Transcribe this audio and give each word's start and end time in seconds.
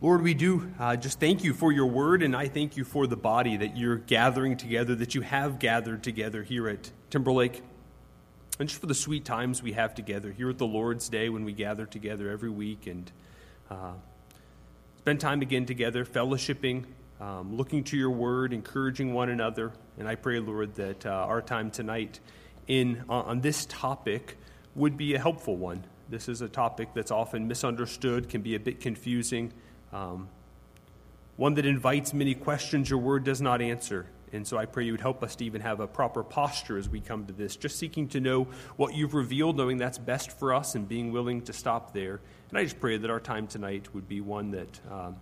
Lord, 0.00 0.22
we 0.22 0.32
do 0.32 0.72
uh, 0.78 0.94
just 0.94 1.18
thank 1.18 1.42
you 1.42 1.52
for 1.52 1.72
your 1.72 1.86
word, 1.86 2.22
and 2.22 2.36
I 2.36 2.46
thank 2.46 2.76
you 2.76 2.84
for 2.84 3.08
the 3.08 3.16
body 3.16 3.56
that 3.56 3.76
you're 3.76 3.96
gathering 3.96 4.56
together, 4.56 4.94
that 4.94 5.16
you 5.16 5.22
have 5.22 5.58
gathered 5.58 6.04
together 6.04 6.44
here 6.44 6.68
at 6.68 6.92
Timberlake, 7.10 7.64
and 8.60 8.68
just 8.68 8.80
for 8.80 8.86
the 8.86 8.94
sweet 8.94 9.24
times 9.24 9.60
we 9.60 9.72
have 9.72 9.96
together 9.96 10.30
here 10.30 10.50
at 10.50 10.58
the 10.58 10.66
Lord's 10.68 11.08
Day 11.08 11.28
when 11.30 11.44
we 11.44 11.52
gather 11.52 11.84
together 11.84 12.30
every 12.30 12.48
week 12.48 12.86
and 12.86 13.10
uh, 13.72 13.94
spend 14.98 15.18
time 15.18 15.42
again 15.42 15.66
together, 15.66 16.04
fellowshipping, 16.04 16.84
um, 17.20 17.56
looking 17.56 17.82
to 17.82 17.96
your 17.96 18.10
word, 18.10 18.52
encouraging 18.52 19.12
one 19.14 19.30
another. 19.30 19.72
And 19.98 20.06
I 20.06 20.14
pray, 20.14 20.38
Lord, 20.38 20.76
that 20.76 21.06
uh, 21.06 21.10
our 21.10 21.42
time 21.42 21.72
tonight 21.72 22.20
in, 22.68 23.02
uh, 23.08 23.14
on 23.22 23.40
this 23.40 23.66
topic 23.66 24.36
would 24.76 24.96
be 24.96 25.14
a 25.14 25.18
helpful 25.18 25.56
one. 25.56 25.82
This 26.08 26.28
is 26.28 26.40
a 26.40 26.48
topic 26.48 26.90
that's 26.94 27.10
often 27.10 27.48
misunderstood, 27.48 28.28
can 28.28 28.42
be 28.42 28.54
a 28.54 28.60
bit 28.60 28.80
confusing. 28.80 29.52
Um, 29.92 30.28
one 31.36 31.54
that 31.54 31.66
invites 31.66 32.12
many 32.12 32.34
questions 32.34 32.90
your 32.90 32.98
word 32.98 33.24
does 33.24 33.40
not 33.40 33.62
answer. 33.62 34.06
And 34.32 34.46
so 34.46 34.58
I 34.58 34.66
pray 34.66 34.84
you 34.84 34.92
would 34.92 35.00
help 35.00 35.22
us 35.22 35.36
to 35.36 35.44
even 35.44 35.60
have 35.62 35.80
a 35.80 35.86
proper 35.86 36.22
posture 36.22 36.76
as 36.76 36.88
we 36.88 37.00
come 37.00 37.26
to 37.26 37.32
this, 37.32 37.56
just 37.56 37.78
seeking 37.78 38.08
to 38.08 38.20
know 38.20 38.48
what 38.76 38.94
you've 38.94 39.14
revealed, 39.14 39.56
knowing 39.56 39.78
that's 39.78 39.98
best 39.98 40.32
for 40.38 40.52
us, 40.52 40.74
and 40.74 40.88
being 40.88 41.12
willing 41.12 41.42
to 41.42 41.52
stop 41.52 41.94
there. 41.94 42.20
And 42.50 42.58
I 42.58 42.64
just 42.64 42.80
pray 42.80 42.98
that 42.98 43.10
our 43.10 43.20
time 43.20 43.46
tonight 43.46 43.94
would 43.94 44.08
be 44.08 44.20
one 44.20 44.50
that 44.50 44.80
um, 44.90 45.16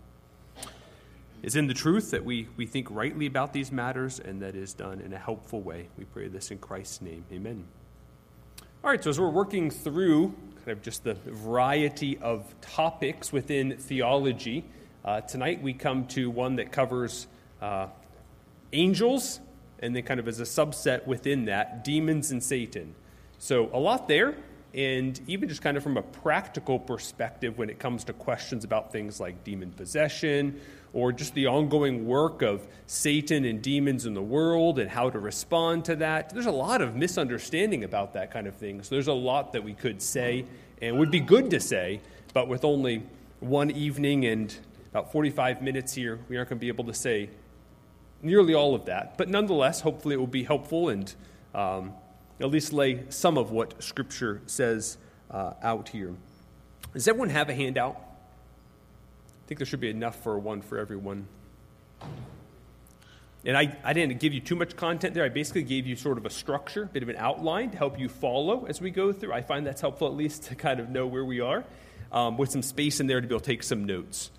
is 1.42 1.54
in 1.54 1.66
the 1.66 1.74
truth, 1.74 2.10
that 2.10 2.24
we, 2.24 2.48
we 2.56 2.66
think 2.66 2.90
rightly 2.90 3.26
about 3.26 3.52
these 3.52 3.70
matters, 3.70 4.18
and 4.18 4.42
that 4.42 4.56
is 4.56 4.72
done 4.72 5.00
in 5.00 5.12
a 5.12 5.18
helpful 5.18 5.60
way. 5.60 5.88
We 5.96 6.04
pray 6.04 6.28
this 6.28 6.50
in 6.50 6.58
Christ's 6.58 7.02
name. 7.02 7.24
Amen. 7.32 7.64
All 8.82 8.90
right, 8.90 9.02
so 9.02 9.10
as 9.10 9.20
we're 9.20 9.30
working 9.30 9.70
through 9.70 10.34
kind 10.66 10.76
of 10.76 10.82
just 10.82 11.04
the 11.04 11.14
variety 11.14 12.18
of 12.18 12.44
topics 12.60 13.32
within 13.32 13.76
theology. 13.76 14.64
Uh, 15.04 15.20
tonight 15.20 15.62
we 15.62 15.72
come 15.72 16.04
to 16.08 16.28
one 16.28 16.56
that 16.56 16.72
covers 16.72 17.28
uh, 17.62 17.86
angels, 18.72 19.38
and 19.78 19.94
then 19.94 20.02
kind 20.02 20.18
of 20.18 20.26
as 20.26 20.40
a 20.40 20.42
subset 20.42 21.06
within 21.06 21.44
that, 21.44 21.84
demons 21.84 22.32
and 22.32 22.42
Satan. 22.42 22.96
So 23.38 23.70
a 23.72 23.78
lot 23.78 24.08
there, 24.08 24.34
and 24.74 25.20
even 25.28 25.48
just 25.48 25.62
kind 25.62 25.76
of 25.76 25.84
from 25.84 25.98
a 25.98 26.02
practical 26.02 26.80
perspective 26.80 27.56
when 27.56 27.70
it 27.70 27.78
comes 27.78 28.02
to 28.02 28.12
questions 28.12 28.64
about 28.64 28.90
things 28.90 29.20
like 29.20 29.44
demon 29.44 29.70
possession 29.70 30.60
or 30.92 31.12
just 31.12 31.34
the 31.34 31.46
ongoing 31.46 32.06
work 32.06 32.42
of 32.42 32.66
Satan 32.86 33.44
and 33.44 33.60
demons 33.60 34.06
in 34.06 34.14
the 34.14 34.22
world 34.22 34.78
and 34.78 34.90
how 34.90 35.10
to 35.10 35.18
respond 35.18 35.84
to 35.86 35.96
that. 35.96 36.30
There's 36.30 36.46
a 36.46 36.50
lot 36.50 36.80
of 36.80 36.96
misunderstanding 36.96 37.84
about 37.84 38.14
that 38.14 38.30
kind 38.30 38.46
of 38.46 38.54
thing. 38.54 38.82
So 38.82 38.94
there's 38.94 39.08
a 39.08 39.12
lot 39.12 39.52
that 39.52 39.64
we 39.64 39.74
could 39.74 40.00
say 40.00 40.46
and 40.80 40.98
would 40.98 41.10
be 41.10 41.20
good 41.20 41.50
to 41.50 41.60
say, 41.60 42.00
but 42.32 42.48
with 42.48 42.64
only 42.64 43.02
one 43.40 43.70
evening 43.70 44.26
and 44.26 44.54
about 44.90 45.12
45 45.12 45.62
minutes 45.62 45.92
here, 45.94 46.18
we 46.28 46.36
aren't 46.36 46.48
going 46.48 46.58
to 46.58 46.60
be 46.60 46.68
able 46.68 46.84
to 46.84 46.94
say 46.94 47.30
nearly 48.22 48.54
all 48.54 48.74
of 48.74 48.86
that. 48.86 49.18
But 49.18 49.28
nonetheless, 49.28 49.80
hopefully 49.80 50.14
it 50.14 50.18
will 50.18 50.26
be 50.26 50.44
helpful 50.44 50.88
and 50.88 51.12
um, 51.54 51.92
at 52.40 52.50
least 52.50 52.72
lay 52.72 53.04
some 53.08 53.38
of 53.38 53.50
what 53.50 53.82
Scripture 53.82 54.40
says 54.46 54.98
uh, 55.30 55.54
out 55.62 55.88
here. 55.90 56.14
Does 56.92 57.08
everyone 57.08 57.30
have 57.30 57.48
a 57.48 57.54
handout? 57.54 58.00
I 59.46 59.48
think 59.48 59.60
there 59.60 59.66
should 59.66 59.78
be 59.78 59.90
enough 59.90 60.24
for 60.24 60.36
one 60.40 60.60
for 60.60 60.76
everyone. 60.76 61.28
And 63.44 63.56
I, 63.56 63.78
I 63.84 63.92
didn't 63.92 64.18
give 64.18 64.32
you 64.32 64.40
too 64.40 64.56
much 64.56 64.74
content 64.74 65.14
there. 65.14 65.22
I 65.22 65.28
basically 65.28 65.62
gave 65.62 65.86
you 65.86 65.94
sort 65.94 66.18
of 66.18 66.26
a 66.26 66.30
structure, 66.30 66.82
a 66.82 66.86
bit 66.86 67.04
of 67.04 67.08
an 67.08 67.14
outline 67.16 67.70
to 67.70 67.78
help 67.78 67.96
you 67.96 68.08
follow 68.08 68.66
as 68.66 68.80
we 68.80 68.90
go 68.90 69.12
through. 69.12 69.32
I 69.32 69.42
find 69.42 69.64
that's 69.64 69.80
helpful 69.80 70.08
at 70.08 70.14
least 70.14 70.42
to 70.44 70.56
kind 70.56 70.80
of 70.80 70.90
know 70.90 71.06
where 71.06 71.24
we 71.24 71.38
are, 71.38 71.62
um, 72.10 72.36
with 72.38 72.50
some 72.50 72.60
space 72.60 72.98
in 72.98 73.06
there 73.06 73.20
to 73.20 73.26
be 73.28 73.34
able 73.34 73.38
to 73.38 73.46
take 73.46 73.62
some 73.62 73.84
notes. 73.84 74.32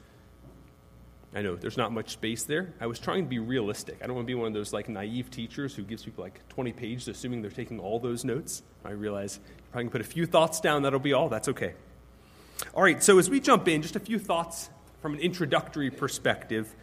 I 1.34 1.42
know 1.42 1.56
there's 1.56 1.78
not 1.78 1.94
much 1.94 2.10
space 2.10 2.44
there. 2.44 2.74
I 2.82 2.88
was 2.88 3.00
trying 3.00 3.24
to 3.24 3.30
be 3.30 3.40
realistic. 3.40 4.00
I 4.04 4.08
don't 4.08 4.16
want 4.18 4.26
to 4.26 4.32
be 4.32 4.36
one 4.36 4.48
of 4.48 4.54
those 4.54 4.74
like 4.74 4.90
naive 4.90 5.32
teachers 5.32 5.74
who 5.74 5.84
gives 5.84 6.04
people 6.04 6.22
like 6.22 6.46
20 6.50 6.74
pages 6.74 7.08
assuming 7.08 7.42
they're 7.42 7.50
taking 7.50 7.80
all 7.80 7.98
those 8.02 8.26
notes. 8.26 8.62
I 8.84 8.92
realize 8.92 9.40
if 9.70 9.76
I 9.76 9.80
can 9.80 9.90
put 9.90 10.02
a 10.02 10.06
few 10.06 10.26
thoughts 10.26 10.60
down, 10.60 10.82
that'll 10.82 11.00
be 11.00 11.14
all. 11.14 11.30
That's 11.30 11.48
okay. 11.48 11.76
All 12.74 12.84
right, 12.84 13.02
so 13.02 13.20
as 13.20 13.30
we 13.30 13.40
jump 13.40 13.70
in, 13.70 13.82
just 13.82 13.96
a 13.96 14.02
few 14.02 14.20
thoughts 14.20 14.70
from 15.02 15.14
an 15.14 15.20
introductory 15.20 15.90
perspective. 15.90 16.74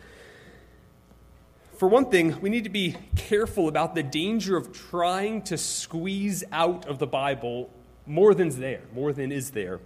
For 1.77 1.89
one 1.89 2.11
thing, 2.11 2.41
we 2.41 2.51
need 2.51 2.65
to 2.65 2.71
be 2.71 2.97
careful 3.17 3.69
about 3.69 3.95
the 3.95 4.03
danger 4.03 4.57
of 4.57 4.73
trying 4.73 5.43
to 5.43 5.59
squeeze 5.59 6.45
out 6.53 6.87
of 6.87 6.99
the 6.99 7.07
Bible 7.07 7.71
more 8.07 8.35
than's 8.35 8.57
there, 8.59 8.83
more 8.95 9.13
than 9.13 9.33
is 9.33 9.51
there. 9.51 9.81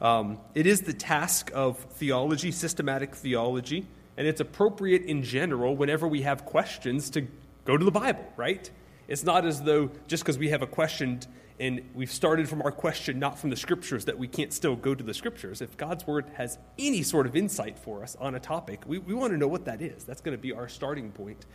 Um, 0.00 0.38
it 0.54 0.66
is 0.66 0.82
the 0.82 0.92
task 0.92 1.50
of 1.54 1.78
theology, 1.78 2.52
systematic 2.52 3.14
theology, 3.14 3.86
and 4.16 4.26
it's 4.26 4.40
appropriate 4.40 5.02
in 5.02 5.22
general 5.22 5.76
whenever 5.76 6.06
we 6.06 6.22
have 6.22 6.44
questions 6.44 7.10
to 7.10 7.26
go 7.64 7.76
to 7.76 7.84
the 7.84 7.90
Bible, 7.90 8.24
right? 8.36 8.70
It's 9.08 9.24
not 9.24 9.44
as 9.44 9.62
though 9.62 9.90
just 10.06 10.22
because 10.22 10.38
we 10.38 10.50
have 10.50 10.62
a 10.62 10.66
question 10.66 11.20
and 11.58 11.88
we've 11.94 12.12
started 12.12 12.48
from 12.48 12.60
our 12.62 12.70
question, 12.70 13.18
not 13.18 13.38
from 13.38 13.50
the 13.50 13.56
scriptures, 13.56 14.04
that 14.04 14.18
we 14.18 14.28
can't 14.28 14.52
still 14.52 14.76
go 14.76 14.94
to 14.94 15.02
the 15.02 15.14
scriptures. 15.14 15.62
If 15.62 15.76
God's 15.76 16.06
word 16.06 16.26
has 16.34 16.58
any 16.78 17.02
sort 17.02 17.26
of 17.26 17.34
insight 17.34 17.78
for 17.78 18.02
us 18.02 18.16
on 18.20 18.34
a 18.34 18.40
topic, 18.40 18.82
we, 18.86 18.98
we 18.98 19.14
want 19.14 19.32
to 19.32 19.38
know 19.38 19.48
what 19.48 19.64
that 19.64 19.80
is. 19.80 20.04
That's 20.04 20.20
going 20.20 20.36
to 20.36 20.40
be 20.40 20.52
our 20.52 20.68
starting 20.68 21.12
point. 21.12 21.46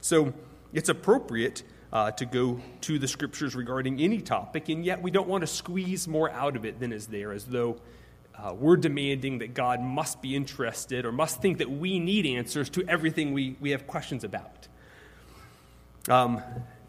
So 0.00 0.32
it's 0.72 0.88
appropriate 0.88 1.64
uh, 1.92 2.12
to 2.12 2.26
go 2.26 2.60
to 2.82 2.98
the 2.98 3.08
scriptures 3.08 3.56
regarding 3.56 4.00
any 4.00 4.20
topic, 4.20 4.68
and 4.68 4.84
yet 4.84 5.02
we 5.02 5.10
don't 5.10 5.28
want 5.28 5.40
to 5.42 5.46
squeeze 5.46 6.06
more 6.06 6.30
out 6.30 6.54
of 6.54 6.64
it 6.64 6.78
than 6.78 6.92
is 6.92 7.06
there, 7.08 7.32
as 7.32 7.44
though 7.44 7.78
uh, 8.36 8.54
we're 8.54 8.76
demanding 8.76 9.38
that 9.38 9.54
God 9.54 9.80
must 9.80 10.22
be 10.22 10.36
interested 10.36 11.04
or 11.04 11.10
must 11.10 11.42
think 11.42 11.58
that 11.58 11.70
we 11.70 11.98
need 11.98 12.26
answers 12.26 12.70
to 12.70 12.84
everything 12.86 13.32
we, 13.32 13.56
we 13.60 13.70
have 13.70 13.86
questions 13.86 14.22
about. 14.22 14.68
Um, 16.08 16.42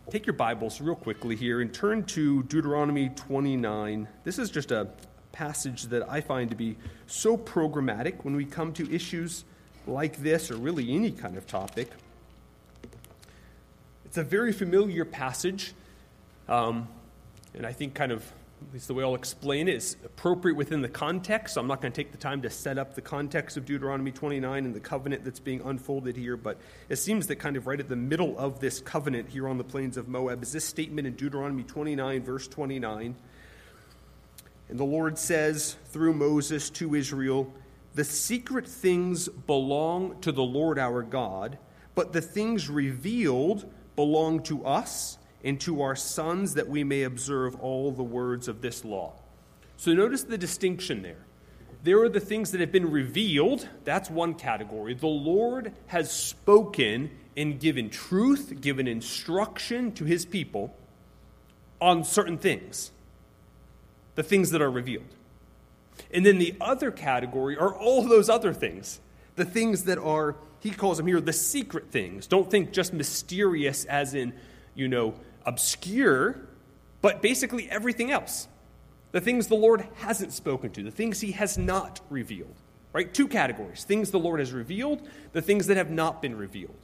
take 0.10 0.26
your 0.26 0.34
Bibles 0.34 0.82
real 0.82 0.96
quickly 0.96 1.36
here 1.36 1.62
and 1.62 1.72
turn 1.72 2.04
to 2.04 2.42
Deuteronomy 2.44 3.10
29. 3.10 4.08
This 4.24 4.40
is 4.40 4.50
just 4.50 4.72
a 4.72 4.88
passage 5.32 5.84
that 5.84 6.10
I 6.10 6.20
find 6.20 6.50
to 6.50 6.56
be 6.56 6.78
so 7.06 7.38
programmatic 7.38 8.24
when 8.24 8.36
we 8.36 8.44
come 8.44 8.74
to 8.74 8.92
issues 8.92 9.46
like 9.86 10.18
this 10.18 10.50
or 10.50 10.56
really 10.58 10.96
any 10.96 11.12
kind 11.12 11.38
of 11.38 11.46
topic. 11.46 11.92
It's 14.04 14.18
a 14.18 14.24
very 14.24 14.52
familiar 14.52 15.06
passage, 15.06 15.74
um, 16.48 16.88
and 17.54 17.64
I 17.64 17.72
think 17.72 17.94
kind 17.94 18.12
of 18.12 18.26
at 18.68 18.74
least 18.74 18.88
the 18.88 18.94
way 18.94 19.04
I'll 19.04 19.16
explain 19.16 19.68
it, 19.68 19.76
is 19.76 19.96
appropriate 20.04 20.56
within 20.56 20.82
the 20.82 20.90
context. 20.90 21.54
So 21.54 21.62
I'm 21.62 21.68
not 21.68 21.82
going 21.82 21.92
to 21.92 21.96
take 21.96 22.12
the 22.12 22.18
time 22.18 22.42
to 22.42 22.50
set 22.50 22.78
up 22.78 22.94
the 22.96 23.02
context 23.02 23.58
of 23.58 23.66
Deuteronomy 23.66 24.12
29 24.12 24.66
and 24.66 24.76
the 24.76 24.80
covenant 24.80 25.24
that's 25.24 25.40
being 25.40 25.62
unfolded 25.62 26.16
here, 26.16 26.36
but 26.36 26.58
it 26.90 26.98
seems 26.98 27.28
that 27.28 27.38
kind 27.38 27.56
of 27.56 27.68
right 27.68 27.80
at 27.80 27.90
the 27.90 27.96
middle 27.96 28.38
of 28.38 28.60
this 28.60 28.80
covenant 28.80 29.30
here 29.30 29.48
on 29.48 29.58
the 29.58 29.64
plains 29.64 29.98
of 29.98 30.08
Moab 30.08 30.44
is 30.44 30.52
this 30.52 30.66
statement 30.66 31.08
in 31.08 31.14
Deuteronomy 31.14 31.64
29, 31.64 32.24
verse 32.24 32.48
29. 32.48 33.16
And 34.70 34.80
the 34.80 34.86
Lord 34.86 35.18
says 35.18 35.76
through 35.86 36.14
Moses 36.14 36.70
to 36.72 36.96
Israel, 36.96 37.54
The 37.96 38.04
secret 38.04 38.68
things 38.68 39.28
belong 39.30 40.20
to 40.22 40.32
the 40.32 40.44
Lord 40.44 40.78
our 40.78 41.02
God, 41.02 41.58
but 41.96 42.14
the 42.14 42.22
things 42.22 42.70
revealed 42.70 43.72
belong 43.96 44.44
to 44.44 44.66
us 44.66 45.18
and 45.44 45.60
to 45.62 45.82
our 45.82 45.96
sons 45.96 46.56
that 46.56 46.68
we 46.68 46.84
may 46.84 47.04
observe 47.04 47.56
all 47.62 47.92
the 47.92 48.04
words 48.04 48.48
of 48.48 48.62
this 48.62 48.84
law. 48.84 49.14
So 49.78 49.94
notice 49.94 50.24
the 50.24 50.38
distinction 50.38 51.02
there. 51.02 51.26
There 51.84 52.02
are 52.02 52.10
the 52.10 52.20
things 52.20 52.52
that 52.52 52.60
have 52.60 52.74
been 52.74 52.92
revealed, 52.92 53.68
that's 53.86 54.10
one 54.10 54.34
category. 54.34 54.94
The 54.94 55.08
Lord 55.08 55.72
has 55.88 56.12
spoken 56.12 57.10
and 57.38 57.58
given 57.58 57.90
truth, 57.90 58.60
given 58.60 58.86
instruction 58.86 59.94
to 59.94 60.04
his 60.04 60.26
people 60.26 60.76
on 61.80 62.04
certain 62.04 62.38
things, 62.38 62.92
the 64.16 64.24
things 64.24 64.52
that 64.52 64.62
are 64.62 64.70
revealed. 64.70 65.08
And 66.12 66.26
then 66.26 66.38
the 66.38 66.56
other 66.60 66.92
category 66.92 67.58
are 67.58 67.74
all 67.74 68.04
those 68.04 68.30
other 68.30 68.54
things, 68.54 69.00
the 69.38 69.46
things 69.46 69.86
that 69.86 69.98
are, 69.98 70.36
he 70.60 70.72
calls 70.72 70.98
them 70.98 71.08
here, 71.08 71.22
the 71.22 71.32
secret 71.32 71.92
things. 71.92 72.28
Don't 72.28 72.52
think 72.52 72.74
just 72.74 72.92
mysterious 72.92 73.86
as 73.86 74.14
in, 74.14 74.34
you 74.76 74.90
know, 74.90 75.14
obscure, 75.50 76.38
but 77.02 77.24
basically 77.24 77.70
everything 77.72 78.12
else. 78.12 78.48
The 79.12 79.20
things 79.20 79.48
the 79.48 79.56
Lord 79.56 79.88
hasn't 79.96 80.32
spoken 80.32 80.70
to, 80.74 80.84
the 80.84 80.92
things 80.92 81.20
he 81.22 81.32
has 81.32 81.58
not 81.58 82.00
revealed. 82.10 82.56
Right? 82.94 83.12
Two 83.14 83.28
categories 83.28 83.84
things 83.84 84.12
the 84.12 84.20
Lord 84.20 84.40
has 84.40 84.52
revealed, 84.52 85.08
the 85.34 85.42
things 85.42 85.68
that 85.68 85.78
have 85.78 85.90
not 85.90 86.22
been 86.22 86.36
revealed. 86.36 86.78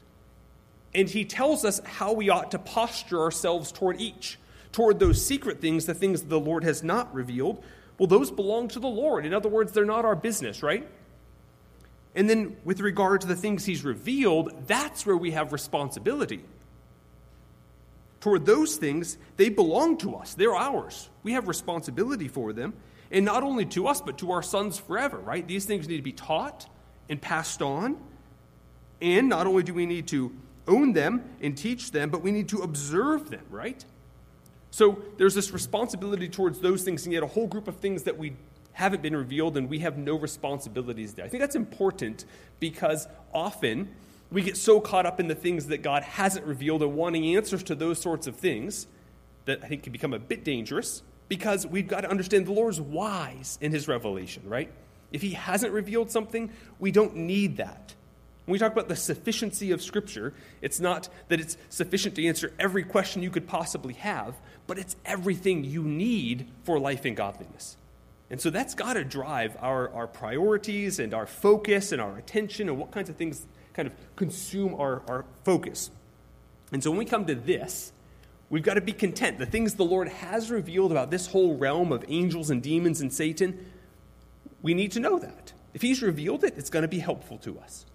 And 0.93 1.09
he 1.09 1.25
tells 1.25 1.63
us 1.63 1.79
how 1.83 2.13
we 2.13 2.29
ought 2.29 2.51
to 2.51 2.59
posture 2.59 3.21
ourselves 3.21 3.71
toward 3.71 4.01
each. 4.01 4.39
Toward 4.71 4.99
those 4.99 5.25
secret 5.25 5.61
things, 5.61 5.85
the 5.85 5.93
things 5.93 6.23
the 6.23 6.39
Lord 6.39 6.63
has 6.63 6.83
not 6.83 7.13
revealed, 7.13 7.63
well, 7.97 8.07
those 8.07 8.29
belong 8.29 8.67
to 8.69 8.79
the 8.79 8.87
Lord. 8.87 9.25
In 9.25 9.33
other 9.33 9.47
words, 9.47 9.71
they're 9.71 9.85
not 9.85 10.05
our 10.05 10.15
business, 10.15 10.61
right? 10.61 10.87
And 12.13 12.29
then 12.29 12.57
with 12.65 12.81
regard 12.81 13.21
to 13.21 13.27
the 13.27 13.35
things 13.35 13.65
he's 13.65 13.83
revealed, 13.83 14.51
that's 14.67 15.05
where 15.05 15.17
we 15.17 15.31
have 15.31 15.53
responsibility 15.53 16.43
toward 18.25 18.43
those 18.43 18.77
things, 18.77 19.19
they 19.37 19.49
belong 19.49 19.95
to 19.95 20.15
us. 20.15 20.33
They're 20.33 20.55
ours. 20.55 21.11
We 21.21 21.33
have 21.33 21.47
responsibility 21.47 22.27
for 22.27 22.53
them. 22.53 22.73
And 23.11 23.23
not 23.23 23.43
only 23.43 23.65
to 23.67 23.85
us, 23.85 24.01
but 24.01 24.17
to 24.17 24.31
our 24.31 24.41
sons 24.41 24.79
forever, 24.79 25.19
right? 25.19 25.47
These 25.47 25.65
things 25.65 25.87
need 25.87 25.97
to 25.97 26.01
be 26.01 26.11
taught 26.11 26.67
and 27.07 27.21
passed 27.21 27.61
on. 27.61 27.97
And 28.99 29.29
not 29.29 29.45
only 29.45 29.61
do 29.61 29.75
we 29.75 29.85
need 29.85 30.07
to 30.07 30.35
own 30.67 30.93
them 30.93 31.23
and 31.39 31.55
teach 31.55 31.91
them, 31.91 32.09
but 32.09 32.23
we 32.23 32.31
need 32.31 32.49
to 32.49 32.63
observe 32.63 33.29
them, 33.29 33.45
right? 33.51 33.85
So 34.71 35.03
there's 35.17 35.35
this 35.35 35.51
responsibility 35.51 36.27
towards 36.27 36.57
those 36.61 36.81
things, 36.81 37.05
and 37.05 37.13
yet 37.13 37.21
a 37.21 37.27
whole 37.27 37.45
group 37.45 37.67
of 37.67 37.75
things 37.75 38.01
that 38.05 38.17
we 38.17 38.33
haven't 38.71 39.03
been 39.03 39.15
revealed 39.15 39.55
and 39.55 39.69
we 39.69 39.79
have 39.79 39.99
no 39.99 40.17
responsibilities 40.17 41.13
there. 41.13 41.25
I 41.25 41.29
think 41.29 41.41
that's 41.41 41.55
important 41.55 42.25
because 42.59 43.07
often 43.31 43.89
we 44.35 44.41
get 44.41 44.57
so 44.57 44.81
caught 44.81 45.05
up 45.05 45.21
in 45.21 45.29
the 45.29 45.33
things 45.33 45.67
that 45.67 45.81
God 45.81 46.03
hasn't 46.03 46.45
revealed 46.45 46.83
and 46.83 46.93
wanting 46.93 47.37
answers 47.37 47.63
to 47.63 47.73
those 47.73 48.01
sorts 48.01 48.27
of 48.27 48.35
things 48.35 48.85
that 49.45 49.63
I 49.63 49.67
think 49.67 49.83
can 49.83 49.93
become 49.93 50.13
a 50.13 50.19
bit 50.19 50.43
dangerous 50.43 51.03
because 51.29 51.65
we've 51.65 51.87
got 51.87 52.01
to 52.01 52.09
understand 52.09 52.45
the 52.45 52.51
Lord's 52.51 52.81
wise 52.81 53.57
in 53.61 53.71
his 53.71 53.87
revelation, 53.87 54.43
right? 54.45 54.69
If 55.13 55.21
he 55.21 55.31
hasn't 55.31 55.71
revealed 55.71 56.11
something, 56.11 56.51
we 56.79 56.91
don't 56.91 57.15
need 57.15 57.55
that. 57.57 57.95
When 58.43 58.51
we 58.51 58.59
talk 58.59 58.73
about 58.73 58.89
the 58.89 58.97
sufficiency 58.97 59.71
of 59.71 59.81
Scripture, 59.81 60.33
it's 60.61 60.81
not 60.81 61.07
that 61.29 61.39
it's 61.39 61.55
sufficient 61.69 62.15
to 62.15 62.27
answer 62.27 62.51
every 62.59 62.83
question 62.83 63.23
you 63.23 63.31
could 63.31 63.47
possibly 63.47 63.93
have, 63.93 64.35
but 64.67 64.77
it's 64.77 64.97
everything 65.05 65.63
you 65.63 65.81
need 65.81 66.49
for 66.65 66.77
life 66.77 67.05
and 67.05 67.15
godliness. 67.15 67.77
And 68.29 68.41
so 68.41 68.49
that's 68.49 68.75
got 68.75 68.95
to 68.95 69.05
drive 69.05 69.55
our, 69.61 69.89
our 69.93 70.07
priorities 70.07 70.99
and 70.99 71.13
our 71.13 71.25
focus 71.25 71.93
and 71.93 72.01
our 72.01 72.17
attention 72.17 72.67
and 72.67 72.77
what 72.77 72.91
kinds 72.91 73.09
of 73.09 73.15
things 73.15 73.45
kind 73.75 73.87
of 73.87 73.93
consume 74.15 74.73
our, 74.75 75.01
our 75.07 75.25
focus. 75.43 75.91
And 76.71 76.83
so 76.83 76.89
when 76.89 76.97
we 76.97 77.05
come 77.05 77.25
to 77.25 77.35
this, 77.35 77.91
we've 78.49 78.63
got 78.63 78.75
to 78.75 78.81
be 78.81 78.93
content. 78.93 79.37
The 79.37 79.45
things 79.45 79.75
the 79.75 79.85
Lord 79.85 80.07
has 80.07 80.49
revealed 80.49 80.91
about 80.91 81.11
this 81.11 81.27
whole 81.27 81.57
realm 81.57 81.91
of 81.91 82.05
angels 82.07 82.49
and 82.49 82.63
demons 82.63 83.01
and 83.01 83.13
Satan, 83.13 83.65
we 84.61 84.73
need 84.73 84.91
to 84.93 84.99
know 84.99 85.19
that. 85.19 85.53
If 85.73 85.81
He's 85.81 86.01
revealed 86.01 86.43
it, 86.45 86.55
it's 86.57 86.69
going 86.69 86.83
to 86.83 86.87
be 86.87 86.99
helpful 86.99 87.37
to 87.39 87.59
us. 87.59 87.85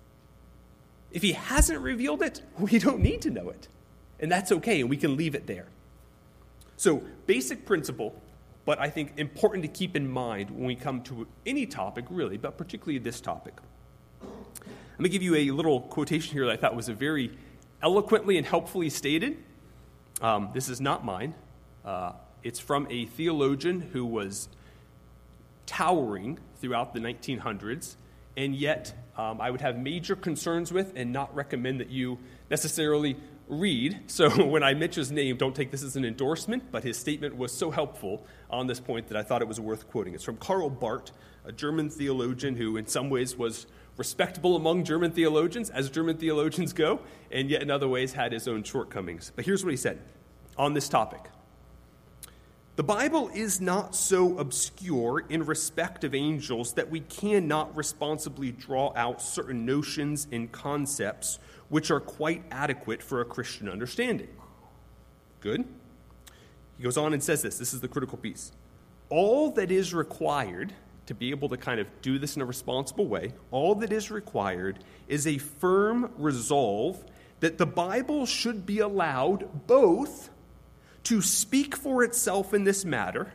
If 1.13 1.23
He 1.23 1.33
hasn't 1.33 1.81
revealed 1.81 2.23
it, 2.23 2.43
we 2.59 2.79
don't 2.79 3.01
need 3.01 3.23
to 3.23 3.31
know 3.31 3.49
it. 3.49 3.69
And 4.21 4.31
that's 4.31 4.53
okay, 4.53 4.83
and 4.83 4.91
we 4.91 4.99
can 4.99 5.17
leave 5.17 5.35
it 5.35 5.47
there. 5.47 5.67
So, 6.77 7.03
basic 7.27 7.65
principle, 7.65 8.15
but 8.67 8.79
I 8.79 8.91
think 8.91 9.15
important 9.17 9.63
to 9.63 9.69
keep 9.69 9.97
in 9.97 10.07
mind 10.07 10.51
when 10.51 10.67
we 10.67 10.77
come 10.77 11.03
to 11.05 11.27
any 11.47 11.65
topic, 11.65 12.05
really, 12.11 12.37
but 12.37 12.59
particularly 12.59 12.99
this 12.99 13.21
topic. 13.21 13.55
Let 15.01 15.05
me 15.05 15.09
give 15.09 15.23
you 15.23 15.35
a 15.35 15.51
little 15.51 15.81
quotation 15.81 16.35
here 16.35 16.45
that 16.45 16.53
I 16.53 16.57
thought 16.59 16.77
was 16.77 16.91
a 16.91 16.93
very 16.93 17.31
eloquently 17.83 18.37
and 18.37 18.47
helpfully 18.47 18.91
stated. 18.91 19.39
Um, 20.21 20.51
this 20.53 20.69
is 20.69 20.79
not 20.79 21.07
mine. 21.07 21.33
Uh, 21.87 22.13
it's 22.43 22.61
from 22.61 22.87
a 22.91 23.07
theologian 23.07 23.81
who 23.81 24.05
was 24.05 24.51
towering 25.65 26.39
throughout 26.57 26.93
the 26.93 27.01
1900s, 27.01 27.97
and 28.37 28.55
yet 28.55 28.93
um, 29.17 29.41
I 29.41 29.51
would 29.51 29.63
have 29.63 29.79
major 29.79 30.15
concerns 30.15 30.71
with 30.71 30.93
and 30.95 31.15
not 31.15 31.35
recommend 31.35 31.81
that 31.81 31.89
you 31.89 32.19
necessarily 32.51 33.17
read. 33.49 34.01
So 34.07 34.29
when 34.45 34.63
I 34.63 34.75
mention 34.75 35.01
his 35.01 35.11
name, 35.11 35.39
don't 35.39 35.57
take 35.57 35.71
this 35.71 35.83
as 35.83 35.97
an 35.97 36.05
endorsement, 36.05 36.71
but 36.71 36.85
his 36.85 36.99
statement 36.99 37.39
was 37.39 37.53
so 37.53 37.71
helpful 37.71 38.27
on 38.51 38.67
this 38.67 38.81
point 38.81 39.09
that 39.09 39.17
I 39.17 39.23
thought 39.23 39.41
it 39.41 39.49
was 39.49 39.61
worth 39.61 39.89
quoting. 39.89 40.13
It's 40.13 40.25
from 40.25 40.37
Karl 40.37 40.69
Barth, 40.69 41.13
a 41.47 41.53
German 41.53 41.89
theologian 41.89 42.55
who, 42.55 42.77
in 42.77 42.87
some 42.87 43.09
ways, 43.09 43.35
was 43.35 43.67
respectable 43.97 44.57
among 44.57 44.85
German 44.85 45.11
theologians, 45.11 45.71
as 45.71 45.91
German 45.91 46.17
theologians 46.17 46.73
go, 46.73 47.01
and 47.31 47.51
yet 47.51 47.63
in 47.63 47.71
other 47.71 47.89
ways 47.89 48.13
had 48.13 48.33
his 48.33 48.49
own 48.49 48.63
shortcomings. 48.63 49.33
But 49.35 49.45
here's 49.45 49.65
what 49.65 49.71
he 49.71 49.77
said 49.77 50.01
on 50.57 50.75
this 50.75 50.89
topic 50.89 51.31
The 52.77 52.83
Bible 52.83 53.31
is 53.35 53.61
not 53.61 53.95
so 53.95 54.39
obscure 54.39 55.25
in 55.29 55.45
respect 55.45 56.05
of 56.05 56.15
angels 56.15 56.75
that 56.75 56.91
we 56.91 57.01
cannot 57.01 57.77
responsibly 57.77 58.53
draw 58.53 58.93
out 58.97 59.21
certain 59.21 59.67
notions 59.67 60.27
and 60.33 60.51
concepts 60.51 61.39
which 61.69 61.91
are 61.91 62.01
quite 62.01 62.43
adequate 62.51 63.03
for 63.03 63.21
a 63.21 63.25
Christian 63.25 63.69
understanding. 63.69 64.29
Good. 65.41 65.65
He 66.77 66.85
goes 66.85 66.97
on 66.97 67.13
and 67.13 67.23
says 67.23 67.43
this 67.43 67.59
this 67.59 67.73
is 67.75 67.81
the 67.81 67.89
critical 67.89 68.19
piece. 68.19 68.53
All 69.09 69.51
that 69.53 69.71
is 69.71 69.93
required 69.93 70.73
to 71.07 71.15
be 71.15 71.31
able 71.31 71.49
to 71.49 71.57
kind 71.57 71.81
of 71.81 71.89
do 72.03 72.19
this 72.19 72.37
in 72.37 72.43
a 72.43 72.45
responsible 72.45 73.07
way, 73.07 73.33
all 73.51 73.75
that 73.77 73.93
is 73.93 74.11
required 74.11 74.79
is 75.09 75.27
a 75.27 75.39
firm 75.39 76.11
resolve 76.17 77.05
that 77.41 77.59
the 77.59 77.67
Bible 77.67 78.27
should 78.27 78.67
be 78.67 78.79
allowed 78.79 79.67
both 79.67 80.31
to 81.05 81.23
speak 81.23 81.75
for 81.75 82.05
itself 82.05 82.55
in 82.55 82.65
this 82.65 82.85
matter 82.85 83.33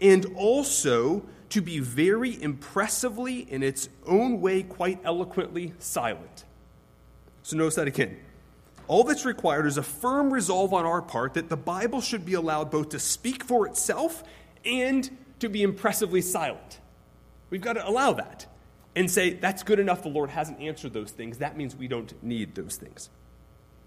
and 0.00 0.26
also 0.36 1.24
to 1.50 1.60
be 1.60 1.78
very 1.78 2.42
impressively, 2.42 3.40
in 3.40 3.62
its 3.62 3.88
own 4.06 4.40
way, 4.40 4.62
quite 4.62 5.00
eloquently 5.04 5.72
silent. 5.78 6.44
So, 7.42 7.56
notice 7.56 7.76
that 7.76 7.86
again. 7.86 8.18
All 8.88 9.04
that's 9.04 9.24
required 9.24 9.66
is 9.66 9.78
a 9.78 9.82
firm 9.82 10.32
resolve 10.32 10.74
on 10.74 10.84
our 10.84 11.00
part 11.00 11.34
that 11.34 11.48
the 11.48 11.56
Bible 11.56 12.00
should 12.00 12.26
be 12.26 12.34
allowed 12.34 12.70
both 12.70 12.90
to 12.90 12.98
speak 12.98 13.44
for 13.44 13.66
itself 13.66 14.24
and 14.64 15.16
to 15.44 15.52
be 15.52 15.62
impressively 15.62 16.20
silent. 16.20 16.80
We've 17.50 17.60
got 17.60 17.74
to 17.74 17.88
allow 17.88 18.12
that 18.14 18.46
and 18.96 19.10
say, 19.10 19.34
that's 19.34 19.62
good 19.62 19.78
enough. 19.78 20.02
The 20.02 20.08
Lord 20.08 20.30
hasn't 20.30 20.60
answered 20.60 20.92
those 20.92 21.10
things. 21.10 21.38
That 21.38 21.56
means 21.56 21.74
we 21.74 21.88
don't 21.88 22.22
need 22.22 22.54
those 22.54 22.76
things. 22.76 23.10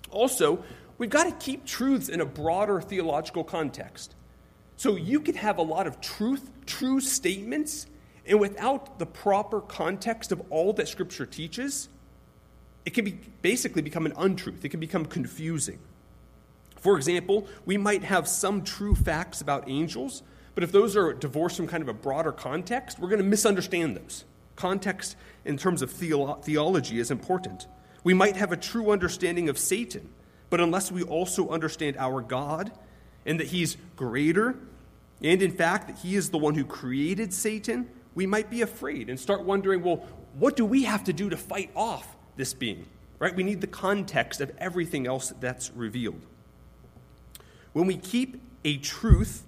Also, 0.09 0.63
we've 0.97 1.09
got 1.09 1.25
to 1.25 1.31
keep 1.45 1.65
truths 1.65 2.09
in 2.09 2.21
a 2.21 2.25
broader 2.25 2.81
theological 2.81 3.43
context. 3.43 4.15
So 4.75 4.95
you 4.95 5.19
could 5.19 5.35
have 5.35 5.57
a 5.57 5.63
lot 5.63 5.87
of 5.87 5.99
truth, 6.01 6.49
true 6.65 6.99
statements, 6.99 7.87
and 8.25 8.39
without 8.39 8.99
the 8.99 9.05
proper 9.05 9.61
context 9.61 10.31
of 10.31 10.41
all 10.49 10.73
that 10.73 10.87
Scripture 10.87 11.25
teaches, 11.25 11.89
it 12.85 12.93
can 12.93 13.05
be 13.05 13.19
basically 13.41 13.81
become 13.81 14.05
an 14.05 14.13
untruth. 14.17 14.63
It 14.63 14.69
can 14.69 14.79
become 14.79 15.05
confusing. 15.05 15.79
For 16.79 16.95
example, 16.95 17.47
we 17.65 17.77
might 17.77 18.03
have 18.03 18.27
some 18.27 18.63
true 18.63 18.95
facts 18.95 19.41
about 19.41 19.67
angels, 19.67 20.23
but 20.57 20.63
if 20.63 20.71
those 20.71 20.97
are 20.97 21.13
divorced 21.13 21.55
from 21.57 21.67
kind 21.67 21.83
of 21.83 21.87
a 21.87 21.93
broader 21.93 22.31
context, 22.31 22.97
we're 22.97 23.09
going 23.09 23.21
to 23.21 23.23
misunderstand 23.23 23.95
those. 23.95 24.25
Context 24.55 25.15
in 25.45 25.55
terms 25.55 25.83
of 25.83 25.93
theolo- 25.93 26.43
theology 26.43 26.97
is 26.97 27.11
important. 27.11 27.67
We 28.03 28.15
might 28.15 28.35
have 28.37 28.51
a 28.51 28.57
true 28.57 28.89
understanding 28.89 29.49
of 29.49 29.59
Satan, 29.59 30.09
but 30.49 30.59
unless 30.59 30.91
we 30.91 31.03
also 31.03 31.49
understand 31.49 31.95
our 31.97 32.21
God 32.21 32.71
and 33.23 33.39
that 33.39 33.45
he's 33.45 33.77
greater, 33.95 34.55
and 35.21 35.43
in 35.43 35.51
fact 35.51 35.89
that 35.89 35.97
he 35.99 36.15
is 36.15 36.31
the 36.31 36.39
one 36.39 36.55
who 36.55 36.65
created 36.65 37.35
Satan, 37.35 37.87
we 38.15 38.25
might 38.25 38.49
be 38.49 38.63
afraid 38.63 39.11
and 39.11 39.19
start 39.19 39.43
wondering, 39.43 39.83
well, 39.83 40.07
what 40.39 40.55
do 40.55 40.65
we 40.65 40.85
have 40.85 41.03
to 41.03 41.13
do 41.13 41.29
to 41.29 41.37
fight 41.37 41.69
off 41.75 42.15
this 42.35 42.55
being? 42.55 42.87
Right? 43.19 43.35
We 43.35 43.43
need 43.43 43.61
the 43.61 43.67
context 43.67 44.41
of 44.41 44.51
everything 44.57 45.05
else 45.05 45.31
that's 45.39 45.69
revealed. 45.75 46.25
When 47.73 47.85
we 47.85 47.97
keep 47.97 48.41
a 48.65 48.77
truth 48.77 49.43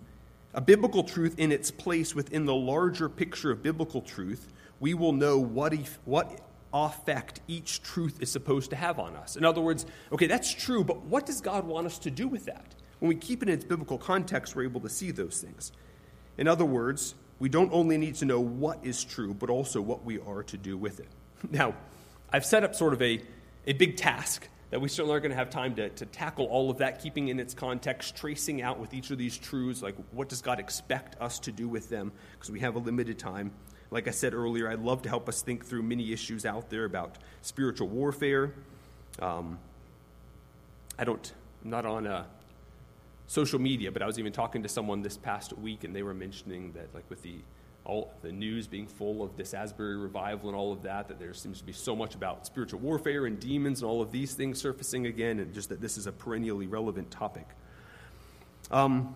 a 0.60 0.62
biblical 0.62 1.06
truth 1.06 1.36
in 1.38 1.54
its 1.54 1.72
place 1.72 2.14
within 2.14 2.44
the 2.44 2.54
larger 2.54 3.08
picture 3.08 3.50
of 3.50 3.64
biblical 3.64 4.02
truth, 4.02 4.52
we 4.82 4.94
will 4.94 5.14
know 5.14 5.38
what, 5.40 5.74
if, 5.74 5.98
what 6.04 6.42
effect 6.74 7.40
each 7.48 7.82
truth 7.82 8.22
is 8.22 8.30
supposed 8.30 8.70
to 8.72 8.76
have 8.76 9.00
on 9.00 9.16
us. 9.16 9.38
In 9.38 9.46
other 9.46 9.62
words, 9.62 9.86
okay, 10.12 10.28
that's 10.28 10.54
true, 10.54 10.84
but 10.84 11.02
what 11.04 11.26
does 11.26 11.40
God 11.40 11.66
want 11.66 11.88
us 11.88 11.98
to 12.00 12.12
do 12.12 12.28
with 12.28 12.44
that? 12.48 12.76
When 13.00 13.08
we 13.08 13.16
keep 13.16 13.42
it 13.42 13.48
in 13.48 13.56
its 13.56 13.64
biblical 13.64 13.98
context, 13.98 14.54
we're 14.54 14.66
able 14.66 14.82
to 14.82 14.90
see 14.90 15.12
those 15.12 15.40
things. 15.40 15.72
In 16.38 16.46
other 16.46 16.66
words, 16.66 17.16
we 17.40 17.48
don't 17.48 17.72
only 17.72 17.98
need 17.98 18.16
to 18.16 18.26
know 18.26 18.42
what 18.42 18.80
is 18.84 19.06
true, 19.06 19.34
but 19.34 19.50
also 19.50 19.80
what 19.80 20.04
we 20.04 20.20
are 20.20 20.44
to 20.44 20.58
do 20.58 20.78
with 20.78 21.00
it. 21.00 21.08
Now, 21.50 21.74
I've 22.34 22.46
set 22.46 22.66
up 22.66 22.76
sort 22.76 22.92
of 22.92 23.02
a, 23.02 23.22
a 23.66 23.72
big 23.72 23.96
task 23.96 24.50
that 24.70 24.80
we 24.80 24.88
certainly 24.88 25.14
aren't 25.14 25.24
going 25.24 25.32
to 25.32 25.38
have 25.38 25.50
time 25.50 25.76
to, 25.76 25.90
to 25.90 26.06
tackle 26.06 26.46
all 26.46 26.70
of 26.70 26.78
that, 26.78 27.02
keeping 27.02 27.30
in 27.30 27.40
its 27.40 27.54
context, 27.54 28.16
tracing 28.16 28.62
out 28.62 28.80
with 28.80 28.94
each 28.94 29.10
of 29.10 29.18
these 29.18 29.38
truths, 29.38 29.82
like 29.82 29.96
what 30.12 30.30
does 30.30 30.42
God 30.42 30.60
expect 30.60 31.20
us 31.22 31.40
to 31.40 31.52
do 31.52 31.68
with 31.68 31.90
them, 31.90 32.12
because 32.34 32.52
we 32.52 32.60
have 32.60 32.76
a 32.76 32.80
limited 32.80 33.18
time. 33.18 33.52
Like 33.92 34.08
I 34.08 34.12
said 34.12 34.36
earlier, 34.36 34.70
I'd 34.70 34.82
love 34.82 35.02
to 35.04 35.10
help 35.10 35.28
us 35.28 35.42
think 35.42 35.66
through 35.66 35.82
many 35.82 36.14
issues 36.14 36.46
out 36.46 36.70
there 36.70 36.86
about 36.86 37.18
spiritual 37.42 37.88
warfare. 37.88 38.54
Um, 39.20 39.58
I 41.00 41.04
don't, 41.04 41.34
I'm 41.64 41.72
not 41.72 41.86
on 41.88 42.06
uh, 42.06 42.26
social 43.26 43.60
media, 43.60 43.92
but 43.92 44.04
I 44.04 44.06
was 44.06 44.20
even 44.20 44.32
talking 44.32 44.62
to 44.62 44.70
someone 44.70 45.02
this 45.02 45.18
past 45.18 45.58
week, 45.58 45.84
and 45.84 45.96
they 45.96 46.04
were 46.04 46.14
mentioning 46.14 46.74
that, 46.74 46.94
like, 46.94 47.10
with 47.10 47.24
the 47.24 47.36
all 47.90 48.14
the 48.22 48.32
news 48.32 48.68
being 48.68 48.86
full 48.86 49.24
of 49.24 49.36
this 49.36 49.54
Asbury 49.54 49.98
revival 49.98 50.50
and 50.50 50.56
all 50.56 50.72
of 50.72 50.84
that, 50.84 51.08
that 51.08 51.20
there 51.20 51.34
seems 51.34 51.58
to 51.58 51.64
be 51.64 51.74
so 51.74 51.96
much 51.96 52.14
about 52.14 52.46
spiritual 52.46 52.80
warfare 52.80 53.26
and 53.26 53.40
demons 53.40 53.82
and 53.82 53.90
all 53.90 54.02
of 54.02 54.12
these 54.12 54.36
things 54.36 54.62
surfacing 54.62 55.08
again, 55.08 55.40
and 55.40 55.54
just 55.54 55.70
that 55.70 55.82
this 55.82 55.98
is 55.98 56.06
a 56.06 56.12
perennially 56.12 56.68
relevant 56.68 57.10
topic. 57.10 57.48
Um, 58.70 59.16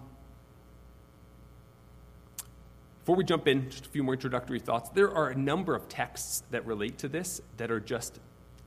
before 3.01 3.15
we 3.15 3.23
jump 3.23 3.47
in, 3.47 3.69
just 3.69 3.85
a 3.85 3.89
few 3.89 4.01
more 4.01 4.15
introductory 4.15 4.59
thoughts. 4.59 4.89
There 4.89 5.13
are 5.13 5.29
a 5.29 5.35
number 5.35 5.75
of 5.75 5.87
texts 5.87 6.43
that 6.51 6.65
relate 6.65 6.97
to 6.99 7.07
this 7.07 7.41
that 7.57 7.69
are 7.69 7.79
just 7.79 8.19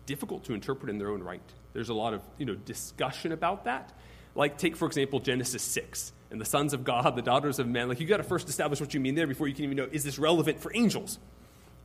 difficult 0.05 0.45
to 0.45 0.55
interpret 0.55 0.89
in 0.89 0.99
their 0.99 1.11
own 1.11 1.23
right. 1.23 1.41
There's 1.73 1.89
a 1.89 1.95
lot 1.95 2.15
of 2.15 2.23
you 2.39 2.47
know 2.47 2.55
discussion 2.55 3.33
about 3.33 3.65
that. 3.65 3.93
Like 4.35 4.57
take 4.57 4.77
for 4.77 4.87
example 4.87 5.19
Genesis 5.19 5.63
six 5.63 6.13
and 6.37 6.41
the 6.43 6.45
sons 6.45 6.75
of 6.75 6.85
God, 6.85 7.17
the 7.17 7.23
daughters 7.23 7.59
of 7.59 7.67
men. 7.67 7.89
Like, 7.89 7.99
you 7.99 8.07
got 8.07 8.19
to 8.19 8.23
first 8.23 8.47
establish 8.47 8.79
what 8.79 8.93
you 8.93 9.01
mean 9.01 9.15
there 9.15 9.27
before 9.27 9.49
you 9.49 9.55
can 9.55 9.65
even 9.65 9.79
know, 9.79 9.89
is 9.91 10.05
this 10.05 10.19
relevant 10.19 10.61
for 10.61 10.71
angels? 10.75 11.19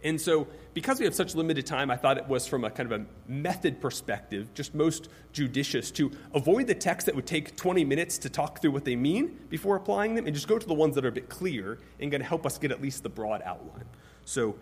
And 0.03 0.19
so, 0.19 0.45
because 0.73 0.99
we 0.99 1.05
have 1.05 1.15
such 1.15 1.35
limited 1.35 1.65
time, 1.65 1.89
I 1.89 1.95
thought 1.95 2.17
it 2.17 2.27
was 2.27 2.45
from 2.45 2.65
a 2.65 2.69
kind 2.69 2.91
of 2.91 2.99
a 2.99 3.05
method 3.31 3.79
perspective, 3.79 4.53
just 4.53 4.75
most 4.75 5.07
judicious 5.31 5.89
to 5.91 6.11
avoid 6.33 6.67
the 6.67 6.75
texts 6.75 7.05
that 7.05 7.15
would 7.15 7.27
take 7.27 7.55
20 7.55 7.85
minutes 7.85 8.17
to 8.17 8.29
talk 8.29 8.61
through 8.61 8.71
what 8.71 8.83
they 8.83 8.97
mean 8.97 9.39
before 9.49 9.77
applying 9.77 10.15
them 10.15 10.25
and 10.25 10.35
just 10.35 10.49
go 10.49 10.59
to 10.59 10.67
the 10.67 10.73
ones 10.73 10.95
that 10.95 11.05
are 11.05 11.09
a 11.09 11.13
bit 11.13 11.29
clear 11.29 11.77
and 12.01 12.11
going 12.11 12.21
to 12.21 12.27
help 12.27 12.45
us 12.45 12.57
get 12.57 12.71
at 12.71 12.81
least 12.81 13.03
the 13.03 13.09
broad 13.09 13.41
outline. 13.45 13.85
So, 14.25 14.57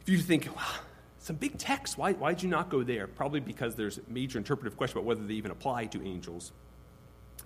if 0.00 0.08
you 0.08 0.18
think, 0.18 0.48
wow, 0.56 0.80
some 1.20 1.36
big 1.36 1.56
text, 1.56 1.98
why, 1.98 2.14
why 2.14 2.32
did 2.32 2.42
you 2.42 2.48
not 2.48 2.68
go 2.68 2.82
there? 2.82 3.06
Probably 3.06 3.40
because 3.40 3.76
there's 3.76 4.00
major 4.08 4.38
interpretive 4.38 4.76
question 4.76 4.98
about 4.98 5.06
whether 5.06 5.24
they 5.24 5.34
even 5.34 5.52
apply 5.52 5.86
to 5.86 6.02
angels. 6.04 6.50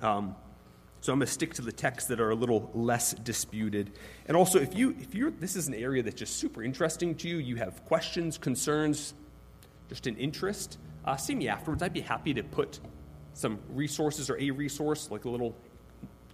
Um, 0.01 0.35
so 1.01 1.13
I'm 1.13 1.19
going 1.19 1.27
to 1.27 1.33
stick 1.33 1.55
to 1.55 1.63
the 1.63 1.73
texts 1.73 2.09
that 2.09 2.21
are 2.21 2.31
a 2.31 2.35
little 2.35 2.71
less 2.75 3.13
disputed. 3.13 3.93
And 4.27 4.37
also, 4.37 4.59
if 4.59 4.75
you 4.75 4.97
if 4.99 5.15
you're 5.15 5.31
this 5.31 5.57
is 5.57 5.69
an 5.69 5.75
area 5.75 6.03
that's 6.03 6.19
just 6.19 6.37
super 6.37 6.63
interesting 6.63 7.15
to 7.17 7.29
you, 7.29 7.37
you 7.37 7.57
have 7.57 7.85
questions, 7.85 8.37
concerns, 8.37 9.15
just 9.89 10.07
an 10.07 10.17
interest, 10.17 10.79
uh, 11.05 11.17
see 11.17 11.35
me 11.35 11.49
afterwards. 11.49 11.83
I'd 11.83 11.93
be 11.93 12.01
happy 12.01 12.35
to 12.35 12.43
put 12.43 12.81
some 13.35 13.59
resources 13.71 14.29
or 14.29 14.39
a 14.41 14.51
resource, 14.51 15.11
like 15.11 15.25
a 15.25 15.31
little 15.31 15.55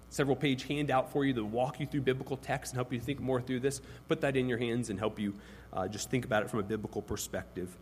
several 0.09 0.37
page 0.37 0.65
handout 0.65 1.13
for 1.13 1.25
you 1.25 1.35
to 1.35 1.45
walk 1.45 1.81
you 1.81 1.87
through 1.87 2.01
biblical 2.01 2.37
text 2.37 2.73
and 2.73 2.79
help 2.79 2.93
you 2.93 3.01
think 3.01 3.21
more 3.21 3.43
through 3.43 3.61
this. 3.61 3.81
Put 4.09 4.21
that 4.23 4.37
in 4.37 4.49
your 4.49 4.59
hands 4.59 4.89
and 4.89 4.99
help 4.99 5.19
you 5.19 5.35
uh, 5.73 5.89
just 5.89 6.09
think 6.09 6.25
about 6.25 6.43
it 6.43 6.51
from 6.51 6.61
a 6.61 6.63
biblical 6.63 7.03
perspective 7.03 7.77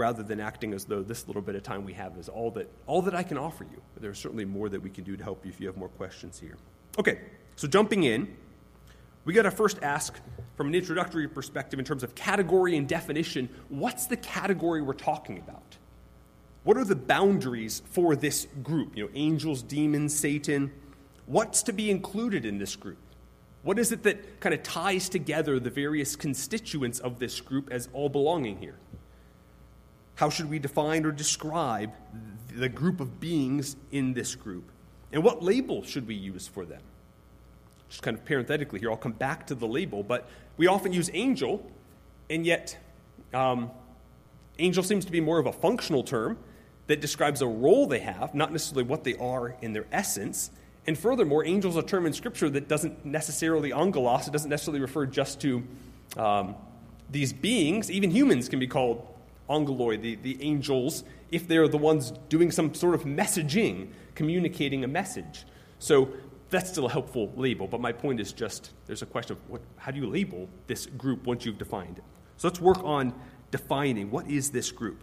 rather 0.00 0.22
than 0.22 0.40
acting 0.40 0.72
as 0.72 0.86
though 0.86 1.02
this 1.02 1.26
little 1.26 1.42
bit 1.42 1.54
of 1.54 1.62
time 1.62 1.84
we 1.84 1.92
have 1.92 2.16
is 2.16 2.28
all 2.28 2.50
that, 2.50 2.66
all 2.86 3.02
that 3.02 3.14
I 3.14 3.22
can 3.22 3.36
offer 3.36 3.64
you. 3.64 3.82
There's 4.00 4.18
certainly 4.18 4.46
more 4.46 4.70
that 4.70 4.80
we 4.80 4.88
can 4.88 5.04
do 5.04 5.14
to 5.14 5.22
help 5.22 5.44
you 5.44 5.50
if 5.50 5.60
you 5.60 5.66
have 5.66 5.76
more 5.76 5.90
questions 5.90 6.40
here. 6.40 6.56
Okay, 6.98 7.20
so 7.54 7.68
jumping 7.68 8.04
in, 8.04 8.34
we 9.26 9.34
got 9.34 9.42
to 9.42 9.50
first 9.50 9.78
ask 9.82 10.18
from 10.56 10.68
an 10.68 10.74
introductory 10.74 11.28
perspective 11.28 11.78
in 11.78 11.84
terms 11.84 12.02
of 12.02 12.14
category 12.14 12.78
and 12.78 12.88
definition 12.88 13.50
what's 13.68 14.06
the 14.06 14.16
category 14.16 14.80
we're 14.80 14.94
talking 14.94 15.36
about? 15.36 15.76
What 16.64 16.78
are 16.78 16.84
the 16.84 16.96
boundaries 16.96 17.82
for 17.84 18.16
this 18.16 18.46
group? 18.62 18.96
You 18.96 19.04
know, 19.04 19.10
angels, 19.14 19.62
demons, 19.62 20.18
Satan. 20.18 20.72
What's 21.26 21.62
to 21.64 21.74
be 21.74 21.90
included 21.90 22.46
in 22.46 22.56
this 22.56 22.74
group? 22.74 22.98
What 23.62 23.78
is 23.78 23.92
it 23.92 24.02
that 24.04 24.40
kind 24.40 24.54
of 24.54 24.62
ties 24.62 25.10
together 25.10 25.60
the 25.60 25.68
various 25.68 26.16
constituents 26.16 27.00
of 27.00 27.18
this 27.18 27.42
group 27.42 27.68
as 27.70 27.90
all 27.92 28.08
belonging 28.08 28.56
here? 28.58 28.76
How 30.20 30.28
should 30.28 30.50
we 30.50 30.58
define 30.58 31.06
or 31.06 31.12
describe 31.12 31.94
the 32.54 32.68
group 32.68 33.00
of 33.00 33.20
beings 33.20 33.74
in 33.90 34.12
this 34.12 34.34
group? 34.34 34.70
And 35.14 35.24
what 35.24 35.42
label 35.42 35.82
should 35.82 36.06
we 36.06 36.14
use 36.14 36.46
for 36.46 36.66
them? 36.66 36.82
Just 37.88 38.02
kind 38.02 38.18
of 38.18 38.22
parenthetically 38.26 38.80
here, 38.80 38.90
I'll 38.90 38.98
come 38.98 39.12
back 39.12 39.46
to 39.46 39.54
the 39.54 39.66
label, 39.66 40.02
but 40.02 40.28
we 40.58 40.66
often 40.66 40.92
use 40.92 41.08
angel, 41.14 41.66
and 42.28 42.44
yet 42.44 42.76
um, 43.32 43.70
angel 44.58 44.82
seems 44.82 45.06
to 45.06 45.10
be 45.10 45.22
more 45.22 45.38
of 45.38 45.46
a 45.46 45.54
functional 45.54 46.02
term 46.02 46.36
that 46.86 47.00
describes 47.00 47.40
a 47.40 47.46
role 47.46 47.86
they 47.86 48.00
have, 48.00 48.34
not 48.34 48.52
necessarily 48.52 48.84
what 48.84 49.04
they 49.04 49.14
are 49.14 49.56
in 49.62 49.72
their 49.72 49.86
essence. 49.90 50.50
And 50.86 50.98
furthermore, 50.98 51.46
angel 51.46 51.70
is 51.70 51.78
a 51.78 51.82
term 51.82 52.04
in 52.04 52.12
Scripture 52.12 52.50
that 52.50 52.68
doesn't 52.68 53.06
necessarily 53.06 53.72
angelos, 53.72 54.28
it 54.28 54.32
doesn't 54.32 54.50
necessarily 54.50 54.82
refer 54.82 55.06
just 55.06 55.40
to 55.40 55.66
um, 56.18 56.56
these 57.08 57.32
beings. 57.32 57.90
Even 57.90 58.10
humans 58.10 58.50
can 58.50 58.58
be 58.58 58.66
called 58.66 59.06
angeloi, 59.50 60.00
the, 60.00 60.14
the 60.16 60.42
angels, 60.42 61.04
if 61.30 61.46
they're 61.46 61.68
the 61.68 61.78
ones 61.78 62.12
doing 62.28 62.50
some 62.50 62.72
sort 62.74 62.94
of 62.94 63.02
messaging, 63.02 63.88
communicating 64.14 64.84
a 64.84 64.88
message. 64.88 65.44
So 65.78 66.08
that's 66.50 66.70
still 66.70 66.86
a 66.86 66.90
helpful 66.90 67.32
label, 67.36 67.66
but 67.66 67.80
my 67.80 67.92
point 67.92 68.20
is 68.20 68.32
just 68.32 68.70
there's 68.86 69.02
a 69.02 69.06
question 69.06 69.36
of 69.36 69.50
what, 69.50 69.60
how 69.76 69.90
do 69.90 70.00
you 70.00 70.06
label 70.06 70.48
this 70.66 70.86
group 70.86 71.26
once 71.26 71.44
you've 71.44 71.58
defined 71.58 71.98
it? 71.98 72.04
So 72.36 72.48
let's 72.48 72.60
work 72.60 72.82
on 72.82 73.12
defining 73.50 74.10
what 74.10 74.28
is 74.28 74.50
this 74.50 74.70
group. 74.72 75.02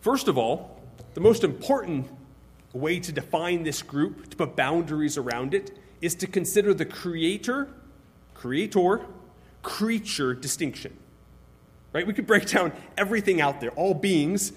First 0.00 0.28
of 0.28 0.36
all, 0.36 0.82
the 1.14 1.20
most 1.20 1.44
important 1.44 2.08
way 2.72 2.98
to 3.00 3.12
define 3.12 3.62
this 3.62 3.82
group, 3.82 4.30
to 4.30 4.36
put 4.36 4.56
boundaries 4.56 5.18
around 5.18 5.54
it, 5.54 5.78
is 6.00 6.14
to 6.16 6.26
consider 6.26 6.74
the 6.74 6.84
creator, 6.84 7.68
creator, 8.34 9.06
creature 9.62 10.34
distinction 10.34 10.96
right? 11.92 12.06
We 12.06 12.12
could 12.12 12.26
break 12.26 12.46
down 12.46 12.72
everything 12.96 13.40
out 13.40 13.60
there, 13.60 13.70
all 13.70 13.94
beings, 13.94 14.52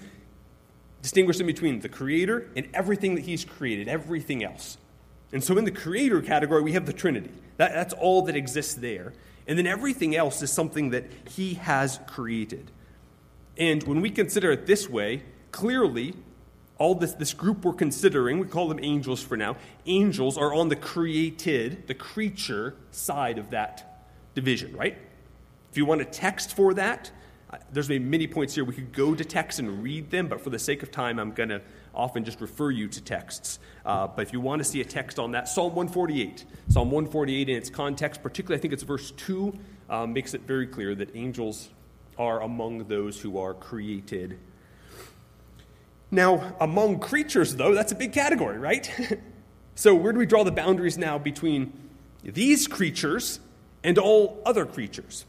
distinguish 1.02 1.38
them 1.38 1.46
between 1.46 1.80
the 1.80 1.88
Creator 1.88 2.50
and 2.56 2.68
everything 2.74 3.14
that 3.14 3.24
He's 3.24 3.44
created, 3.44 3.88
everything 3.88 4.42
else. 4.42 4.78
And 5.32 5.42
so 5.42 5.56
in 5.58 5.64
the 5.64 5.70
Creator 5.70 6.22
category, 6.22 6.62
we 6.62 6.72
have 6.72 6.86
the 6.86 6.92
Trinity. 6.92 7.30
That, 7.56 7.72
that's 7.72 7.94
all 7.94 8.22
that 8.22 8.36
exists 8.36 8.74
there. 8.74 9.12
And 9.46 9.58
then 9.58 9.66
everything 9.66 10.16
else 10.16 10.42
is 10.42 10.52
something 10.52 10.90
that 10.90 11.04
He 11.28 11.54
has 11.54 12.00
created. 12.06 12.70
And 13.56 13.82
when 13.84 14.00
we 14.00 14.10
consider 14.10 14.50
it 14.52 14.66
this 14.66 14.88
way, 14.88 15.22
clearly, 15.50 16.14
all 16.78 16.94
this, 16.94 17.14
this 17.14 17.32
group 17.32 17.64
we're 17.64 17.72
considering, 17.72 18.38
we 18.38 18.46
call 18.46 18.68
them 18.68 18.80
angels 18.82 19.22
for 19.22 19.36
now, 19.36 19.56
angels 19.86 20.36
are 20.36 20.52
on 20.52 20.68
the 20.68 20.76
created, 20.76 21.86
the 21.86 21.94
creature 21.94 22.74
side 22.90 23.38
of 23.38 23.50
that 23.50 24.04
division, 24.34 24.76
right? 24.76 24.98
If 25.70 25.78
you 25.78 25.86
want 25.86 26.02
a 26.02 26.04
text 26.04 26.54
for 26.54 26.74
that, 26.74 27.10
there's 27.72 27.88
many 27.88 28.26
points 28.26 28.54
here. 28.54 28.64
We 28.64 28.74
could 28.74 28.92
go 28.92 29.14
to 29.14 29.24
text 29.24 29.58
and 29.58 29.82
read 29.82 30.10
them, 30.10 30.26
but 30.26 30.40
for 30.40 30.50
the 30.50 30.58
sake 30.58 30.82
of 30.82 30.90
time, 30.90 31.18
I'm 31.18 31.32
going 31.32 31.48
to 31.50 31.62
often 31.94 32.24
just 32.24 32.40
refer 32.40 32.70
you 32.70 32.88
to 32.88 33.00
texts. 33.00 33.58
Uh, 33.84 34.08
but 34.08 34.22
if 34.22 34.32
you 34.32 34.40
want 34.40 34.60
to 34.60 34.64
see 34.64 34.80
a 34.80 34.84
text 34.84 35.18
on 35.18 35.32
that, 35.32 35.48
Psalm 35.48 35.74
148. 35.74 36.44
Psalm 36.68 36.90
148 36.90 37.48
in 37.48 37.56
its 37.56 37.70
context, 37.70 38.22
particularly 38.22 38.58
I 38.58 38.60
think 38.60 38.74
it's 38.74 38.82
verse 38.82 39.12
2, 39.12 39.56
um, 39.88 40.12
makes 40.12 40.34
it 40.34 40.42
very 40.42 40.66
clear 40.66 40.94
that 40.96 41.14
angels 41.14 41.68
are 42.18 42.42
among 42.42 42.84
those 42.88 43.20
who 43.20 43.38
are 43.38 43.54
created. 43.54 44.38
Now, 46.10 46.56
among 46.60 46.98
creatures, 46.98 47.54
though, 47.54 47.74
that's 47.74 47.92
a 47.92 47.96
big 47.96 48.12
category, 48.12 48.58
right? 48.58 48.90
so, 49.74 49.94
where 49.94 50.12
do 50.12 50.18
we 50.18 50.26
draw 50.26 50.44
the 50.44 50.52
boundaries 50.52 50.98
now 50.98 51.18
between 51.18 51.72
these 52.22 52.66
creatures 52.66 53.40
and 53.84 53.98
all 53.98 54.40
other 54.44 54.66
creatures? 54.66 55.26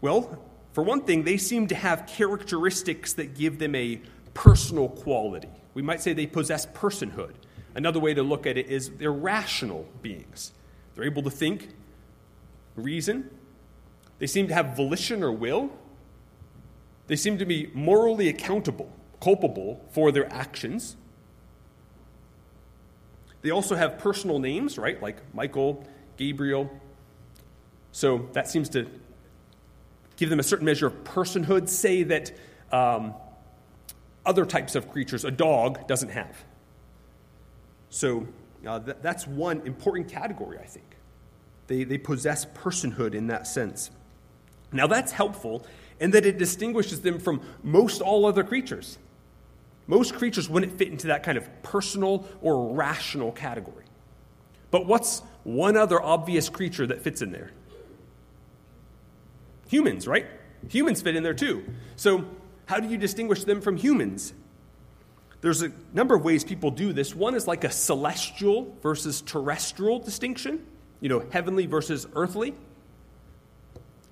Well, 0.00 0.42
for 0.72 0.82
one 0.82 1.02
thing, 1.02 1.24
they 1.24 1.36
seem 1.36 1.66
to 1.68 1.74
have 1.74 2.06
characteristics 2.06 3.12
that 3.14 3.34
give 3.34 3.58
them 3.58 3.74
a 3.74 4.00
personal 4.34 4.88
quality. 4.88 5.48
We 5.74 5.82
might 5.82 6.00
say 6.00 6.12
they 6.12 6.26
possess 6.26 6.66
personhood. 6.66 7.34
Another 7.74 8.00
way 8.00 8.14
to 8.14 8.22
look 8.22 8.46
at 8.46 8.56
it 8.56 8.66
is 8.66 8.90
they're 8.90 9.12
rational 9.12 9.86
beings. 10.02 10.52
They're 10.94 11.04
able 11.04 11.22
to 11.22 11.30
think, 11.30 11.70
reason. 12.76 13.30
They 14.18 14.26
seem 14.26 14.48
to 14.48 14.54
have 14.54 14.76
volition 14.76 15.22
or 15.22 15.32
will. 15.32 15.70
They 17.06 17.16
seem 17.16 17.38
to 17.38 17.46
be 17.46 17.70
morally 17.74 18.28
accountable, 18.28 18.92
culpable 19.20 19.84
for 19.90 20.12
their 20.12 20.32
actions. 20.32 20.96
They 23.42 23.50
also 23.50 23.74
have 23.74 23.98
personal 23.98 24.38
names, 24.38 24.78
right? 24.78 25.00
Like 25.02 25.34
Michael, 25.34 25.84
Gabriel. 26.16 26.70
So 27.92 28.28
that 28.32 28.48
seems 28.48 28.68
to 28.70 28.86
give 30.20 30.28
them 30.28 30.38
a 30.38 30.42
certain 30.42 30.66
measure 30.66 30.86
of 30.86 31.02
personhood, 31.02 31.66
say 31.66 32.02
that 32.02 32.30
um, 32.70 33.14
other 34.26 34.44
types 34.44 34.74
of 34.74 34.90
creatures 34.92 35.24
a 35.24 35.30
dog 35.30 35.88
doesn't 35.88 36.10
have. 36.10 36.36
So 37.88 38.28
uh, 38.66 38.80
th- 38.80 38.98
that's 39.00 39.26
one 39.26 39.62
important 39.66 40.08
category, 40.08 40.58
I 40.58 40.66
think. 40.66 40.84
They, 41.68 41.84
they 41.84 41.96
possess 41.96 42.44
personhood 42.44 43.14
in 43.14 43.28
that 43.28 43.46
sense. 43.46 43.90
Now, 44.72 44.86
that's 44.86 45.10
helpful 45.10 45.64
in 45.98 46.10
that 46.10 46.26
it 46.26 46.36
distinguishes 46.36 47.00
them 47.00 47.18
from 47.18 47.40
most 47.62 48.02
all 48.02 48.26
other 48.26 48.44
creatures. 48.44 48.98
Most 49.86 50.14
creatures 50.14 50.50
wouldn't 50.50 50.76
fit 50.76 50.88
into 50.88 51.06
that 51.06 51.22
kind 51.22 51.38
of 51.38 51.48
personal 51.62 52.28
or 52.42 52.74
rational 52.74 53.32
category. 53.32 53.84
But 54.70 54.86
what's 54.86 55.20
one 55.44 55.78
other 55.78 56.00
obvious 56.00 56.50
creature 56.50 56.86
that 56.88 57.00
fits 57.00 57.22
in 57.22 57.32
there? 57.32 57.52
Humans, 59.70 60.06
right? 60.06 60.26
Humans 60.68 61.00
fit 61.00 61.16
in 61.16 61.22
there 61.22 61.34
too. 61.34 61.64
So, 61.96 62.24
how 62.66 62.80
do 62.80 62.88
you 62.88 62.98
distinguish 62.98 63.44
them 63.44 63.60
from 63.60 63.76
humans? 63.76 64.34
There's 65.40 65.62
a 65.62 65.72
number 65.94 66.14
of 66.14 66.22
ways 66.22 66.44
people 66.44 66.70
do 66.70 66.92
this. 66.92 67.14
One 67.14 67.34
is 67.34 67.46
like 67.46 67.64
a 67.64 67.70
celestial 67.70 68.76
versus 68.82 69.22
terrestrial 69.22 69.98
distinction, 69.98 70.66
you 71.00 71.08
know, 71.08 71.24
heavenly 71.30 71.66
versus 71.66 72.06
earthly. 72.14 72.54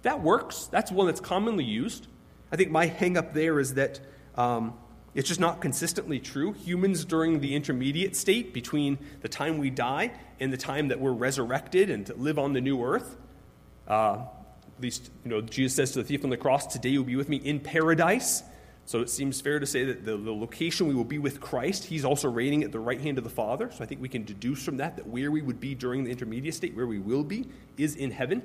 That 0.02 0.22
works. 0.22 0.66
That's 0.66 0.90
one 0.90 1.06
that's 1.06 1.20
commonly 1.20 1.64
used. 1.64 2.06
I 2.50 2.56
think 2.56 2.70
my 2.70 2.86
hang 2.86 3.16
up 3.18 3.34
there 3.34 3.60
is 3.60 3.74
that 3.74 4.00
um, 4.36 4.72
it's 5.14 5.28
just 5.28 5.40
not 5.40 5.60
consistently 5.60 6.18
true. 6.18 6.52
Humans 6.52 7.04
during 7.04 7.40
the 7.40 7.54
intermediate 7.54 8.16
state 8.16 8.54
between 8.54 8.98
the 9.20 9.28
time 9.28 9.58
we 9.58 9.68
die 9.68 10.12
and 10.40 10.52
the 10.52 10.56
time 10.56 10.88
that 10.88 11.00
we're 11.00 11.12
resurrected 11.12 11.90
and 11.90 12.08
live 12.16 12.38
on 12.38 12.54
the 12.54 12.60
new 12.60 12.82
earth, 12.82 13.16
uh, 13.86 14.24
at 14.78 14.82
least, 14.82 15.10
you 15.24 15.30
know, 15.30 15.40
Jesus 15.40 15.74
says 15.74 15.92
to 15.92 15.98
the 15.98 16.04
thief 16.04 16.22
on 16.22 16.30
the 16.30 16.36
cross, 16.36 16.66
Today 16.66 16.90
you'll 16.90 17.04
be 17.04 17.16
with 17.16 17.28
me 17.28 17.36
in 17.36 17.58
paradise. 17.58 18.44
So 18.84 19.00
it 19.00 19.10
seems 19.10 19.40
fair 19.40 19.58
to 19.58 19.66
say 19.66 19.84
that 19.84 20.06
the, 20.06 20.16
the 20.16 20.32
location 20.32 20.88
we 20.88 20.94
will 20.94 21.04
be 21.04 21.18
with 21.18 21.40
Christ, 21.40 21.84
he's 21.84 22.06
also 22.06 22.30
reigning 22.30 22.64
at 22.64 22.72
the 22.72 22.80
right 22.80 23.00
hand 23.00 23.18
of 23.18 23.24
the 23.24 23.30
Father. 23.30 23.70
So 23.70 23.84
I 23.84 23.86
think 23.86 24.00
we 24.00 24.08
can 24.08 24.24
deduce 24.24 24.64
from 24.64 24.78
that 24.78 24.96
that 24.96 25.06
where 25.06 25.30
we 25.30 25.42
would 25.42 25.60
be 25.60 25.74
during 25.74 26.04
the 26.04 26.10
intermediate 26.10 26.54
state, 26.54 26.74
where 26.74 26.86
we 26.86 26.98
will 26.98 27.24
be, 27.24 27.48
is 27.76 27.96
in 27.96 28.12
heaven. 28.12 28.42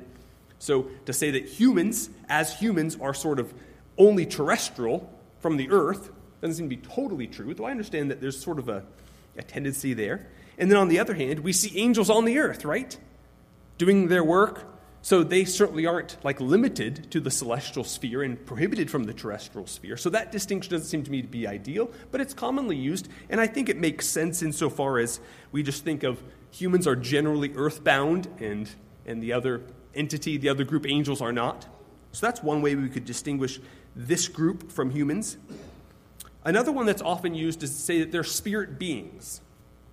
So 0.59 0.87
to 1.05 1.13
say 1.13 1.31
that 1.31 1.45
humans, 1.45 2.09
as 2.27 2.59
humans, 2.59 2.97
are 2.99 3.13
sort 3.13 3.39
of 3.39 3.53
only 3.97 4.25
terrestrial 4.25 5.09
from 5.39 5.55
the 5.57 5.69
earth 5.69 6.11
doesn't 6.41 6.55
seem 6.55 6.69
to 6.69 6.75
be 6.75 6.81
totally 6.81 7.27
true, 7.27 7.53
though 7.53 7.63
I 7.63 7.71
understand 7.71 8.11
that 8.11 8.19
there's 8.19 8.41
sort 8.41 8.59
of 8.59 8.67
a, 8.67 8.83
a 9.37 9.43
tendency 9.43 9.93
there. 9.93 10.27
And 10.57 10.69
then 10.69 10.77
on 10.77 10.89
the 10.89 10.99
other 10.99 11.13
hand, 11.13 11.39
we 11.39 11.53
see 11.53 11.79
angels 11.79 12.09
on 12.09 12.25
the 12.25 12.39
earth, 12.39 12.65
right? 12.65 12.97
Doing 13.77 14.09
their 14.09 14.25
work. 14.25 14.65
So 15.03 15.21
they 15.21 15.43
certainly 15.43 15.85
aren't 15.85 16.15
like 16.23 16.39
limited 16.39 17.11
to 17.11 17.19
the 17.19 17.29
celestial 17.29 17.83
sphere 17.83 18.23
and 18.23 18.43
prohibited 18.45 18.89
from 18.89 19.03
the 19.03 19.13
terrestrial 19.13 19.67
sphere. 19.67 19.97
So 19.97 20.09
that 20.09 20.31
distinction 20.31 20.71
doesn't 20.71 20.87
seem 20.87 21.03
to 21.03 21.11
me 21.11 21.21
to 21.21 21.27
be 21.27 21.45
ideal, 21.45 21.91
but 22.09 22.21
it's 22.21 22.33
commonly 22.33 22.77
used, 22.77 23.09
and 23.29 23.41
I 23.41 23.45
think 23.45 23.67
it 23.67 23.77
makes 23.77 24.07
sense 24.07 24.41
insofar 24.41 24.99
as 24.99 25.19
we 25.51 25.61
just 25.61 25.83
think 25.83 26.03
of 26.03 26.23
humans 26.51 26.87
are 26.87 26.95
generally 26.95 27.51
earthbound 27.53 28.29
and 28.39 28.69
and 29.05 29.21
the 29.21 29.33
other 29.33 29.61
entity, 29.93 30.37
the 30.37 30.47
other 30.47 30.63
group 30.63 30.87
angels 30.87 31.21
are 31.21 31.33
not. 31.33 31.67
So 32.13 32.25
that's 32.25 32.41
one 32.41 32.61
way 32.61 32.75
we 32.75 32.87
could 32.87 33.03
distinguish 33.03 33.59
this 33.97 34.29
group 34.29 34.71
from 34.71 34.89
humans. 34.89 35.35
Another 36.45 36.71
one 36.71 36.85
that's 36.85 37.01
often 37.01 37.35
used 37.35 37.61
is 37.61 37.71
to 37.71 37.75
say 37.75 37.99
that 37.99 38.13
they're 38.13 38.23
spirit 38.23 38.79
beings. 38.79 39.41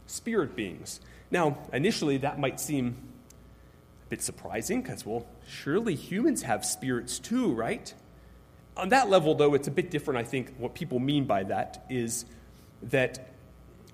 Spirit 0.06 0.54
beings. 0.54 1.00
Now, 1.32 1.58
initially, 1.72 2.18
that 2.18 2.38
might 2.38 2.60
seem 2.60 2.96
bit 4.10 4.20
surprising 4.22 4.82
because, 4.82 5.06
well, 5.06 5.24
surely 5.48 5.94
humans 5.94 6.42
have 6.42 6.64
spirits 6.64 7.18
too, 7.18 7.52
right? 7.52 7.94
On 8.76 8.90
that 8.90 9.08
level, 9.08 9.34
though, 9.34 9.54
it's 9.54 9.68
a 9.68 9.70
bit 9.70 9.90
different, 9.90 10.18
I 10.18 10.24
think. 10.24 10.54
What 10.58 10.74
people 10.74 10.98
mean 10.98 11.24
by 11.24 11.44
that 11.44 11.86
is 11.88 12.24
that 12.82 13.30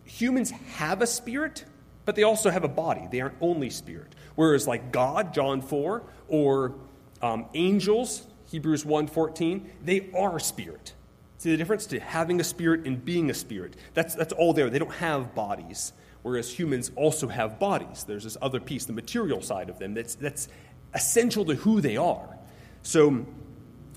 humans 0.04 0.50
have 0.50 1.02
a 1.02 1.06
spirit, 1.06 1.64
but 2.04 2.16
they 2.16 2.22
also 2.22 2.50
have 2.50 2.64
a 2.64 2.68
body. 2.68 3.06
They 3.10 3.20
aren't 3.20 3.36
only 3.40 3.68
spirit. 3.70 4.14
Whereas, 4.36 4.66
like 4.66 4.90
God, 4.90 5.34
John 5.34 5.60
4, 5.60 6.02
or 6.28 6.74
um, 7.20 7.46
angels, 7.54 8.26
Hebrews 8.50 8.84
1.14, 8.84 9.66
they 9.84 10.10
are 10.16 10.38
spirit. 10.38 10.94
See 11.38 11.50
the 11.50 11.56
difference 11.56 11.86
to 11.86 12.00
having 12.00 12.40
a 12.40 12.44
spirit 12.44 12.86
and 12.86 13.04
being 13.04 13.28
a 13.28 13.34
spirit? 13.34 13.74
That's, 13.92 14.14
that's 14.14 14.32
all 14.32 14.54
there. 14.54 14.70
They 14.70 14.78
don't 14.78 14.94
have 14.94 15.34
bodies, 15.34 15.92
whereas 16.26 16.52
humans 16.52 16.90
also 16.96 17.28
have 17.28 17.56
bodies. 17.60 18.02
There's 18.02 18.24
this 18.24 18.36
other 18.42 18.58
piece, 18.58 18.84
the 18.84 18.92
material 18.92 19.40
side 19.40 19.70
of 19.70 19.78
them, 19.78 19.94
that's, 19.94 20.16
that's 20.16 20.48
essential 20.92 21.44
to 21.44 21.54
who 21.54 21.80
they 21.80 21.96
are. 21.96 22.36
So 22.82 23.24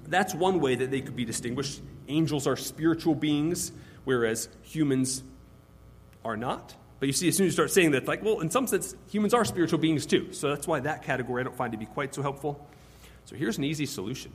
that's 0.07 0.35
one 0.35 0.59
way 0.59 0.75
that 0.75 0.91
they 0.91 1.01
could 1.01 1.15
be 1.15 1.25
distinguished. 1.25 1.81
Angels 2.07 2.45
are 2.45 2.55
spiritual 2.55 3.15
beings, 3.15 3.71
whereas 4.03 4.47
humans 4.61 5.23
are 6.23 6.37
not. 6.37 6.75
But 6.99 7.07
you 7.07 7.13
see, 7.13 7.29
as 7.29 7.35
soon 7.35 7.47
as 7.47 7.53
you 7.53 7.53
start 7.53 7.71
saying 7.71 7.91
that, 7.91 8.07
like, 8.07 8.23
well, 8.23 8.41
in 8.41 8.51
some 8.51 8.67
sense, 8.67 8.95
humans 9.09 9.33
are 9.33 9.43
spiritual 9.43 9.79
beings 9.79 10.05
too. 10.05 10.31
So 10.31 10.49
that's 10.49 10.67
why 10.67 10.81
that 10.81 11.01
category 11.01 11.41
I 11.41 11.45
don't 11.45 11.57
find 11.57 11.71
to 11.71 11.79
be 11.79 11.87
quite 11.87 12.13
so 12.13 12.21
helpful. 12.21 12.63
So 13.25 13.37
here's 13.37 13.57
an 13.57 13.63
easy 13.63 13.87
solution. 13.87 14.31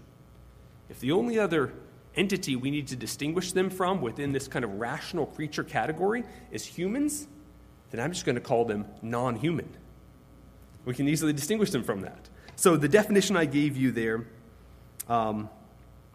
If 0.89 0.99
the 0.99 1.13
only 1.13 1.39
other 1.39 1.73
entity 2.17 2.57
we 2.57 2.73
need 2.73 2.89
to 2.89 2.97
distinguish 2.97 3.53
them 3.53 3.71
from 3.71 4.01
within 4.01 4.33
this 4.33 4.49
kind 4.49 4.65
of 4.65 4.81
rational 4.81 5.27
creature 5.27 5.63
category 5.63 6.25
is 6.51 6.65
humans, 6.65 7.29
then 7.95 8.05
I'm 8.05 8.13
just 8.13 8.25
going 8.27 8.35
to 8.35 8.41
call 8.41 8.65
them 8.65 8.87
non 9.03 9.37
human. 9.37 9.69
We 10.85 10.95
can 10.95 11.09
easily 11.09 11.33
distinguish 11.33 11.71
them 11.71 11.83
from 11.83 12.01
that. 12.01 12.29
So 12.57 12.77
the 12.77 12.89
definition 12.89 13.37
I 13.37 13.45
gave 13.45 13.77
you 13.77 13.93
there 13.93 14.27
um, 15.09 15.49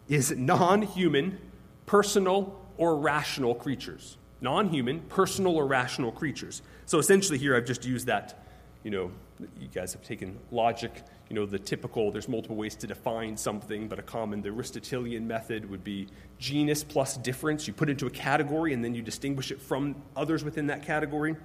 is 0.07 0.31
non 0.35 0.81
human, 0.81 1.39
personal, 1.85 2.59
or 2.77 2.97
rational 2.97 3.55
creatures 3.55 4.17
non 4.41 4.69
human, 4.69 5.01
personal, 5.01 5.55
or 5.55 5.65
rational 5.67 6.11
creatures. 6.11 6.61
So 6.85 6.99
essentially, 6.99 7.37
here 7.37 7.55
I've 7.55 7.65
just 7.65 7.85
used 7.85 8.07
that, 8.07 8.45
you 8.83 8.91
know, 8.91 9.11
you 9.59 9.67
guys 9.67 9.93
have 9.93 10.03
taken 10.03 10.37
logic, 10.51 11.03
you 11.29 11.35
know, 11.35 11.45
the 11.45 11.59
typical, 11.59 12.11
there's 12.11 12.27
multiple 12.27 12.55
ways 12.55 12.75
to 12.77 12.87
define 12.87 13.37
something, 13.37 13.87
but 13.87 13.99
a 13.99 14.01
common, 14.01 14.41
the 14.41 14.49
Aristotelian 14.49 15.27
method 15.27 15.69
would 15.69 15.83
be 15.83 16.07
genus 16.39 16.83
plus 16.83 17.17
difference. 17.17 17.67
You 17.67 17.73
put 17.73 17.89
it 17.89 17.93
into 17.93 18.07
a 18.07 18.09
category 18.09 18.73
and 18.73 18.83
then 18.83 18.95
you 18.95 19.01
distinguish 19.01 19.51
it 19.51 19.61
from 19.61 19.95
others 20.15 20.43
within 20.43 20.67
that 20.67 20.83
category. 20.83 21.35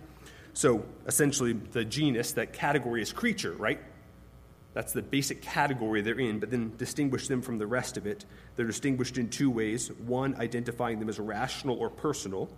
So 0.54 0.84
essentially, 1.06 1.52
the 1.52 1.84
genus, 1.84 2.32
that 2.32 2.52
category 2.52 3.02
is 3.02 3.12
creature, 3.12 3.52
right? 3.52 3.80
That's 4.72 4.92
the 4.92 5.02
basic 5.02 5.42
category 5.42 6.00
they're 6.00 6.18
in, 6.18 6.40
but 6.40 6.50
then 6.50 6.72
distinguish 6.76 7.28
them 7.28 7.42
from 7.42 7.58
the 7.58 7.66
rest 7.66 7.96
of 7.96 8.06
it. 8.06 8.24
They're 8.56 8.66
distinguished 8.66 9.18
in 9.18 9.28
two 9.28 9.50
ways 9.50 9.88
one, 10.06 10.34
identifying 10.36 11.00
them 11.00 11.08
as 11.08 11.18
rational 11.18 11.76
or 11.78 11.90
personal, 11.90 12.48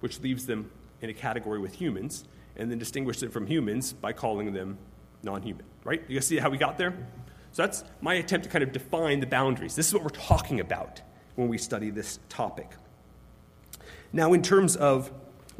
which 0.00 0.20
leaves 0.20 0.46
them 0.46 0.70
in 1.00 1.10
a 1.10 1.14
category 1.14 1.58
with 1.58 1.74
humans, 1.74 2.24
and 2.56 2.70
then 2.70 2.78
distinguish 2.78 3.18
them 3.20 3.30
from 3.30 3.46
humans 3.46 3.92
by 3.92 4.12
calling 4.12 4.52
them 4.52 4.78
non 5.22 5.42
human. 5.42 5.64
Right? 5.84 6.02
You 6.08 6.16
guys 6.16 6.26
see 6.26 6.38
how 6.38 6.50
we 6.50 6.58
got 6.58 6.78
there? 6.78 6.94
So 7.52 7.62
that's 7.62 7.84
my 8.00 8.14
attempt 8.14 8.44
to 8.44 8.50
kind 8.50 8.62
of 8.62 8.72
define 8.72 9.18
the 9.18 9.26
boundaries. 9.26 9.74
This 9.74 9.88
is 9.88 9.94
what 9.94 10.04
we're 10.04 10.10
talking 10.10 10.60
about 10.60 11.02
when 11.34 11.48
we 11.48 11.58
study 11.58 11.90
this 11.90 12.20
topic. 12.28 12.70
Now, 14.12 14.32
in 14.32 14.42
terms 14.42 14.76
of 14.76 15.10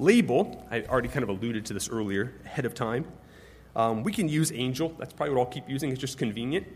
label, 0.01 0.67
I 0.71 0.83
already 0.83 1.09
kind 1.09 1.23
of 1.23 1.29
alluded 1.29 1.67
to 1.67 1.75
this 1.75 1.89
earlier 1.89 2.33
ahead 2.47 2.65
of 2.65 2.75
time. 2.75 3.05
Um, 3.77 4.03
we 4.03 4.13
can 4.13 4.29
use 4.29 4.51
angel. 4.51 4.95
That's 4.99 5.13
probably 5.13 5.35
what 5.35 5.43
I'll 5.43 5.53
keep 5.53 5.69
using. 5.69 5.91
It's 5.91 6.01
just 6.01 6.19
convenient. 6.19 6.67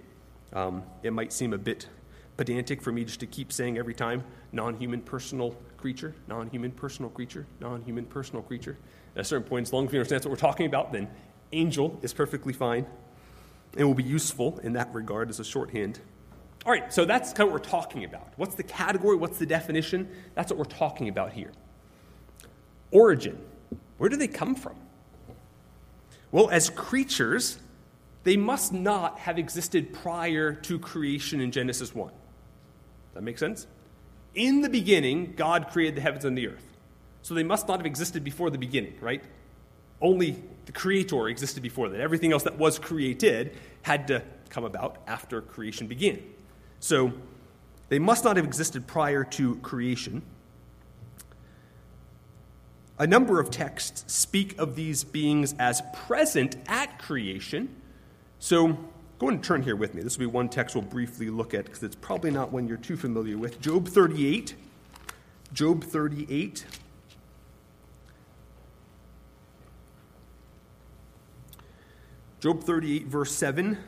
Um, 0.52 0.84
it 1.02 1.12
might 1.12 1.32
seem 1.32 1.52
a 1.52 1.58
bit 1.58 1.88
pedantic 2.36 2.82
for 2.82 2.92
me 2.92 3.04
just 3.04 3.20
to 3.20 3.26
keep 3.26 3.52
saying 3.52 3.78
every 3.78 3.94
time 3.94 4.22
non 4.52 4.76
human 4.76 5.00
personal 5.00 5.56
creature, 5.78 6.14
non 6.28 6.48
human 6.50 6.70
personal 6.70 7.10
creature, 7.10 7.46
non 7.60 7.82
human 7.82 8.04
personal 8.04 8.42
creature. 8.42 8.76
At 9.16 9.22
a 9.22 9.24
certain 9.24 9.48
point, 9.48 9.66
as 9.66 9.72
long 9.72 9.86
as 9.86 9.92
we 9.92 9.98
understand 9.98 10.24
what 10.24 10.30
we're 10.30 10.36
talking 10.36 10.66
about, 10.66 10.92
then 10.92 11.08
angel 11.52 11.98
is 12.02 12.12
perfectly 12.12 12.52
fine 12.52 12.86
and 13.76 13.86
will 13.86 13.94
be 13.94 14.04
useful 14.04 14.60
in 14.62 14.74
that 14.74 14.92
regard 14.94 15.30
as 15.30 15.40
a 15.40 15.44
shorthand. 15.44 15.98
All 16.66 16.72
right, 16.72 16.92
so 16.92 17.04
that's 17.04 17.32
kind 17.32 17.48
of 17.48 17.52
what 17.52 17.62
we're 17.62 17.70
talking 17.70 18.04
about. 18.04 18.32
What's 18.36 18.54
the 18.54 18.62
category? 18.62 19.16
What's 19.16 19.38
the 19.38 19.46
definition? 19.46 20.08
That's 20.34 20.52
what 20.52 20.58
we're 20.58 20.64
talking 20.64 21.08
about 21.08 21.32
here. 21.32 21.52
Origin. 22.94 23.38
Where 23.98 24.08
do 24.08 24.16
they 24.16 24.28
come 24.28 24.54
from? 24.54 24.76
Well, 26.32 26.48
as 26.48 26.70
creatures, 26.70 27.58
they 28.22 28.36
must 28.36 28.72
not 28.72 29.18
have 29.18 29.38
existed 29.38 29.92
prior 29.92 30.54
to 30.54 30.78
creation 30.78 31.40
in 31.40 31.50
Genesis 31.50 31.94
1. 31.94 32.10
That 33.12 33.22
makes 33.22 33.40
sense? 33.40 33.66
In 34.34 34.62
the 34.62 34.68
beginning, 34.68 35.34
God 35.36 35.68
created 35.70 35.96
the 35.96 36.00
heavens 36.00 36.24
and 36.24 36.36
the 36.36 36.48
earth. 36.48 36.66
So 37.22 37.34
they 37.34 37.42
must 37.42 37.68
not 37.68 37.78
have 37.78 37.86
existed 37.86 38.24
before 38.24 38.50
the 38.50 38.58
beginning, 38.58 38.94
right? 39.00 39.22
Only 40.00 40.42
the 40.66 40.72
creator 40.72 41.28
existed 41.28 41.62
before 41.62 41.88
that. 41.88 42.00
Everything 42.00 42.32
else 42.32 42.42
that 42.44 42.58
was 42.58 42.78
created 42.78 43.56
had 43.82 44.08
to 44.08 44.22
come 44.50 44.64
about 44.64 44.98
after 45.06 45.40
creation 45.40 45.86
began. 45.86 46.22
So 46.80 47.12
they 47.88 47.98
must 47.98 48.24
not 48.24 48.36
have 48.36 48.44
existed 48.44 48.86
prior 48.86 49.24
to 49.24 49.56
creation. 49.56 50.22
A 52.98 53.06
number 53.06 53.40
of 53.40 53.50
texts 53.50 54.04
speak 54.12 54.58
of 54.58 54.76
these 54.76 55.04
beings 55.04 55.54
as 55.58 55.82
present 55.92 56.56
at 56.68 56.98
creation. 56.98 57.74
So 58.38 58.78
Go 59.18 59.28
and 59.28 59.42
turn 59.42 59.62
here 59.62 59.76
with 59.76 59.94
me. 59.94 60.02
This 60.02 60.18
will 60.18 60.26
be 60.26 60.32
one 60.32 60.48
text 60.48 60.74
we'll 60.74 60.82
briefly 60.82 61.30
look 61.30 61.54
at 61.54 61.64
because 61.66 61.82
it's 61.82 61.96
probably 61.96 62.30
not 62.30 62.52
one 62.52 62.66
you're 62.66 62.76
too 62.76 62.96
familiar 62.96 63.38
with. 63.38 63.60
Job 63.60 63.88
38. 63.88 64.54
Job 65.52 65.84
38. 65.84 66.66
Job 72.40 72.62
38, 72.62 73.06
verse 73.06 73.32
7. 73.32 73.78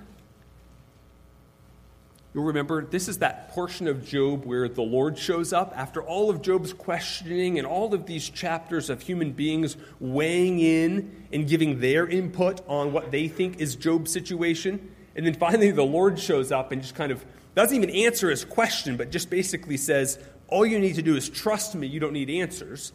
You'll 2.36 2.44
remember 2.44 2.84
this 2.84 3.08
is 3.08 3.20
that 3.20 3.48
portion 3.48 3.88
of 3.88 4.04
Job 4.04 4.44
where 4.44 4.68
the 4.68 4.82
Lord 4.82 5.18
shows 5.18 5.54
up 5.54 5.72
after 5.74 6.02
all 6.02 6.28
of 6.28 6.42
Job's 6.42 6.74
questioning 6.74 7.56
and 7.56 7.66
all 7.66 7.94
of 7.94 8.04
these 8.04 8.28
chapters 8.28 8.90
of 8.90 9.00
human 9.00 9.32
beings 9.32 9.78
weighing 10.00 10.58
in 10.58 11.26
and 11.32 11.48
giving 11.48 11.80
their 11.80 12.06
input 12.06 12.60
on 12.68 12.92
what 12.92 13.10
they 13.10 13.26
think 13.26 13.58
is 13.58 13.74
Job's 13.74 14.12
situation. 14.12 14.94
And 15.14 15.24
then 15.24 15.32
finally, 15.32 15.70
the 15.70 15.82
Lord 15.82 16.18
shows 16.18 16.52
up 16.52 16.72
and 16.72 16.82
just 16.82 16.94
kind 16.94 17.10
of 17.10 17.24
doesn't 17.54 17.74
even 17.74 17.88
answer 17.88 18.28
his 18.28 18.44
question, 18.44 18.98
but 18.98 19.10
just 19.10 19.30
basically 19.30 19.78
says, 19.78 20.18
All 20.48 20.66
you 20.66 20.78
need 20.78 20.96
to 20.96 21.02
do 21.02 21.16
is 21.16 21.30
trust 21.30 21.74
me, 21.74 21.86
you 21.86 22.00
don't 22.00 22.12
need 22.12 22.28
answers. 22.28 22.92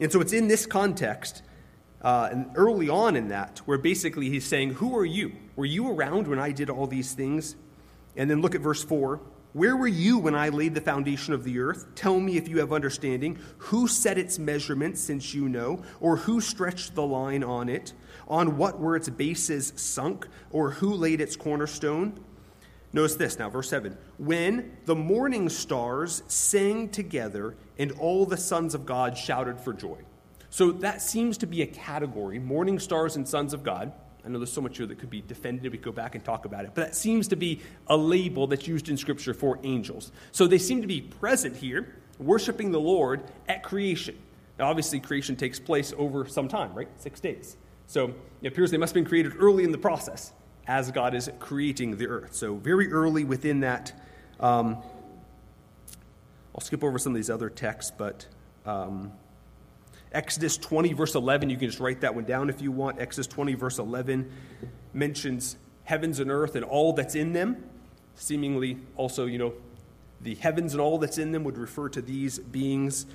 And 0.00 0.10
so 0.10 0.20
it's 0.20 0.32
in 0.32 0.48
this 0.48 0.66
context, 0.66 1.44
uh, 2.02 2.30
and 2.32 2.50
early 2.56 2.88
on 2.88 3.14
in 3.14 3.28
that, 3.28 3.58
where 3.58 3.78
basically 3.78 4.28
he's 4.28 4.44
saying, 4.44 4.70
Who 4.70 4.98
are 4.98 5.04
you? 5.04 5.30
Were 5.54 5.66
you 5.66 5.88
around 5.88 6.26
when 6.26 6.40
I 6.40 6.50
did 6.50 6.68
all 6.68 6.88
these 6.88 7.12
things? 7.12 7.54
And 8.16 8.30
then 8.30 8.40
look 8.40 8.54
at 8.54 8.60
verse 8.60 8.82
4. 8.84 9.20
Where 9.52 9.76
were 9.76 9.86
you 9.86 10.18
when 10.18 10.34
I 10.34 10.48
laid 10.48 10.74
the 10.74 10.80
foundation 10.80 11.32
of 11.32 11.44
the 11.44 11.60
earth? 11.60 11.94
Tell 11.94 12.18
me 12.18 12.36
if 12.36 12.48
you 12.48 12.58
have 12.58 12.72
understanding. 12.72 13.38
Who 13.58 13.86
set 13.86 14.18
its 14.18 14.38
measurements, 14.38 15.00
since 15.00 15.32
you 15.32 15.48
know? 15.48 15.82
Or 16.00 16.16
who 16.16 16.40
stretched 16.40 16.96
the 16.96 17.06
line 17.06 17.44
on 17.44 17.68
it? 17.68 17.92
On 18.26 18.56
what 18.56 18.80
were 18.80 18.96
its 18.96 19.08
bases 19.08 19.72
sunk? 19.76 20.26
Or 20.50 20.72
who 20.72 20.92
laid 20.92 21.20
its 21.20 21.36
cornerstone? 21.36 22.18
Notice 22.92 23.14
this 23.16 23.38
now, 23.38 23.48
verse 23.48 23.68
7. 23.70 23.96
When 24.18 24.76
the 24.86 24.94
morning 24.96 25.48
stars 25.48 26.22
sang 26.26 26.88
together, 26.88 27.56
and 27.78 27.92
all 27.92 28.26
the 28.26 28.36
sons 28.36 28.74
of 28.74 28.86
God 28.86 29.16
shouted 29.16 29.60
for 29.60 29.72
joy. 29.72 29.98
So 30.50 30.70
that 30.70 31.02
seems 31.02 31.38
to 31.38 31.46
be 31.46 31.62
a 31.62 31.66
category 31.66 32.38
morning 32.38 32.78
stars 32.78 33.16
and 33.16 33.26
sons 33.26 33.52
of 33.52 33.64
God. 33.64 33.92
I 34.24 34.28
know 34.28 34.38
there's 34.38 34.52
so 34.52 34.60
much 34.60 34.78
here 34.78 34.86
that 34.86 34.98
could 34.98 35.10
be 35.10 35.20
defended. 35.20 35.70
We 35.70 35.78
could 35.78 35.84
go 35.84 35.92
back 35.92 36.14
and 36.14 36.24
talk 36.24 36.46
about 36.46 36.64
it. 36.64 36.72
But 36.74 36.86
that 36.86 36.96
seems 36.96 37.28
to 37.28 37.36
be 37.36 37.60
a 37.88 37.96
label 37.96 38.46
that's 38.46 38.66
used 38.66 38.88
in 38.88 38.96
Scripture 38.96 39.34
for 39.34 39.58
angels. 39.62 40.12
So 40.32 40.46
they 40.46 40.58
seem 40.58 40.80
to 40.80 40.86
be 40.86 41.02
present 41.02 41.56
here, 41.56 41.96
worshiping 42.18 42.72
the 42.72 42.80
Lord 42.80 43.22
at 43.48 43.62
creation. 43.62 44.16
Now, 44.58 44.68
obviously, 44.68 45.00
creation 45.00 45.36
takes 45.36 45.60
place 45.60 45.92
over 45.98 46.26
some 46.26 46.48
time, 46.48 46.72
right? 46.74 46.88
Six 46.96 47.20
days. 47.20 47.56
So 47.86 48.14
it 48.40 48.48
appears 48.48 48.70
they 48.70 48.78
must 48.78 48.90
have 48.94 49.02
been 49.02 49.08
created 49.08 49.34
early 49.38 49.64
in 49.64 49.72
the 49.72 49.78
process 49.78 50.32
as 50.66 50.90
God 50.90 51.14
is 51.14 51.30
creating 51.38 51.98
the 51.98 52.06
earth. 52.06 52.34
So, 52.34 52.54
very 52.54 52.90
early 52.92 53.24
within 53.24 53.60
that. 53.60 53.92
Um, 54.40 54.78
I'll 56.54 56.60
skip 56.60 56.82
over 56.82 56.98
some 56.98 57.12
of 57.12 57.16
these 57.16 57.30
other 57.30 57.50
texts, 57.50 57.92
but. 57.96 58.26
Um, 58.64 59.12
Exodus 60.14 60.56
20, 60.56 60.92
verse 60.92 61.16
11, 61.16 61.50
you 61.50 61.56
can 61.56 61.68
just 61.68 61.80
write 61.80 62.00
that 62.02 62.14
one 62.14 62.24
down 62.24 62.48
if 62.48 62.62
you 62.62 62.70
want. 62.70 63.00
Exodus 63.00 63.26
20, 63.26 63.54
verse 63.54 63.78
11 63.78 64.30
mentions 64.92 65.56
heavens 65.82 66.20
and 66.20 66.30
earth 66.30 66.54
and 66.54 66.64
all 66.64 66.92
that's 66.92 67.16
in 67.16 67.32
them. 67.32 67.62
Seemingly, 68.14 68.78
also, 68.96 69.26
you 69.26 69.38
know, 69.38 69.52
the 70.20 70.36
heavens 70.36 70.72
and 70.72 70.80
all 70.80 70.98
that's 70.98 71.18
in 71.18 71.32
them 71.32 71.42
would 71.44 71.58
refer 71.58 71.88
to 71.90 72.00
these 72.00 72.38
beings. 72.38 73.06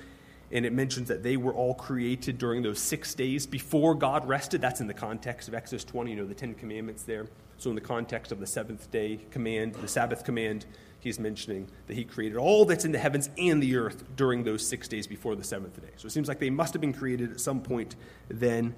And 0.52 0.66
it 0.66 0.72
mentions 0.72 1.08
that 1.08 1.22
they 1.22 1.36
were 1.36 1.54
all 1.54 1.74
created 1.74 2.36
during 2.36 2.62
those 2.62 2.80
six 2.80 3.14
days 3.14 3.46
before 3.46 3.94
God 3.94 4.28
rested. 4.28 4.60
That's 4.60 4.80
in 4.80 4.86
the 4.86 4.94
context 4.94 5.48
of 5.48 5.54
Exodus 5.54 5.84
20, 5.84 6.10
you 6.10 6.16
know, 6.16 6.26
the 6.26 6.34
Ten 6.34 6.54
Commandments 6.54 7.04
there. 7.04 7.28
So, 7.56 7.70
in 7.70 7.76
the 7.76 7.80
context 7.80 8.32
of 8.32 8.40
the 8.40 8.46
seventh 8.46 8.90
day 8.90 9.20
command, 9.30 9.74
the 9.74 9.86
Sabbath 9.86 10.24
command, 10.24 10.66
he's 11.00 11.18
mentioning 11.18 11.68
that 11.86 11.94
he 11.94 12.04
created 12.04 12.36
all 12.36 12.64
that's 12.64 12.84
in 12.84 12.92
the 12.92 12.98
heavens 12.98 13.28
and 13.38 13.62
the 13.62 13.76
earth 13.76 14.04
during 14.16 14.44
those 14.44 14.66
six 14.66 14.86
days 14.86 15.06
before 15.06 15.34
the 15.34 15.44
seventh 15.44 15.80
day. 15.80 15.92
So 15.96 16.06
it 16.06 16.10
seems 16.10 16.28
like 16.28 16.38
they 16.38 16.50
must 16.50 16.74
have 16.74 16.80
been 16.80 16.92
created 16.92 17.32
at 17.32 17.40
some 17.40 17.60
point 17.60 17.96
then. 18.28 18.74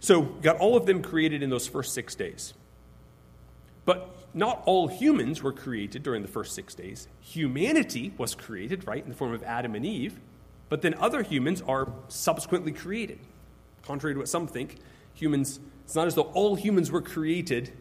So, 0.00 0.22
got 0.22 0.58
all 0.58 0.76
of 0.76 0.86
them 0.86 1.02
created 1.02 1.42
in 1.42 1.50
those 1.50 1.66
first 1.66 1.94
six 1.94 2.14
days. 2.14 2.54
But 3.86 4.14
not 4.34 4.62
all 4.66 4.88
humans 4.88 5.42
were 5.42 5.52
created 5.52 6.02
during 6.02 6.22
the 6.22 6.28
first 6.28 6.54
six 6.54 6.74
days. 6.74 7.08
Humanity 7.20 8.12
was 8.18 8.34
created, 8.34 8.86
right, 8.86 9.02
in 9.02 9.08
the 9.08 9.16
form 9.16 9.32
of 9.32 9.42
Adam 9.42 9.74
and 9.74 9.86
Eve, 9.86 10.20
but 10.68 10.82
then 10.82 10.94
other 10.94 11.22
humans 11.22 11.62
are 11.62 11.90
subsequently 12.08 12.72
created. 12.72 13.18
Contrary 13.82 14.14
to 14.14 14.18
what 14.18 14.28
some 14.28 14.46
think, 14.46 14.76
humans, 15.14 15.60
it's 15.84 15.94
not 15.94 16.06
as 16.06 16.14
though 16.14 16.30
all 16.34 16.56
humans 16.56 16.90
were 16.90 17.00
created 17.00 17.72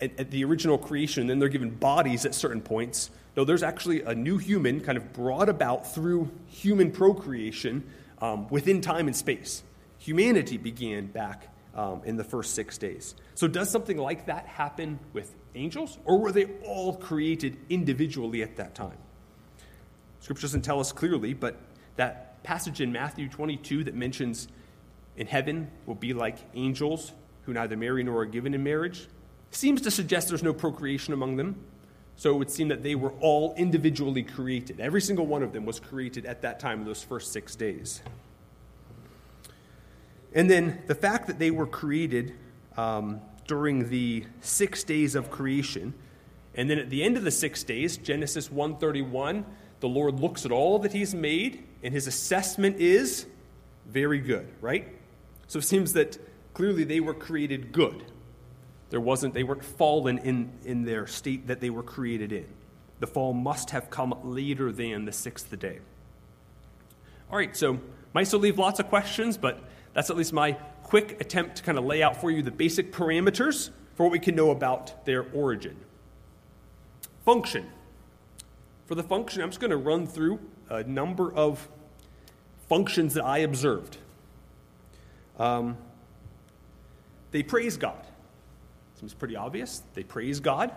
at, 0.00 0.18
at 0.18 0.30
the 0.30 0.44
original 0.44 0.78
creation, 0.78 1.26
then 1.26 1.38
they're 1.38 1.48
given 1.48 1.70
bodies 1.70 2.24
at 2.24 2.34
certain 2.34 2.60
points. 2.60 3.10
No, 3.36 3.44
there's 3.44 3.62
actually 3.62 4.02
a 4.02 4.14
new 4.14 4.38
human 4.38 4.80
kind 4.80 4.98
of 4.98 5.12
brought 5.12 5.48
about 5.48 5.92
through 5.92 6.30
human 6.46 6.90
procreation 6.90 7.84
um, 8.20 8.48
within 8.48 8.80
time 8.80 9.06
and 9.06 9.16
space. 9.16 9.62
Humanity 9.98 10.56
began 10.56 11.06
back 11.06 11.52
um, 11.74 12.02
in 12.04 12.16
the 12.16 12.24
first 12.24 12.54
six 12.54 12.78
days. 12.78 13.14
So, 13.34 13.46
does 13.46 13.70
something 13.70 13.96
like 13.96 14.26
that 14.26 14.46
happen 14.46 14.98
with 15.12 15.34
angels, 15.54 15.98
or 16.04 16.18
were 16.18 16.32
they 16.32 16.46
all 16.64 16.96
created 16.96 17.56
individually 17.68 18.42
at 18.42 18.56
that 18.56 18.74
time? 18.74 18.96
Scripture 20.20 20.42
doesn't 20.42 20.62
tell 20.62 20.80
us 20.80 20.90
clearly, 20.92 21.34
but 21.34 21.56
that 21.96 22.42
passage 22.42 22.80
in 22.80 22.90
Matthew 22.90 23.28
22 23.28 23.84
that 23.84 23.94
mentions 23.94 24.48
in 25.16 25.26
heaven 25.26 25.70
will 25.86 25.94
be 25.94 26.12
like 26.12 26.38
angels 26.54 27.12
who 27.42 27.52
neither 27.52 27.76
marry 27.76 28.02
nor 28.02 28.22
are 28.22 28.26
given 28.26 28.54
in 28.54 28.62
marriage 28.62 29.08
seems 29.50 29.80
to 29.82 29.90
suggest 29.90 30.28
there's 30.28 30.42
no 30.42 30.52
procreation 30.52 31.12
among 31.12 31.36
them. 31.36 31.56
So 32.16 32.34
it 32.34 32.38
would 32.38 32.50
seem 32.50 32.68
that 32.68 32.82
they 32.82 32.96
were 32.96 33.12
all 33.20 33.54
individually 33.56 34.24
created. 34.24 34.80
Every 34.80 35.00
single 35.00 35.26
one 35.26 35.44
of 35.44 35.52
them 35.52 35.64
was 35.64 35.78
created 35.78 36.26
at 36.26 36.42
that 36.42 36.58
time, 36.58 36.84
those 36.84 37.02
first 37.02 37.32
six 37.32 37.54
days. 37.54 38.02
And 40.34 40.50
then 40.50 40.82
the 40.86 40.96
fact 40.96 41.28
that 41.28 41.38
they 41.38 41.52
were 41.52 41.66
created 41.66 42.34
um, 42.76 43.20
during 43.46 43.88
the 43.88 44.24
six 44.40 44.82
days 44.82 45.14
of 45.14 45.30
creation, 45.30 45.94
and 46.56 46.68
then 46.68 46.78
at 46.78 46.90
the 46.90 47.04
end 47.04 47.16
of 47.16 47.22
the 47.22 47.30
six 47.30 47.62
days, 47.62 47.96
Genesis 47.96 48.50
131, 48.50 49.46
the 49.78 49.88
Lord 49.88 50.18
looks 50.18 50.44
at 50.44 50.50
all 50.50 50.80
that 50.80 50.92
He's 50.92 51.14
made, 51.14 51.64
and 51.84 51.94
His 51.94 52.08
assessment 52.08 52.78
is 52.80 53.26
very 53.86 54.18
good, 54.18 54.48
right? 54.60 54.88
So 55.46 55.60
it 55.60 55.64
seems 55.64 55.92
that 55.92 56.18
clearly 56.52 56.82
they 56.82 56.98
were 56.98 57.14
created 57.14 57.70
good. 57.70 58.04
There 58.90 59.00
wasn't, 59.00 59.34
they 59.34 59.44
weren't 59.44 59.64
fallen 59.64 60.18
in, 60.18 60.50
in 60.64 60.84
their 60.84 61.06
state 61.06 61.46
that 61.48 61.60
they 61.60 61.70
were 61.70 61.82
created 61.82 62.32
in. 62.32 62.46
The 63.00 63.06
fall 63.06 63.32
must 63.32 63.70
have 63.70 63.90
come 63.90 64.14
later 64.24 64.72
than 64.72 65.04
the 65.04 65.12
sixth 65.12 65.56
day. 65.58 65.80
All 67.30 67.36
right, 67.36 67.54
so 67.56 67.78
might 68.14 68.26
still 68.26 68.40
leave 68.40 68.58
lots 68.58 68.80
of 68.80 68.88
questions, 68.88 69.36
but 69.36 69.60
that's 69.92 70.10
at 70.10 70.16
least 70.16 70.32
my 70.32 70.52
quick 70.82 71.20
attempt 71.20 71.56
to 71.56 71.62
kind 71.62 71.76
of 71.76 71.84
lay 71.84 72.02
out 72.02 72.20
for 72.20 72.30
you 72.30 72.42
the 72.42 72.50
basic 72.50 72.92
parameters 72.92 73.70
for 73.94 74.04
what 74.04 74.12
we 74.12 74.18
can 74.18 74.34
know 74.34 74.50
about 74.50 75.04
their 75.04 75.26
origin. 75.34 75.76
Function. 77.24 77.70
For 78.86 78.94
the 78.94 79.02
function, 79.02 79.42
I'm 79.42 79.50
just 79.50 79.60
going 79.60 79.70
to 79.70 79.76
run 79.76 80.06
through 80.06 80.40
a 80.70 80.82
number 80.84 81.30
of 81.32 81.68
functions 82.68 83.14
that 83.14 83.24
I 83.24 83.38
observed. 83.38 83.98
Um, 85.38 85.76
they 87.30 87.42
praise 87.42 87.76
God. 87.76 88.07
Seems 88.98 89.14
pretty 89.14 89.36
obvious. 89.36 89.82
They 89.94 90.02
praise 90.02 90.40
God. 90.40 90.70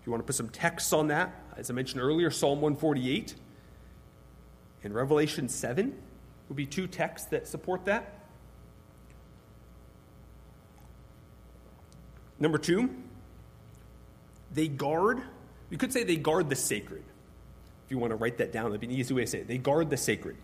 If 0.00 0.06
you 0.06 0.12
want 0.12 0.22
to 0.22 0.26
put 0.26 0.36
some 0.36 0.50
texts 0.50 0.92
on 0.92 1.08
that, 1.08 1.34
as 1.56 1.70
I 1.70 1.74
mentioned 1.74 2.02
earlier, 2.02 2.30
Psalm 2.30 2.60
148 2.60 3.34
and 4.84 4.94
Revelation 4.94 5.48
7 5.48 5.96
would 6.48 6.56
be 6.56 6.66
two 6.66 6.86
texts 6.86 7.28
that 7.28 7.48
support 7.48 7.86
that. 7.86 8.14
Number 12.38 12.58
two, 12.58 12.90
they 14.52 14.68
guard, 14.68 15.22
you 15.70 15.78
could 15.78 15.92
say 15.92 16.04
they 16.04 16.16
guard 16.16 16.50
the 16.50 16.56
sacred. 16.56 17.02
If 17.86 17.90
you 17.90 17.98
want 17.98 18.10
to 18.10 18.16
write 18.16 18.38
that 18.38 18.52
down, 18.52 18.66
that'd 18.66 18.80
be 18.80 18.86
an 18.86 18.92
easy 18.92 19.14
way 19.14 19.22
to 19.22 19.26
say 19.26 19.38
it. 19.38 19.48
They 19.48 19.58
guard 19.58 19.88
the 19.88 19.96
sacred. 19.96 20.36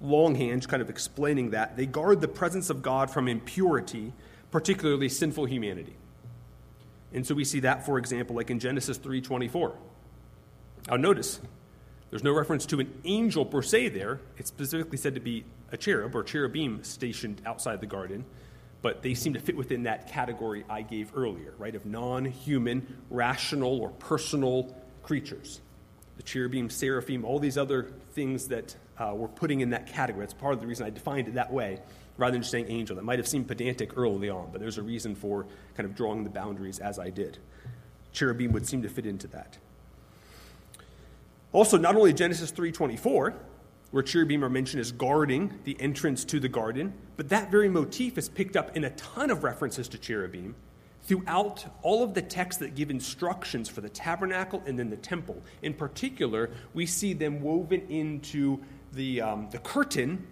Longhand, 0.00 0.66
kind 0.68 0.82
of 0.82 0.90
explaining 0.90 1.50
that. 1.50 1.76
They 1.76 1.86
guard 1.86 2.20
the 2.20 2.28
presence 2.28 2.70
of 2.70 2.82
God 2.82 3.10
from 3.10 3.28
impurity 3.28 4.12
particularly 4.54 5.08
sinful 5.08 5.46
humanity. 5.46 5.96
And 7.12 7.26
so 7.26 7.34
we 7.34 7.44
see 7.44 7.58
that, 7.60 7.84
for 7.84 7.98
example, 7.98 8.36
like 8.36 8.50
in 8.50 8.60
Genesis 8.60 8.98
3:24. 8.98 9.74
Now 10.88 10.94
notice, 10.94 11.40
there's 12.10 12.22
no 12.22 12.32
reference 12.32 12.64
to 12.66 12.78
an 12.78 13.00
angel 13.02 13.44
per 13.44 13.62
se 13.62 13.88
there. 13.88 14.20
It's 14.36 14.48
specifically 14.48 14.96
said 14.96 15.16
to 15.16 15.20
be 15.20 15.44
a 15.72 15.76
cherub 15.76 16.14
or 16.14 16.22
cherubim 16.22 16.84
stationed 16.84 17.42
outside 17.44 17.80
the 17.80 17.88
garden, 17.88 18.24
but 18.80 19.02
they 19.02 19.14
seem 19.14 19.32
to 19.32 19.40
fit 19.40 19.56
within 19.56 19.82
that 19.82 20.06
category 20.06 20.64
I 20.70 20.82
gave 20.82 21.10
earlier, 21.16 21.54
right, 21.58 21.74
of 21.74 21.84
non 21.84 22.24
human, 22.24 22.86
rational, 23.10 23.80
or 23.80 23.90
personal 23.90 24.72
creatures. 25.02 25.62
The 26.16 26.22
cherubim, 26.22 26.70
seraphim, 26.70 27.24
all 27.24 27.40
these 27.40 27.58
other 27.58 27.90
things 28.12 28.46
that 28.46 28.76
uh, 28.98 29.14
we're 29.16 29.26
putting 29.26 29.62
in 29.62 29.70
that 29.70 29.88
category. 29.88 30.24
That's 30.24 30.32
part 30.32 30.54
of 30.54 30.60
the 30.60 30.68
reason 30.68 30.86
I 30.86 30.90
defined 30.90 31.26
it 31.26 31.34
that 31.34 31.52
way 31.52 31.80
rather 32.16 32.32
than 32.32 32.42
just 32.42 32.52
saying 32.52 32.66
angel. 32.68 32.96
That 32.96 33.04
might 33.04 33.18
have 33.18 33.28
seemed 33.28 33.48
pedantic 33.48 33.96
early 33.96 34.30
on, 34.30 34.50
but 34.52 34.60
there's 34.60 34.78
a 34.78 34.82
reason 34.82 35.14
for 35.14 35.46
kind 35.76 35.88
of 35.88 35.94
drawing 35.94 36.24
the 36.24 36.30
boundaries 36.30 36.78
as 36.78 36.98
I 36.98 37.10
did. 37.10 37.38
Cherubim 38.12 38.52
would 38.52 38.66
seem 38.66 38.82
to 38.82 38.88
fit 38.88 39.06
into 39.06 39.26
that. 39.28 39.58
Also, 41.52 41.76
not 41.76 41.96
only 41.96 42.12
Genesis 42.12 42.50
3:24, 42.50 43.34
where 43.90 44.02
cherubim 44.02 44.44
are 44.44 44.48
mentioned 44.48 44.80
as 44.80 44.90
guarding 44.90 45.60
the 45.62 45.80
entrance 45.80 46.24
to 46.24 46.40
the 46.40 46.48
garden, 46.48 46.92
but 47.16 47.28
that 47.28 47.50
very 47.50 47.68
motif 47.68 48.18
is 48.18 48.28
picked 48.28 48.56
up 48.56 48.76
in 48.76 48.82
a 48.82 48.90
ton 48.90 49.30
of 49.30 49.44
references 49.44 49.86
to 49.88 49.96
cherubim 49.96 50.56
throughout 51.04 51.66
all 51.82 52.02
of 52.02 52.14
the 52.14 52.22
texts 52.22 52.58
that 52.60 52.74
give 52.74 52.90
instructions 52.90 53.68
for 53.68 53.82
the 53.82 53.88
tabernacle 53.88 54.62
and 54.66 54.78
then 54.78 54.90
the 54.90 54.96
temple. 54.96 55.40
In 55.62 55.74
particular, 55.74 56.50
we 56.72 56.86
see 56.86 57.12
them 57.12 57.40
woven 57.40 57.82
into 57.88 58.58
the, 58.92 59.20
um, 59.20 59.48
the 59.50 59.58
curtain 59.58 60.26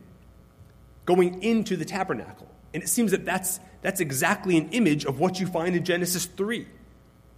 going 1.04 1.42
into 1.42 1.76
the 1.76 1.84
tabernacle. 1.84 2.48
And 2.74 2.82
it 2.82 2.88
seems 2.88 3.10
that 3.10 3.24
that's, 3.24 3.60
that's 3.82 4.00
exactly 4.00 4.56
an 4.56 4.70
image 4.70 5.04
of 5.04 5.18
what 5.18 5.40
you 5.40 5.46
find 5.46 5.76
in 5.76 5.84
Genesis 5.84 6.26
3. 6.26 6.66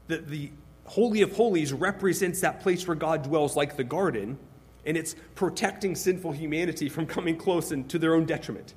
That 0.09 0.29
the 0.29 0.51
Holy 0.85 1.23
of 1.23 1.35
Holies 1.35 1.73
represents 1.73 2.41
that 2.41 2.61
place 2.61 2.87
where 2.87 2.95
God 2.95 3.23
dwells 3.23 3.57
like 3.57 3.77
the 3.77 3.85
garden, 3.85 4.39
and 4.85 4.97
it's 4.97 5.17
protecting 5.35 5.97
sinful 5.97 6.33
humanity 6.33 6.89
from 6.89 7.07
coming 7.07 7.37
close 7.37 7.73
and 7.73 7.89
to 7.91 7.99
their 7.99 8.15
own 8.15 8.27
detriment. 8.27 8.75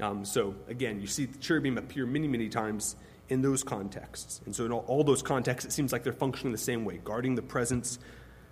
Um, 0.00 0.24
so, 0.24 0.56
again, 0.68 1.00
you 1.00 1.06
see 1.06 1.26
the 1.26 1.38
cherubim 1.38 1.78
appear 1.78 2.06
many, 2.06 2.26
many 2.26 2.48
times 2.48 2.96
in 3.28 3.40
those 3.40 3.62
contexts. 3.62 4.40
And 4.46 4.54
so, 4.54 4.64
in 4.66 4.72
all, 4.72 4.84
all 4.88 5.04
those 5.04 5.22
contexts, 5.22 5.68
it 5.68 5.72
seems 5.72 5.92
like 5.92 6.02
they're 6.02 6.12
functioning 6.12 6.50
the 6.50 6.58
same 6.58 6.84
way, 6.84 7.00
guarding 7.04 7.36
the 7.36 7.42
presence 7.42 8.00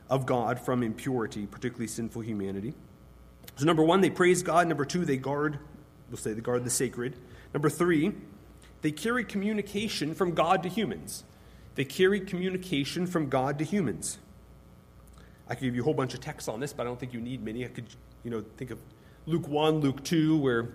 of 0.08 0.26
God 0.26 0.60
from 0.60 0.84
impurity, 0.84 1.46
particularly 1.46 1.88
sinful 1.88 2.22
humanity. 2.22 2.74
So, 3.60 3.66
number 3.66 3.82
one, 3.82 4.00
they 4.00 4.08
praise 4.08 4.42
God. 4.42 4.68
Number 4.68 4.86
two, 4.86 5.04
they 5.04 5.18
guard, 5.18 5.58
we'll 6.08 6.16
say 6.16 6.32
they 6.32 6.40
guard 6.40 6.64
the 6.64 6.70
sacred. 6.70 7.16
Number 7.52 7.68
three, 7.68 8.12
they 8.80 8.90
carry 8.90 9.22
communication 9.22 10.14
from 10.14 10.32
God 10.32 10.62
to 10.62 10.70
humans. 10.70 11.24
They 11.74 11.84
carry 11.84 12.20
communication 12.20 13.06
from 13.06 13.28
God 13.28 13.58
to 13.58 13.64
humans. 13.66 14.16
I 15.46 15.56
could 15.56 15.64
give 15.64 15.74
you 15.74 15.82
a 15.82 15.84
whole 15.84 15.92
bunch 15.92 16.14
of 16.14 16.20
texts 16.20 16.48
on 16.48 16.58
this, 16.58 16.72
but 16.72 16.84
I 16.84 16.86
don't 16.86 16.98
think 16.98 17.12
you 17.12 17.20
need 17.20 17.44
many. 17.44 17.66
I 17.66 17.68
could, 17.68 17.84
you 18.24 18.30
know, 18.30 18.42
think 18.56 18.70
of 18.70 18.78
Luke 19.26 19.46
1, 19.46 19.80
Luke 19.80 20.02
2, 20.04 20.38
where 20.38 20.70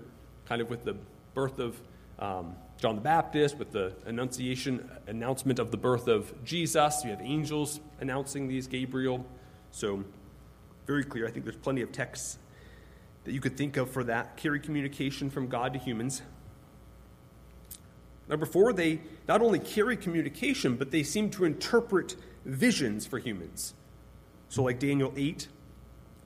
kind 0.45 0.61
of 0.61 0.69
with 0.69 0.85
the 0.85 0.95
birth 1.33 1.57
of 1.57 1.81
um, 2.19 2.55
John 2.77 2.93
the 2.93 3.01
Baptist, 3.01 3.57
with 3.57 3.71
the 3.71 3.95
annunciation 4.05 4.91
announcement 5.07 5.57
of 5.57 5.71
the 5.71 5.77
birth 5.77 6.07
of 6.07 6.31
Jesus. 6.45 7.03
You 7.03 7.09
have 7.09 7.21
angels 7.23 7.79
announcing 7.99 8.47
these, 8.47 8.67
Gabriel. 8.67 9.25
So, 9.71 10.03
very 10.85 11.03
clear. 11.03 11.27
I 11.27 11.31
think 11.31 11.45
there's 11.45 11.55
plenty 11.55 11.81
of 11.81 11.91
texts 11.91 12.37
that 13.25 13.33
you 13.33 13.41
could 13.41 13.57
think 13.57 13.75
of 13.77 13.89
for 13.89 14.03
that. 14.05 14.37
Carry 14.37 14.59
communication 14.59 15.29
from 15.29 15.47
God 15.47 15.73
to 15.73 15.79
humans. 15.79 16.21
Number 18.27 18.45
four, 18.45 18.73
they 18.73 19.01
not 19.27 19.41
only 19.41 19.59
carry 19.59 19.97
communication, 19.97 20.77
but 20.77 20.91
they 20.91 21.03
seem 21.03 21.29
to 21.31 21.45
interpret 21.45 22.15
visions 22.45 23.05
for 23.05 23.19
humans. 23.19 23.73
So, 24.49 24.63
like 24.63 24.79
Daniel 24.79 25.13
8, 25.15 25.47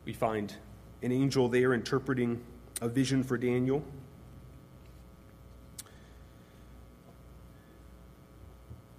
we 0.05 0.13
find 0.13 0.53
an 1.01 1.12
angel 1.12 1.49
there 1.49 1.73
interpreting 1.73 2.41
a 2.81 2.88
vision 2.88 3.23
for 3.23 3.38
Daniel. 3.38 3.83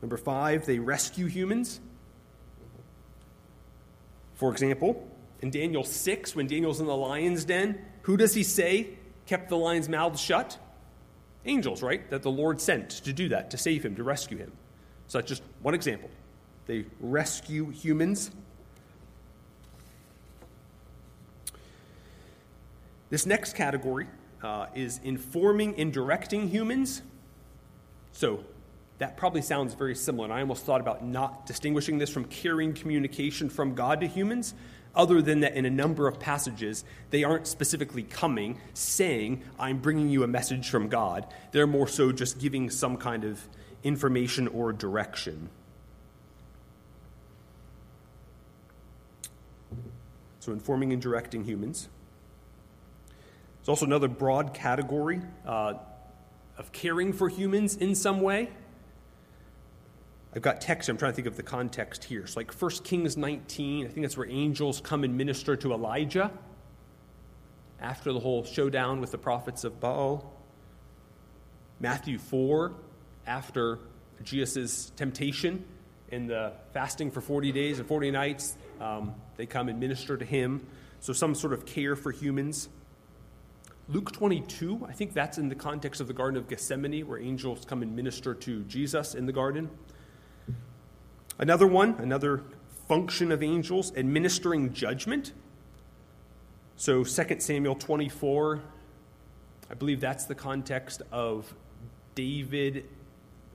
Number 0.02 0.16
five, 0.16 0.64
they 0.66 0.78
rescue 0.78 1.26
humans. 1.26 1.80
For 4.34 4.50
example, 4.50 5.06
in 5.40 5.50
Daniel 5.50 5.84
6, 5.84 6.34
when 6.34 6.46
Daniel's 6.46 6.80
in 6.80 6.86
the 6.86 6.96
lion's 6.96 7.44
den, 7.44 7.78
who 8.02 8.16
does 8.16 8.34
he 8.34 8.42
say 8.42 8.90
kept 9.26 9.48
the 9.48 9.56
lions' 9.56 9.88
mouths 9.88 10.20
shut? 10.20 10.58
Angels, 11.44 11.82
right? 11.82 12.08
That 12.10 12.22
the 12.22 12.30
Lord 12.30 12.60
sent 12.60 12.90
to 12.90 13.12
do 13.12 13.28
that, 13.30 13.50
to 13.50 13.58
save 13.58 13.84
him, 13.84 13.96
to 13.96 14.02
rescue 14.02 14.36
him. 14.36 14.52
So 15.06 15.18
that's 15.18 15.28
just 15.28 15.42
one 15.62 15.74
example. 15.74 16.10
They 16.66 16.84
rescue 17.00 17.70
humans. 17.70 18.30
This 23.08 23.26
next 23.26 23.56
category 23.56 24.06
uh, 24.42 24.66
is 24.74 25.00
informing 25.02 25.74
and 25.76 25.92
directing 25.92 26.48
humans. 26.48 27.02
So 28.12 28.44
that 28.98 29.16
probably 29.16 29.42
sounds 29.42 29.74
very 29.74 29.94
similar. 29.94 30.26
And 30.26 30.32
I 30.32 30.40
almost 30.40 30.64
thought 30.64 30.80
about 30.80 31.04
not 31.04 31.46
distinguishing 31.46 31.98
this 31.98 32.10
from 32.10 32.24
carrying 32.26 32.72
communication 32.72 33.48
from 33.48 33.74
God 33.74 34.00
to 34.00 34.06
humans, 34.06 34.54
other 34.94 35.22
than 35.22 35.40
that 35.40 35.54
in 35.54 35.64
a 35.64 35.70
number 35.70 36.08
of 36.08 36.18
passages, 36.18 36.84
they 37.10 37.24
aren't 37.24 37.46
specifically 37.46 38.02
coming, 38.02 38.60
saying, 38.74 39.42
I'm 39.58 39.78
bringing 39.78 40.10
you 40.10 40.22
a 40.22 40.26
message 40.26 40.68
from 40.68 40.88
God. 40.88 41.26
They're 41.52 41.66
more 41.66 41.88
so 41.88 42.12
just 42.12 42.38
giving 42.38 42.70
some 42.70 42.96
kind 42.96 43.24
of 43.24 43.48
information 43.82 44.48
or 44.48 44.72
direction. 44.72 45.48
So, 50.40 50.52
informing 50.52 50.92
and 50.92 51.02
directing 51.02 51.44
humans. 51.44 51.88
There's 53.58 53.68
also 53.68 53.84
another 53.84 54.08
broad 54.08 54.54
category 54.54 55.20
uh, 55.46 55.74
of 56.56 56.72
caring 56.72 57.12
for 57.12 57.28
humans 57.28 57.76
in 57.76 57.94
some 57.94 58.22
way. 58.22 58.48
I've 60.34 60.42
got 60.42 60.60
text, 60.60 60.88
I'm 60.88 60.96
trying 60.96 61.12
to 61.12 61.16
think 61.16 61.26
of 61.26 61.36
the 61.36 61.42
context 61.42 62.04
here. 62.04 62.20
It's 62.20 62.36
like 62.36 62.52
1 62.52 62.70
Kings 62.84 63.16
19, 63.16 63.86
I 63.86 63.88
think 63.88 64.04
that's 64.04 64.16
where 64.16 64.28
angels 64.28 64.80
come 64.80 65.02
and 65.02 65.16
minister 65.16 65.56
to 65.56 65.72
Elijah 65.72 66.30
after 67.80 68.12
the 68.12 68.20
whole 68.20 68.44
showdown 68.44 69.00
with 69.00 69.10
the 69.10 69.18
prophets 69.18 69.64
of 69.64 69.80
Baal. 69.80 70.32
Matthew 71.80 72.18
4, 72.18 72.72
after 73.26 73.78
Jesus' 74.22 74.92
temptation 74.96 75.64
in 76.10 76.26
the 76.26 76.52
fasting 76.74 77.10
for 77.10 77.20
40 77.20 77.52
days 77.52 77.78
and 77.78 77.88
40 77.88 78.10
nights, 78.10 78.56
um, 78.80 79.14
they 79.36 79.46
come 79.46 79.68
and 79.68 79.80
minister 79.80 80.16
to 80.16 80.24
him. 80.24 80.66
So, 81.00 81.12
some 81.12 81.34
sort 81.34 81.54
of 81.54 81.64
care 81.64 81.96
for 81.96 82.12
humans. 82.12 82.68
Luke 83.88 84.12
22, 84.12 84.86
I 84.86 84.92
think 84.92 85.14
that's 85.14 85.38
in 85.38 85.48
the 85.48 85.54
context 85.54 86.00
of 86.00 86.06
the 86.06 86.12
Garden 86.12 86.36
of 86.36 86.48
Gethsemane, 86.48 87.06
where 87.08 87.18
angels 87.18 87.64
come 87.64 87.82
and 87.82 87.96
minister 87.96 88.34
to 88.34 88.62
Jesus 88.64 89.14
in 89.14 89.26
the 89.26 89.32
garden. 89.32 89.70
Another 91.40 91.66
one, 91.66 91.94
another 92.00 92.42
function 92.86 93.32
of 93.32 93.42
angels, 93.42 93.96
administering 93.96 94.74
judgment. 94.74 95.32
So 96.76 97.02
2 97.02 97.40
Samuel 97.40 97.76
24, 97.76 98.60
I 99.70 99.74
believe 99.74 100.02
that's 100.02 100.26
the 100.26 100.34
context 100.34 101.00
of 101.10 101.54
David 102.14 102.84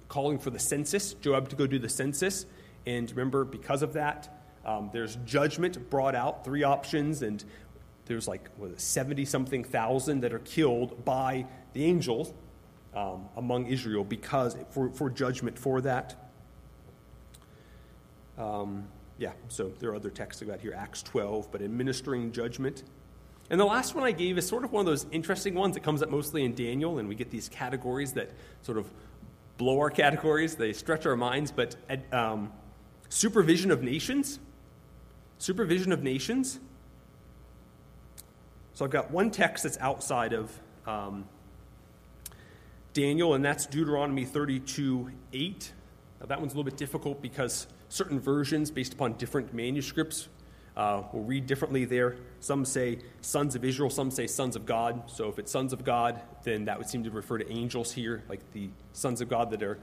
calling 0.08 0.39
for 0.39 0.50
the 0.50 0.58
census, 0.58 1.13
Joab 1.13 1.48
to 1.50 1.56
go 1.56 1.67
do 1.67 1.78
the 1.78 1.88
census. 1.88 2.48
And 2.88 3.08
remember, 3.12 3.45
because 3.45 3.84
of 3.84 3.93
that, 3.93 4.36
um, 4.65 4.89
there's 4.91 5.17
judgment 5.17 5.91
brought 5.91 6.15
out, 6.15 6.43
three 6.43 6.63
options, 6.63 7.21
and 7.21 7.43
there's 8.08 8.28
like 8.28 8.50
70 8.78 9.26
something 9.26 9.63
thousand 9.63 10.21
that 10.21 10.34
are 10.34 10.39
killed 10.39 11.06
by 11.06 11.45
the 11.74 11.86
angels 11.86 12.34
um, 12.95 13.30
among 13.38 13.67
Israel 13.67 14.04
because 14.04 14.58
for, 14.71 14.89
for 14.89 15.12
judgment 15.12 15.60
for 15.60 15.82
that. 15.82 16.24
Um, 18.38 18.88
yeah, 19.17 19.32
so 19.48 19.71
there 19.80 19.91
are 19.91 19.95
other 19.95 20.10
texts 20.10 20.41
about 20.41 20.60
here, 20.60 20.74
Acts 20.76 21.02
12, 21.04 21.52
but 21.52 21.62
administering 21.62 22.32
judgment. 22.32 22.84
And 23.50 23.60
the 23.60 23.65
last 23.65 23.95
one 23.95 24.04
I 24.04 24.12
gave 24.12 24.38
is 24.38 24.48
sort 24.48 24.63
of 24.63 24.71
one 24.71 24.82
of 24.82 24.86
those 24.86 25.06
interesting 25.12 25.54
ones 25.54 25.76
that 25.76 25.84
comes 25.84 26.02
up 26.02 26.10
mostly 26.10 26.43
in 26.43 26.56
Daniel, 26.56 26.98
and 27.00 27.08
we 27.08 27.15
get 27.15 27.30
these 27.30 27.48
categories 27.48 28.13
that 28.13 28.32
sort 28.62 28.78
of 28.78 28.89
blow 29.58 29.80
our 29.80 29.89
categories, 29.89 30.56
they 30.56 30.74
stretch 30.74 31.06
our 31.06 31.15
minds, 31.15 31.52
but 31.52 31.76
um, 32.12 32.52
supervision 33.10 33.71
of 33.71 33.84
nations. 33.84 34.39
Supervision 35.38 35.91
of 35.91 36.04
nations. 36.04 36.60
So 38.74 38.84
I've 38.84 38.91
got 38.91 39.12
one 39.12 39.32
text 39.32 39.63
that's 39.63 39.78
outside 39.78 40.34
of 40.34 40.52
um, 40.86 41.26
Daniel, 42.93 43.34
and 43.34 43.45
that's 43.45 43.65
Deuteronomy 43.65 44.26
32 44.26 45.12
8. 45.32 45.71
Now, 46.19 46.26
that 46.28 46.39
one's 46.39 46.54
a 46.54 46.58
little 46.58 46.69
bit 46.69 46.78
difficult 46.78 47.21
because 47.21 47.67
certain 47.95 48.19
versions, 48.19 48.71
based 48.71 48.93
upon 48.93 49.13
different 49.13 49.53
manuscripts, 49.53 50.27
uh, 50.75 51.01
will 51.13 51.23
read 51.23 51.47
differently 51.47 51.86
there. 51.86 52.17
Some 52.41 52.65
say 52.65 52.99
sons 53.21 53.55
of 53.55 53.63
Israel, 53.63 53.89
some 53.89 54.12
say 54.12 54.27
sons 54.27 54.58
of 54.58 54.65
God. 54.65 55.10
So 55.10 55.29
if 55.29 55.39
it's 55.39 55.49
sons 55.49 55.71
of 55.71 55.86
God, 55.86 56.19
then 56.43 56.65
that 56.65 56.77
would 56.77 56.89
seem 56.89 57.05
to 57.05 57.12
refer 57.12 57.38
to 57.38 57.49
angels 57.49 57.93
here, 57.93 58.23
like 58.27 58.41
the 58.51 58.69
sons 58.91 59.21
of 59.21 59.29
God 59.29 59.49
that 59.51 59.63
are, 59.63 59.79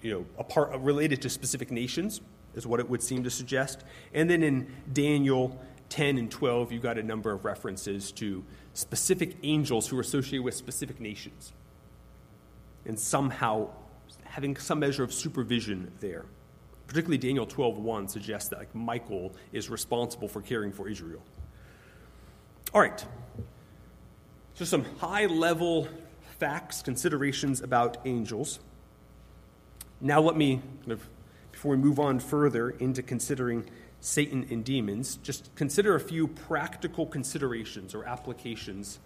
you 0.00 0.26
know, 0.38 0.78
related 0.78 1.20
to 1.22 1.28
specific 1.28 1.70
nations, 1.70 2.22
is 2.54 2.66
what 2.66 2.80
it 2.80 2.88
would 2.88 3.02
seem 3.02 3.22
to 3.24 3.30
suggest. 3.30 3.84
And 4.14 4.30
then 4.30 4.42
in 4.42 4.66
Daniel 4.90 5.60
10 5.90 6.16
and 6.16 6.30
12, 6.30 6.72
you 6.72 6.80
got 6.80 6.96
a 6.96 7.02
number 7.02 7.30
of 7.30 7.44
references 7.44 8.10
to 8.12 8.42
specific 8.72 9.36
angels 9.42 9.86
who 9.88 9.98
are 9.98 10.00
associated 10.00 10.42
with 10.42 10.54
specific 10.54 10.98
nations, 10.98 11.52
and 12.86 12.98
somehow 12.98 13.68
having 14.24 14.56
some 14.56 14.78
measure 14.78 15.04
of 15.04 15.12
supervision 15.12 15.92
there. 16.00 16.24
Particularly 16.86 17.18
Daniel 17.18 17.46
12:1 17.46 18.08
suggests 18.08 18.48
that 18.50 18.58
like 18.60 18.74
Michael 18.74 19.34
is 19.52 19.68
responsible 19.68 20.28
for 20.28 20.40
caring 20.40 20.72
for 20.72 20.88
Israel. 20.88 21.22
All 22.72 22.80
right. 22.80 23.04
So 24.54 24.64
some 24.64 24.84
high-level 24.98 25.88
facts, 26.38 26.82
considerations 26.82 27.60
about 27.60 27.98
angels. 28.06 28.60
Now 30.00 30.20
let 30.20 30.36
me 30.36 30.62
kind 30.80 30.92
of 30.92 31.08
before 31.52 31.70
we 31.70 31.78
move 31.78 31.98
on 31.98 32.18
further 32.18 32.70
into 32.70 33.02
considering 33.02 33.64
Satan 34.00 34.46
and 34.50 34.62
demons, 34.62 35.16
just 35.22 35.54
consider 35.54 35.94
a 35.94 36.00
few 36.00 36.28
practical 36.28 37.06
considerations 37.06 37.94
or 37.94 38.04
applications 38.04 38.98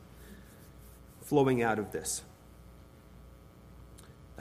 flowing 1.23 1.63
out 1.63 1.79
of 1.79 1.93
this. 1.93 2.23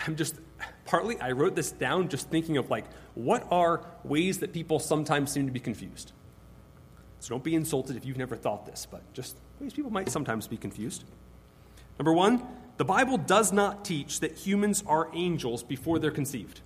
I'm 0.08 0.15
just 0.15 0.36
partly 0.85 1.19
I 1.19 1.31
wrote 1.31 1.55
this 1.55 1.71
down 1.71 2.09
just 2.09 2.29
thinking 2.29 2.57
of 2.57 2.69
like 2.69 2.85
what 3.15 3.47
are 3.51 3.85
ways 4.03 4.39
that 4.39 4.53
people 4.53 4.79
sometimes 4.79 5.31
seem 5.31 5.45
to 5.45 5.51
be 5.51 5.59
confused. 5.59 6.11
So 7.19 7.29
don't 7.29 7.43
be 7.43 7.55
insulted 7.55 7.97
if 7.97 8.05
you've 8.05 8.17
never 8.17 8.35
thought 8.35 8.65
this, 8.65 8.87
but 8.89 9.01
just 9.13 9.37
ways 9.59 9.73
people 9.73 9.91
might 9.91 10.09
sometimes 10.09 10.47
be 10.47 10.57
confused. 10.57 11.03
Number 11.97 12.13
1, 12.13 12.41
the 12.77 12.85
Bible 12.85 13.17
does 13.17 13.51
not 13.51 13.83
teach 13.83 14.21
that 14.21 14.37
humans 14.37 14.83
are 14.87 15.09
angels 15.13 15.63
before 15.63 15.99
they're 15.99 16.11
conceived. 16.11 16.61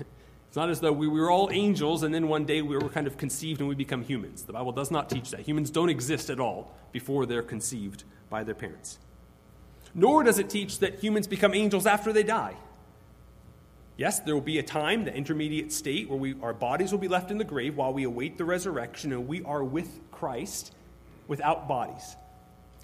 It's 0.00 0.56
not 0.56 0.70
as 0.70 0.80
though 0.80 0.92
we 0.92 1.06
were 1.06 1.30
all 1.30 1.50
angels 1.52 2.02
and 2.02 2.14
then 2.14 2.28
one 2.28 2.46
day 2.46 2.62
we 2.62 2.76
were 2.76 2.88
kind 2.88 3.06
of 3.06 3.16
conceived 3.16 3.60
and 3.60 3.68
we 3.68 3.74
become 3.74 4.02
humans. 4.02 4.42
The 4.42 4.54
Bible 4.54 4.72
does 4.72 4.90
not 4.90 5.10
teach 5.10 5.30
that. 5.30 5.40
Humans 5.40 5.70
don't 5.70 5.90
exist 5.90 6.30
at 6.30 6.40
all 6.40 6.74
before 6.92 7.26
they're 7.26 7.42
conceived 7.42 8.04
by 8.30 8.42
their 8.42 8.54
parents 8.54 8.98
nor 9.96 10.22
does 10.22 10.38
it 10.38 10.50
teach 10.50 10.78
that 10.80 11.02
humans 11.02 11.26
become 11.26 11.54
angels 11.54 11.86
after 11.86 12.12
they 12.12 12.22
die. 12.22 12.54
Yes, 13.96 14.20
there 14.20 14.34
will 14.34 14.42
be 14.42 14.58
a 14.58 14.62
time, 14.62 15.06
the 15.06 15.14
intermediate 15.14 15.72
state, 15.72 16.10
where 16.10 16.18
we, 16.18 16.36
our 16.42 16.52
bodies 16.52 16.92
will 16.92 16.98
be 16.98 17.08
left 17.08 17.30
in 17.30 17.38
the 17.38 17.44
grave 17.44 17.76
while 17.76 17.94
we 17.94 18.04
await 18.04 18.36
the 18.36 18.44
resurrection 18.44 19.10
and 19.10 19.26
we 19.26 19.42
are 19.44 19.64
with 19.64 19.88
Christ 20.12 20.74
without 21.28 21.66
bodies. 21.66 22.14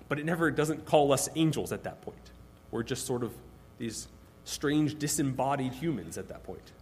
But 0.09 0.19
it 0.19 0.25
never 0.25 0.51
doesn't 0.51 0.87
call 0.87 1.13
us 1.13 1.29
angels 1.37 1.71
at 1.71 1.85
that 1.85 2.01
point. 2.01 2.31
We're 2.71 2.83
just 2.83 3.05
sort 3.07 3.23
of 3.23 3.33
these 3.77 4.09
strange, 4.45 4.99
disembodied 4.99 5.75
humans 5.75 6.17
at 6.17 6.29
that 6.29 6.43
point. 6.45 6.73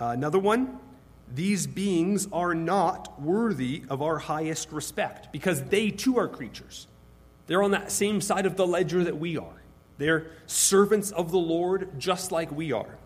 Uh, 0.00 0.06
another 0.06 0.38
one 0.38 0.78
these 1.32 1.66
beings 1.66 2.26
are 2.32 2.54
not 2.54 3.20
worthy 3.20 3.84
of 3.88 4.02
our 4.02 4.18
highest 4.18 4.72
respect 4.72 5.30
because 5.32 5.62
they 5.64 5.90
too 5.90 6.18
are 6.18 6.26
creatures. 6.26 6.88
They're 7.50 7.64
on 7.64 7.72
that 7.72 7.90
same 7.90 8.20
side 8.20 8.46
of 8.46 8.54
the 8.54 8.64
ledger 8.64 9.02
that 9.02 9.18
we 9.18 9.36
are. 9.36 9.60
They're 9.98 10.26
servants 10.46 11.10
of 11.10 11.32
the 11.32 11.38
Lord 11.38 11.98
just 11.98 12.30
like 12.30 12.52
we 12.52 12.70
are. 12.70 12.96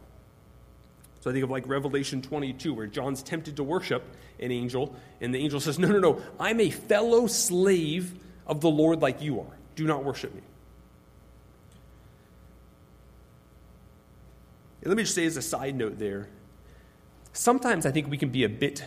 So 1.23 1.31
I 1.31 1.33
think 1.33 1.45
of 1.45 1.51
like 1.51 1.67
Revelation 1.67 2.21
22, 2.21 2.75
where 2.75 2.87
John's 2.87 3.23
tempted 3.23 3.57
to 3.57 3.65
worship 3.65 4.05
an 4.39 4.53
angel, 4.53 4.95
and 5.23 5.35
the 5.35 5.39
angel 5.39 5.61
says, 5.61 5.79
No, 5.79 5.89
no, 5.89 5.99
no, 5.99 6.21
I'm 6.39 6.61
a 6.61 6.69
fellow 6.69 7.27
slave 7.27 8.13
of 8.47 8.61
the 8.61 8.69
Lord 8.69 9.01
like 9.01 9.23
you 9.23 9.41
are. 9.41 9.57
Do 9.77 9.87
not 9.87 10.05
worship 10.05 10.35
me. 10.35 10.43
And 14.83 14.91
let 14.91 14.99
me 14.99 15.05
just 15.05 15.15
say 15.15 15.25
as 15.25 15.39
a 15.39 15.43
side 15.43 15.75
note 15.75 15.99
there 15.99 16.29
sometimes 17.33 17.87
I 17.87 17.93
think 17.93 18.11
we 18.11 18.19
can 18.19 18.29
be 18.29 18.45
a 18.45 18.51
bit, 18.51 18.85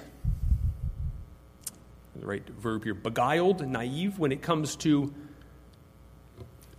the 2.16 2.28
right 2.28 2.48
verb 2.48 2.84
here, 2.84 2.94
beguiled, 2.94 3.68
naive 3.68 4.20
when 4.20 4.32
it 4.32 4.44
comes 4.44 4.76
to 4.76 5.12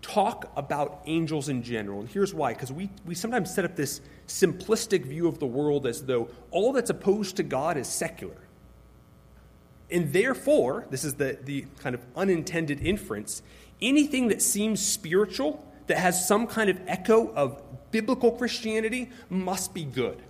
talk 0.02 0.50
about 0.56 1.02
angels 1.06 1.48
in 1.48 1.62
general. 1.62 2.00
And 2.00 2.08
here's 2.08 2.32
why 2.32 2.52
because 2.52 2.72
we, 2.72 2.90
we 3.04 3.14
sometimes 3.14 3.54
set 3.54 3.64
up 3.64 3.76
this 3.76 4.00
simplistic 4.26 5.04
view 5.04 5.26
of 5.26 5.38
the 5.38 5.46
world 5.46 5.87
as 5.87 6.04
though 6.04 6.28
all 6.50 6.72
that's 6.72 6.90
opposed 6.90 7.37
to 7.37 7.42
God 7.42 7.76
is 7.76 7.88
secular. 7.88 8.37
And 9.90 10.12
therefore, 10.12 10.87
this 10.90 11.02
is 11.02 11.14
the, 11.14 11.38
the 11.44 11.64
kind 11.80 11.94
of 11.94 12.04
unintended 12.14 12.80
inference 12.80 13.42
anything 13.80 14.28
that 14.28 14.42
seems 14.42 14.84
spiritual, 14.84 15.64
that 15.87 15.98
has 15.98 16.26
some 16.26 16.46
kind 16.46 16.70
of 16.70 16.80
echo 16.87 17.32
of 17.32 17.62
biblical 17.90 18.32
Christianity, 18.32 19.11
must 19.30 19.72
be 19.72 19.84
good. 19.84 20.20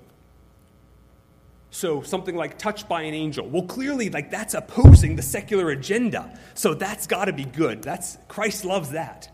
So 1.70 2.02
something 2.02 2.34
like 2.34 2.58
touched 2.58 2.88
by 2.88 3.02
an 3.02 3.14
angel. 3.14 3.48
Well, 3.48 3.64
clearly, 3.64 4.08
like 4.08 4.30
that's 4.30 4.54
opposing 4.54 5.16
the 5.16 5.22
secular 5.22 5.70
agenda. 5.70 6.38
So 6.54 6.74
that's 6.74 7.06
got 7.06 7.26
to 7.26 7.32
be 7.32 7.44
good. 7.44 7.82
That's 7.82 8.16
Christ 8.26 8.64
loves 8.64 8.90
that. 8.90 9.30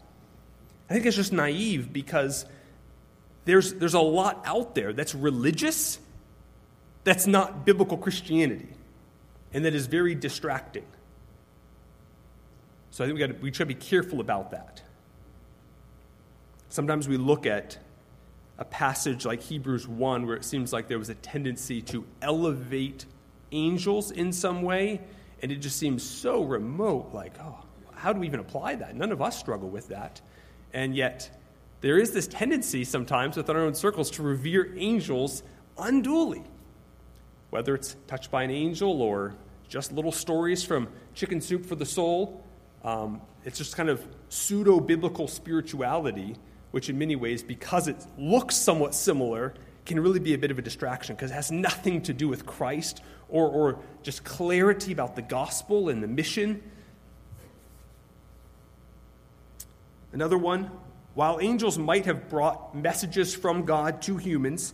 I 0.89 0.95
think 0.95 1.07
it's 1.07 1.17
just 1.17 1.33
naive 1.33 1.93
because 1.93 2.45
there's, 3.45 3.75
there's 3.75 3.95
a 3.95 4.01
lot 4.01 4.43
out 4.47 4.75
there 4.75 4.93
that's 4.93 5.15
religious, 5.15 5.99
that's 7.05 7.27
not 7.27 7.65
biblical 7.65 7.97
Christianity, 7.97 8.69
and 9.53 9.65
that 9.65 9.75
is 9.75 9.87
very 9.87 10.15
distracting. 10.15 10.85
So 12.91 13.05
I 13.05 13.09
think 13.09 13.19
we, 13.19 13.27
got 13.27 13.41
we 13.41 13.51
to 13.51 13.67
be 13.67 13.75
careful 13.75 14.21
about 14.21 14.53
that. 14.53 14.83
Sometimes 16.69 17.09
we 17.09 17.17
look 17.17 17.47
at 17.47 17.79
a 18.59 18.65
passage 18.65 19.27
like 19.27 19.41
Hebrews 19.41 19.89
1 19.89 20.27
where 20.27 20.37
it 20.37 20.45
seems 20.45 20.73
like 20.73 20.89
there 20.89 20.99
was 20.99 21.09
a 21.09 21.15
tendency 21.17 21.83
to 21.83 22.05
elevate 22.23 23.05
angels 23.53 24.11
in 24.11 24.33
some 24.33 24.63
way, 24.63 25.01
and 25.43 25.51
it 25.51 25.57
just 25.57 25.77
seems 25.77 26.03
so 26.03 26.43
remote 26.45 27.11
like, 27.13 27.35
oh, 27.41 27.59
how 27.95 28.13
do 28.13 28.21
we 28.21 28.27
even 28.27 28.41
apply 28.41 28.77
that? 28.77 28.95
None 28.95 29.13
of 29.13 29.23
us 29.23 29.39
struggle 29.39 29.69
with 29.69 29.89
that. 29.89 30.21
And 30.75 30.95
yet, 30.97 31.31
there 31.81 31.99
is 31.99 32.11
this 32.11 32.27
tendency 32.27 32.85
sometimes 32.85 33.37
within 33.37 33.57
our 33.57 33.63
own 33.63 33.75
circles 33.75 34.11
to 34.13 34.23
revere 34.23 34.75
angels 34.77 35.45
unduly. 35.79 36.43
Whether 37.51 37.77
it's 37.77 37.97
touched 38.09 38.33
by 38.33 38.43
an 38.43 38.51
angel 38.51 39.01
or 39.01 39.37
just 39.69 39.93
little 39.93 40.13
stories 40.13 40.65
from 40.65 40.89
Chicken 41.15 41.41
Soup 41.41 41.65
for 41.65 41.77
the 41.77 41.87
Soul, 41.87 42.45
um, 42.83 43.21
it's 43.45 43.57
just 43.57 43.77
kind 43.77 43.89
of 43.89 44.05
pseudo 44.29 44.81
biblical 44.81 45.29
spirituality, 45.29 46.35
which 46.73 46.91
in 46.91 46.99
many 46.99 47.15
ways, 47.15 47.45
because 47.45 47.87
it 47.87 48.05
looks 48.19 48.57
somewhat 48.57 48.95
similar, 48.95 49.55
can 49.87 50.01
really 50.01 50.19
be 50.19 50.35
a 50.35 50.39
bit 50.39 50.51
of 50.51 50.59
a 50.59 50.63
distraction 50.63 51.15
because 51.15 51.31
it 51.31 51.35
has 51.35 51.53
nothing 51.53 52.03
to 52.03 52.13
do 52.13 52.27
with 52.27 52.47
Christ 52.47 53.01
or, 53.29 53.49
or 53.49 53.79
just 54.03 54.25
clarity 54.25 54.91
about 54.91 55.15
the 55.15 55.23
gospel 55.23 55.89
and 55.89 56.03
the 56.03 56.09
mission 56.09 56.63
Another 60.15 60.39
one, 60.39 60.71
while 61.15 61.41
angels 61.41 61.77
might 61.77 62.07
have 62.07 62.29
brought 62.29 62.73
messages 62.73 63.35
from 63.35 63.65
God 63.65 64.01
to 64.03 64.17
humans, 64.17 64.73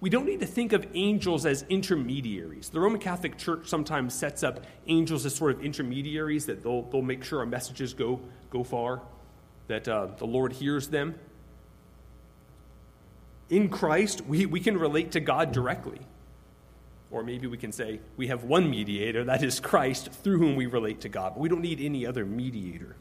we 0.00 0.10
don't 0.10 0.26
need 0.26 0.40
to 0.40 0.46
think 0.46 0.74
of 0.74 0.86
angels 0.92 1.46
as 1.46 1.64
intermediaries. 1.70 2.68
The 2.68 2.78
Roman 2.78 3.00
Catholic 3.00 3.38
Church 3.38 3.68
sometimes 3.68 4.12
sets 4.12 4.42
up 4.42 4.66
angels 4.86 5.24
as 5.24 5.34
sort 5.34 5.52
of 5.52 5.64
intermediaries 5.64 6.44
that 6.44 6.62
they'll, 6.62 6.82
they'll 6.82 7.00
make 7.00 7.24
sure 7.24 7.38
our 7.38 7.46
messages 7.46 7.94
go, 7.94 8.20
go 8.50 8.62
far, 8.62 9.00
that 9.68 9.88
uh, 9.88 10.08
the 10.18 10.26
Lord 10.26 10.52
hears 10.52 10.88
them. 10.88 11.14
In 13.48 13.70
Christ, 13.70 14.20
we, 14.26 14.44
we 14.44 14.60
can 14.60 14.76
relate 14.76 15.12
to 15.12 15.20
God 15.20 15.52
directly. 15.52 16.00
Or 17.10 17.22
maybe 17.22 17.46
we 17.46 17.56
can 17.56 17.72
say 17.72 18.00
we 18.18 18.26
have 18.26 18.44
one 18.44 18.68
mediator, 18.68 19.24
that 19.24 19.42
is 19.42 19.58
Christ, 19.58 20.12
through 20.12 20.38
whom 20.38 20.54
we 20.54 20.66
relate 20.66 21.00
to 21.02 21.08
God, 21.08 21.32
but 21.34 21.40
we 21.40 21.48
don't 21.48 21.62
need 21.62 21.80
any 21.80 22.04
other 22.04 22.26
mediator. 22.26 22.96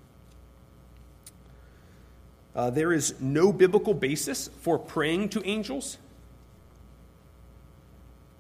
Uh, 2.56 2.70
there 2.70 2.92
is 2.92 3.16
no 3.20 3.54
biblical 3.54 3.94
basis 3.94 4.50
for 4.62 4.78
praying 4.78 5.30
to 5.30 5.46
angels. 5.48 5.98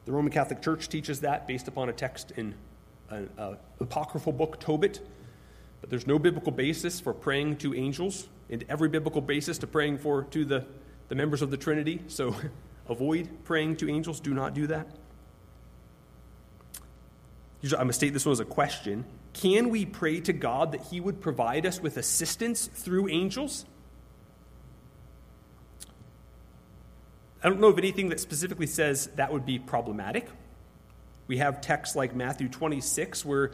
The 0.05 0.11
Roman 0.11 0.31
Catholic 0.31 0.61
Church 0.61 0.89
teaches 0.89 1.21
that 1.21 1.47
based 1.47 1.67
upon 1.67 1.89
a 1.89 1.93
text 1.93 2.31
in 2.31 2.55
an 3.09 3.29
apocryphal 3.79 4.33
book, 4.33 4.59
Tobit. 4.59 4.99
But 5.79 5.89
there's 5.89 6.07
no 6.07 6.19
biblical 6.19 6.51
basis 6.51 6.99
for 6.99 7.13
praying 7.13 7.57
to 7.57 7.73
angels, 7.73 8.27
and 8.49 8.63
every 8.69 8.89
biblical 8.89 9.21
basis 9.21 9.57
to 9.59 9.67
praying 9.67 9.97
for 9.99 10.23
to 10.23 10.45
the, 10.45 10.65
the 11.09 11.15
members 11.15 11.41
of 11.41 11.51
the 11.51 11.57
Trinity. 11.57 12.01
So 12.07 12.35
avoid 12.89 13.29
praying 13.45 13.77
to 13.77 13.89
angels. 13.89 14.19
Do 14.19 14.33
not 14.33 14.53
do 14.53 14.67
that. 14.67 14.87
I'm 17.63 17.69
going 17.69 17.87
to 17.87 17.93
state 17.93 18.13
this 18.13 18.25
one 18.25 18.33
as 18.33 18.39
a 18.39 18.45
question. 18.45 19.05
Can 19.33 19.69
we 19.69 19.85
pray 19.85 20.19
to 20.21 20.33
God 20.33 20.71
that 20.71 20.81
He 20.81 20.99
would 20.99 21.21
provide 21.21 21.65
us 21.65 21.79
with 21.79 21.97
assistance 21.97 22.67
through 22.67 23.07
angels? 23.09 23.65
I 27.43 27.49
don't 27.49 27.59
know 27.59 27.69
of 27.69 27.77
anything 27.77 28.09
that 28.09 28.19
specifically 28.19 28.67
says 28.67 29.07
that 29.15 29.31
would 29.33 29.45
be 29.45 29.57
problematic. 29.57 30.27
We 31.27 31.37
have 31.37 31.61
texts 31.61 31.95
like 31.95 32.15
Matthew 32.15 32.49
26, 32.49 33.25
where 33.25 33.51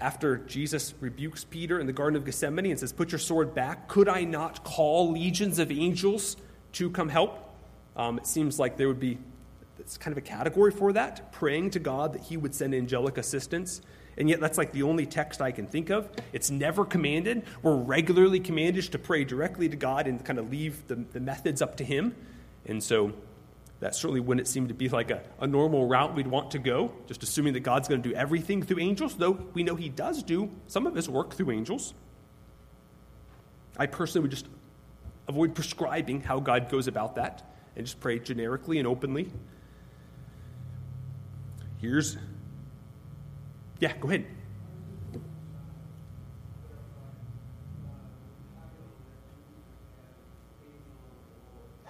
after 0.00 0.38
Jesus 0.38 0.94
rebukes 1.00 1.44
Peter 1.44 1.80
in 1.80 1.86
the 1.86 1.92
Garden 1.92 2.16
of 2.16 2.24
Gethsemane 2.24 2.66
and 2.66 2.78
says, 2.78 2.92
Put 2.92 3.12
your 3.12 3.18
sword 3.18 3.54
back, 3.54 3.88
could 3.88 4.08
I 4.08 4.24
not 4.24 4.64
call 4.64 5.12
legions 5.12 5.58
of 5.58 5.70
angels 5.70 6.36
to 6.72 6.90
come 6.90 7.08
help? 7.08 7.38
Um, 7.96 8.18
it 8.18 8.26
seems 8.26 8.58
like 8.58 8.76
there 8.76 8.88
would 8.88 9.00
be 9.00 9.18
it's 9.78 9.98
kind 9.98 10.12
of 10.12 10.18
a 10.18 10.26
category 10.26 10.70
for 10.70 10.92
that, 10.92 11.32
praying 11.32 11.70
to 11.70 11.78
God 11.78 12.12
that 12.12 12.22
He 12.22 12.36
would 12.36 12.54
send 12.54 12.74
angelic 12.74 13.18
assistance. 13.18 13.80
And 14.16 14.28
yet, 14.28 14.40
that's 14.40 14.58
like 14.58 14.72
the 14.72 14.82
only 14.82 15.06
text 15.06 15.40
I 15.40 15.52
can 15.52 15.66
think 15.66 15.90
of. 15.90 16.08
It's 16.32 16.50
never 16.50 16.84
commanded. 16.84 17.44
We're 17.62 17.76
regularly 17.76 18.40
commanded 18.40 18.92
to 18.92 18.98
pray 18.98 19.24
directly 19.24 19.68
to 19.68 19.76
God 19.76 20.06
and 20.06 20.22
kind 20.24 20.38
of 20.38 20.50
leave 20.50 20.86
the, 20.86 20.96
the 20.96 21.20
methods 21.20 21.62
up 21.62 21.76
to 21.78 21.84
Him. 21.84 22.14
And 22.66 22.82
so 22.82 23.12
that 23.80 23.94
certainly 23.96 24.20
wouldn't 24.20 24.46
seem 24.46 24.68
to 24.68 24.74
be 24.74 24.88
like 24.88 25.10
a, 25.10 25.22
a 25.40 25.46
normal 25.46 25.88
route 25.88 26.14
we'd 26.14 26.28
want 26.28 26.52
to 26.52 26.58
go, 26.58 26.92
just 27.06 27.22
assuming 27.22 27.54
that 27.54 27.60
God's 27.60 27.88
going 27.88 28.02
to 28.02 28.08
do 28.08 28.14
everything 28.14 28.62
through 28.62 28.78
angels, 28.78 29.16
though 29.16 29.32
we 29.54 29.64
know 29.64 29.74
He 29.74 29.88
does 29.88 30.22
do 30.22 30.50
some 30.68 30.86
of 30.86 30.94
His 30.94 31.08
work 31.08 31.34
through 31.34 31.50
angels. 31.50 31.92
I 33.76 33.86
personally 33.86 34.22
would 34.22 34.30
just 34.30 34.46
avoid 35.26 35.54
prescribing 35.54 36.20
how 36.20 36.38
God 36.40 36.70
goes 36.70 36.86
about 36.86 37.16
that 37.16 37.42
and 37.74 37.86
just 37.86 37.98
pray 38.00 38.18
generically 38.18 38.78
and 38.78 38.86
openly. 38.86 39.32
Here's, 41.80 42.16
yeah, 43.80 43.96
go 43.96 44.08
ahead. 44.08 44.26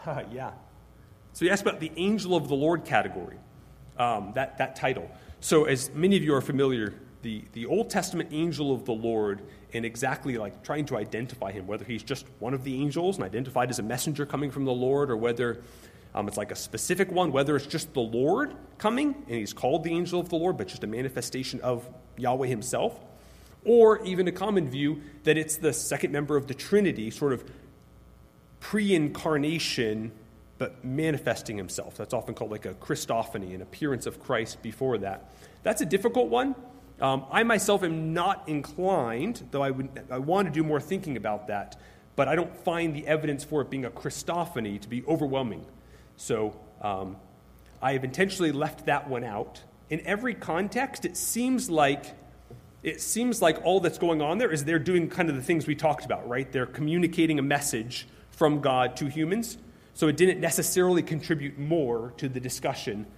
yeah. 0.32 0.52
So 1.32 1.44
you 1.44 1.50
asked 1.50 1.62
about 1.62 1.80
the 1.80 1.92
angel 1.96 2.36
of 2.36 2.48
the 2.48 2.54
Lord 2.54 2.84
category, 2.84 3.36
um, 3.98 4.32
that, 4.34 4.58
that 4.58 4.76
title. 4.76 5.10
So, 5.40 5.64
as 5.64 5.90
many 5.92 6.16
of 6.16 6.22
you 6.22 6.34
are 6.34 6.40
familiar, 6.40 6.94
the, 7.22 7.44
the 7.52 7.66
Old 7.66 7.90
Testament 7.90 8.28
angel 8.32 8.72
of 8.72 8.84
the 8.84 8.92
Lord, 8.92 9.42
and 9.72 9.84
exactly 9.84 10.36
like 10.36 10.62
trying 10.62 10.84
to 10.86 10.96
identify 10.96 11.50
him, 11.50 11.66
whether 11.66 11.84
he's 11.84 12.02
just 12.02 12.26
one 12.38 12.54
of 12.54 12.62
the 12.64 12.80
angels 12.80 13.16
and 13.16 13.24
identified 13.24 13.70
as 13.70 13.78
a 13.78 13.82
messenger 13.82 14.26
coming 14.26 14.50
from 14.50 14.64
the 14.64 14.72
Lord, 14.72 15.10
or 15.10 15.16
whether 15.16 15.62
um, 16.14 16.28
it's 16.28 16.36
like 16.36 16.52
a 16.52 16.56
specific 16.56 17.10
one, 17.10 17.32
whether 17.32 17.56
it's 17.56 17.66
just 17.66 17.94
the 17.94 18.00
Lord 18.00 18.54
coming 18.78 19.14
and 19.26 19.36
he's 19.36 19.52
called 19.52 19.82
the 19.82 19.92
angel 19.92 20.20
of 20.20 20.28
the 20.28 20.36
Lord, 20.36 20.58
but 20.58 20.68
just 20.68 20.84
a 20.84 20.86
manifestation 20.86 21.60
of 21.62 21.88
Yahweh 22.18 22.48
himself, 22.48 23.00
or 23.64 24.04
even 24.04 24.28
a 24.28 24.32
common 24.32 24.68
view 24.68 25.00
that 25.24 25.38
it's 25.38 25.56
the 25.56 25.72
second 25.72 26.12
member 26.12 26.36
of 26.36 26.46
the 26.46 26.54
Trinity, 26.54 27.10
sort 27.10 27.32
of 27.32 27.44
pre 28.62 28.94
incarnation 28.94 30.12
but 30.56 30.84
manifesting 30.84 31.56
himself. 31.56 31.96
That's 31.96 32.14
often 32.14 32.34
called 32.34 32.52
like 32.52 32.64
a 32.64 32.74
Christophany, 32.74 33.52
an 33.52 33.60
appearance 33.60 34.06
of 34.06 34.22
Christ 34.22 34.62
before 34.62 34.96
that. 34.98 35.32
That's 35.64 35.80
a 35.80 35.84
difficult 35.84 36.28
one. 36.28 36.54
Um, 37.00 37.24
I 37.32 37.42
myself 37.42 37.82
am 37.82 38.14
not 38.14 38.48
inclined, 38.48 39.48
though 39.50 39.62
I, 39.62 39.72
would, 39.72 39.88
I 40.08 40.18
want 40.18 40.46
to 40.46 40.54
do 40.54 40.62
more 40.62 40.80
thinking 40.80 41.16
about 41.16 41.48
that, 41.48 41.76
but 42.14 42.28
I 42.28 42.36
don't 42.36 42.56
find 42.58 42.94
the 42.94 43.04
evidence 43.08 43.42
for 43.42 43.62
it 43.62 43.70
being 43.70 43.84
a 43.84 43.90
Christophany 43.90 44.80
to 44.80 44.88
be 44.88 45.02
overwhelming. 45.08 45.66
So 46.16 46.56
um, 46.80 47.16
I 47.82 47.94
have 47.94 48.04
intentionally 48.04 48.52
left 48.52 48.86
that 48.86 49.08
one 49.08 49.24
out. 49.24 49.60
In 49.90 50.00
every 50.06 50.34
context, 50.34 51.04
it 51.04 51.16
seems 51.16 51.68
like 51.68 52.14
it 52.84 53.00
seems 53.00 53.42
like 53.42 53.64
all 53.64 53.80
that's 53.80 53.98
going 53.98 54.22
on 54.22 54.38
there 54.38 54.52
is 54.52 54.64
they're 54.64 54.78
doing 54.78 55.08
kind 55.08 55.28
of 55.28 55.34
the 55.34 55.42
things 55.42 55.66
we 55.66 55.74
talked 55.74 56.04
about, 56.04 56.28
right? 56.28 56.50
They're 56.50 56.66
communicating 56.66 57.40
a 57.40 57.42
message 57.42 58.06
from 58.42 58.60
God 58.60 58.96
to 58.96 59.06
humans. 59.06 59.56
So 59.94 60.08
it 60.08 60.16
didn't 60.16 60.40
necessarily 60.40 61.00
contribute 61.00 61.60
more 61.60 62.12
to 62.16 62.28
the 62.28 62.40
discussion. 62.40 63.04
Do 63.04 63.08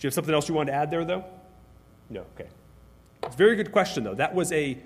you 0.00 0.06
have 0.06 0.14
something 0.14 0.32
else 0.32 0.48
you 0.48 0.54
want 0.54 0.68
to 0.68 0.72
add 0.72 0.90
there, 0.90 1.04
though? 1.04 1.22
No, 2.08 2.24
okay. 2.34 2.48
It's 3.24 3.34
a 3.34 3.36
very 3.36 3.56
good 3.56 3.72
question, 3.72 4.04
though. 4.04 4.14
That 4.14 4.34
was 4.34 4.52
a, 4.52 4.78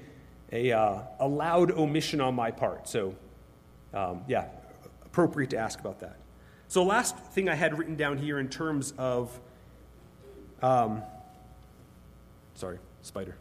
a, 0.51 0.73
uh, 0.73 1.03
a 1.21 1.29
loud 1.29 1.71
omission 1.71 2.21
on 2.21 2.35
my 2.35 2.51
part. 2.51 2.89
So, 2.89 3.15
um, 3.95 4.25
yeah, 4.27 4.47
appropriate 5.05 5.51
to 5.51 5.59
ask 5.59 5.79
about 5.79 6.01
that. 6.01 6.17
So, 6.67 6.83
last 6.83 7.17
thing 7.17 7.49
I 7.49 7.55
had 7.55 7.79
written 7.79 7.95
down 7.95 8.19
here 8.19 8.41
in 8.41 8.49
terms 8.49 8.95
of, 8.99 9.39
um, 10.61 11.05
sorry, 12.57 12.81
spider. 13.03 13.37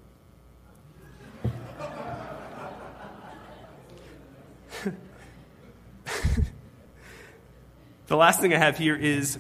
The 8.08 8.18
last 8.18 8.40
thing 8.40 8.54
I 8.54 8.58
have 8.58 8.78
here 8.78 8.96
is 8.96 9.38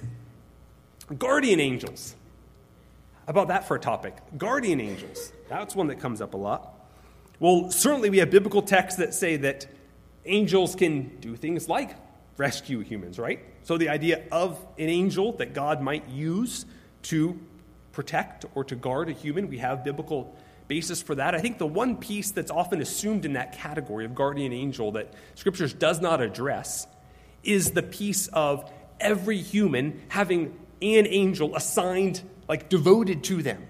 guardian 1.17 1.59
angels. 1.59 2.15
How 3.25 3.31
about 3.31 3.47
that 3.49 3.67
for 3.67 3.75
a 3.75 3.79
topic? 3.79 4.15
Guardian 4.37 4.79
angels. 4.79 5.31
That's 5.49 5.75
one 5.75 5.87
that 5.87 5.99
comes 5.99 6.21
up 6.21 6.33
a 6.33 6.37
lot. 6.37 6.73
Well, 7.39 7.71
certainly 7.71 8.09
we 8.09 8.17
have 8.19 8.29
biblical 8.29 8.61
texts 8.61 8.99
that 8.99 9.13
say 9.13 9.37
that 9.37 9.67
angels 10.25 10.75
can 10.75 11.17
do 11.19 11.35
things 11.35 11.69
like 11.69 11.95
rescue 12.37 12.79
humans, 12.79 13.19
right? 13.19 13.39
So 13.63 13.77
the 13.77 13.89
idea 13.89 14.23
of 14.31 14.59
an 14.77 14.89
angel 14.89 15.33
that 15.33 15.53
God 15.53 15.81
might 15.81 16.07
use 16.09 16.65
to 17.03 17.39
protect 17.91 18.45
or 18.55 18.63
to 18.65 18.75
guard 18.75 19.09
a 19.09 19.13
human, 19.13 19.49
we 19.49 19.57
have 19.59 19.83
biblical 19.83 20.35
basis 20.67 21.01
for 21.01 21.15
that. 21.15 21.33
I 21.33 21.39
think 21.39 21.57
the 21.57 21.67
one 21.67 21.97
piece 21.97 22.31
that's 22.31 22.51
often 22.51 22.81
assumed 22.81 23.25
in 23.25 23.33
that 23.33 23.53
category 23.53 24.05
of 24.05 24.13
guardian 24.13 24.51
angel 24.51 24.91
that 24.93 25.13
scriptures 25.35 25.73
does 25.73 26.01
not 26.01 26.21
address 26.21 26.87
is 27.47 27.71
the 27.71 27.81
piece 27.81 28.27
of 28.27 28.69
every 28.99 29.37
human 29.37 30.01
having 30.09 30.47
an 30.81 31.07
angel 31.07 31.55
assigned, 31.55 32.21
like 32.47 32.69
devoted 32.69 33.23
to 33.23 33.41
them, 33.41 33.65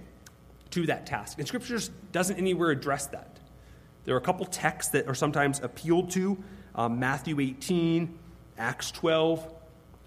to 0.72 0.88
that 0.88 1.06
task. 1.06 1.38
And 1.40 1.48
Scripture 1.48 1.80
doesn't 2.12 2.38
anywhere 2.38 2.72
address 2.72 3.08
that. 3.08 3.40
There 4.04 4.16
are 4.16 4.18
a 4.18 4.22
couple 4.22 4.46
texts 4.46 4.92
that 4.94 5.08
are 5.08 5.16
sometimes 5.16 5.60
appealed 5.62 6.12
to 6.12 6.42
um, 6.76 7.00
Matthew 7.00 7.40
18, 7.40 8.18
Acts 8.58 8.92
12. 8.92 9.44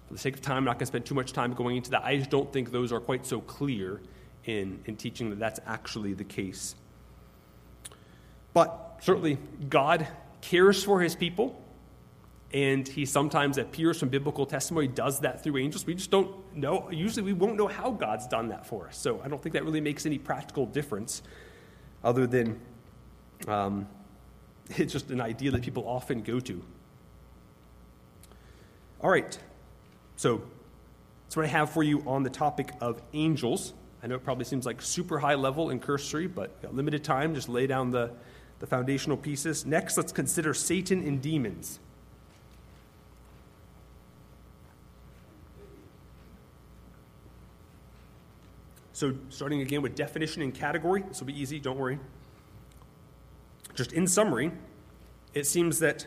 For 0.07 0.13
the 0.13 0.19
sake 0.19 0.35
of 0.35 0.41
time, 0.41 0.57
I'm 0.57 0.65
not 0.65 0.73
going 0.73 0.79
to 0.79 0.85
spend 0.87 1.05
too 1.05 1.15
much 1.15 1.33
time 1.33 1.53
going 1.53 1.77
into 1.77 1.91
that. 1.91 2.03
I 2.03 2.17
just 2.17 2.29
don't 2.29 2.51
think 2.51 2.71
those 2.71 2.91
are 2.91 2.99
quite 2.99 3.25
so 3.25 3.41
clear 3.41 4.01
in, 4.45 4.79
in 4.85 4.95
teaching 4.95 5.29
that 5.29 5.39
that's 5.39 5.59
actually 5.65 6.13
the 6.13 6.23
case. 6.23 6.75
But 8.53 8.97
certainly, 9.01 9.37
God 9.69 10.07
cares 10.41 10.83
for 10.83 10.99
his 10.99 11.15
people, 11.15 11.60
and 12.53 12.87
he 12.87 13.05
sometimes 13.05 13.57
appears 13.57 13.99
from 13.99 14.09
biblical 14.09 14.45
testimony, 14.45 14.87
does 14.87 15.21
that 15.21 15.43
through 15.43 15.57
angels. 15.57 15.85
We 15.85 15.95
just 15.95 16.11
don't 16.11 16.55
know. 16.55 16.89
Usually, 16.91 17.23
we 17.23 17.33
won't 17.33 17.55
know 17.55 17.67
how 17.67 17.91
God's 17.91 18.27
done 18.27 18.49
that 18.49 18.65
for 18.65 18.87
us. 18.87 18.97
So 18.97 19.21
I 19.23 19.29
don't 19.29 19.41
think 19.41 19.53
that 19.53 19.63
really 19.63 19.81
makes 19.81 20.05
any 20.05 20.17
practical 20.17 20.65
difference 20.65 21.21
other 22.03 22.27
than 22.27 22.59
um, 23.47 23.87
it's 24.77 24.91
just 24.91 25.09
an 25.11 25.21
idea 25.21 25.51
that 25.51 25.61
people 25.61 25.87
often 25.87 26.21
go 26.21 26.39
to. 26.41 26.61
All 29.01 29.09
right. 29.09 29.37
So 30.17 30.41
that's 31.23 31.37
what 31.37 31.45
I 31.45 31.49
have 31.49 31.71
for 31.71 31.83
you 31.83 32.03
on 32.05 32.23
the 32.23 32.29
topic 32.29 32.71
of 32.81 33.01
angels. 33.13 33.73
I 34.03 34.07
know 34.07 34.15
it 34.15 34.23
probably 34.23 34.45
seems 34.45 34.65
like 34.65 34.81
super 34.81 35.19
high 35.19 35.35
level 35.35 35.69
and 35.69 35.81
cursory, 35.81 36.27
but 36.27 36.51
limited 36.73 37.03
time. 37.03 37.33
Just 37.33 37.49
lay 37.49 37.67
down 37.67 37.91
the 37.91 38.11
the 38.59 38.67
foundational 38.67 39.17
pieces. 39.17 39.65
Next, 39.65 39.97
let's 39.97 40.11
consider 40.11 40.53
Satan 40.53 41.05
and 41.05 41.21
demons. 41.21 41.79
So, 49.01 49.15
starting 49.29 49.61
again 49.61 49.81
with 49.81 49.95
definition 49.95 50.43
and 50.43 50.53
category, 50.53 51.01
this 51.01 51.19
will 51.19 51.25
be 51.25 51.41
easy, 51.41 51.59
don't 51.59 51.79
worry. 51.79 51.97
Just 53.73 53.93
in 53.93 54.05
summary, 54.05 54.51
it 55.33 55.47
seems 55.47 55.79
that 55.79 56.05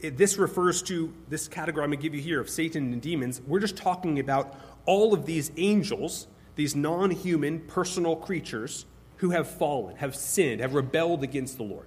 it, 0.00 0.16
this 0.16 0.38
refers 0.38 0.82
to 0.82 1.14
this 1.28 1.46
category 1.46 1.84
I'm 1.84 1.90
going 1.90 2.00
to 2.00 2.02
give 2.02 2.16
you 2.16 2.20
here 2.20 2.40
of 2.40 2.50
Satan 2.50 2.92
and 2.92 3.00
demons. 3.00 3.40
We're 3.46 3.60
just 3.60 3.76
talking 3.76 4.18
about 4.18 4.58
all 4.86 5.14
of 5.14 5.24
these 5.24 5.52
angels, 5.56 6.26
these 6.56 6.74
non 6.74 7.12
human 7.12 7.60
personal 7.60 8.16
creatures 8.16 8.84
who 9.18 9.30
have 9.30 9.48
fallen, 9.48 9.94
have 9.98 10.16
sinned, 10.16 10.60
have 10.60 10.74
rebelled 10.74 11.22
against 11.22 11.58
the 11.58 11.62
Lord. 11.62 11.86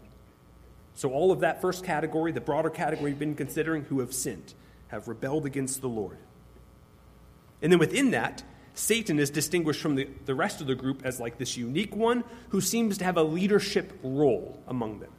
So, 0.94 1.12
all 1.12 1.34
of 1.34 1.42
that 1.42 1.60
first 1.60 1.84
category, 1.84 2.32
the 2.32 2.40
broader 2.40 2.70
category 2.70 3.12
we've 3.12 3.20
been 3.20 3.36
considering, 3.36 3.84
who 3.84 4.00
have 4.00 4.14
sinned, 4.14 4.54
have 4.88 5.10
rebelled 5.10 5.46
against 5.46 5.82
the 5.82 5.90
Lord. 5.90 6.18
And 7.62 7.74
then 7.74 7.80
within 7.80 8.12
that, 8.12 8.42
Satan 8.76 9.20
is 9.20 9.30
distinguished 9.30 9.82
from 9.82 9.96
the, 9.96 10.08
the 10.26 10.36
rest 10.36 10.60
of 10.60 10.68
the 10.68 10.76
group 10.76 11.02
as 11.06 11.20
like 11.20 11.38
this 11.38 11.56
unique 11.56 11.96
one 11.96 12.26
who 12.50 12.60
seems 12.60 12.98
to 12.98 13.06
have 13.06 13.16
a 13.16 13.24
leadership 13.24 13.98
role 14.04 14.62
among 14.68 15.00
them. 15.00 15.12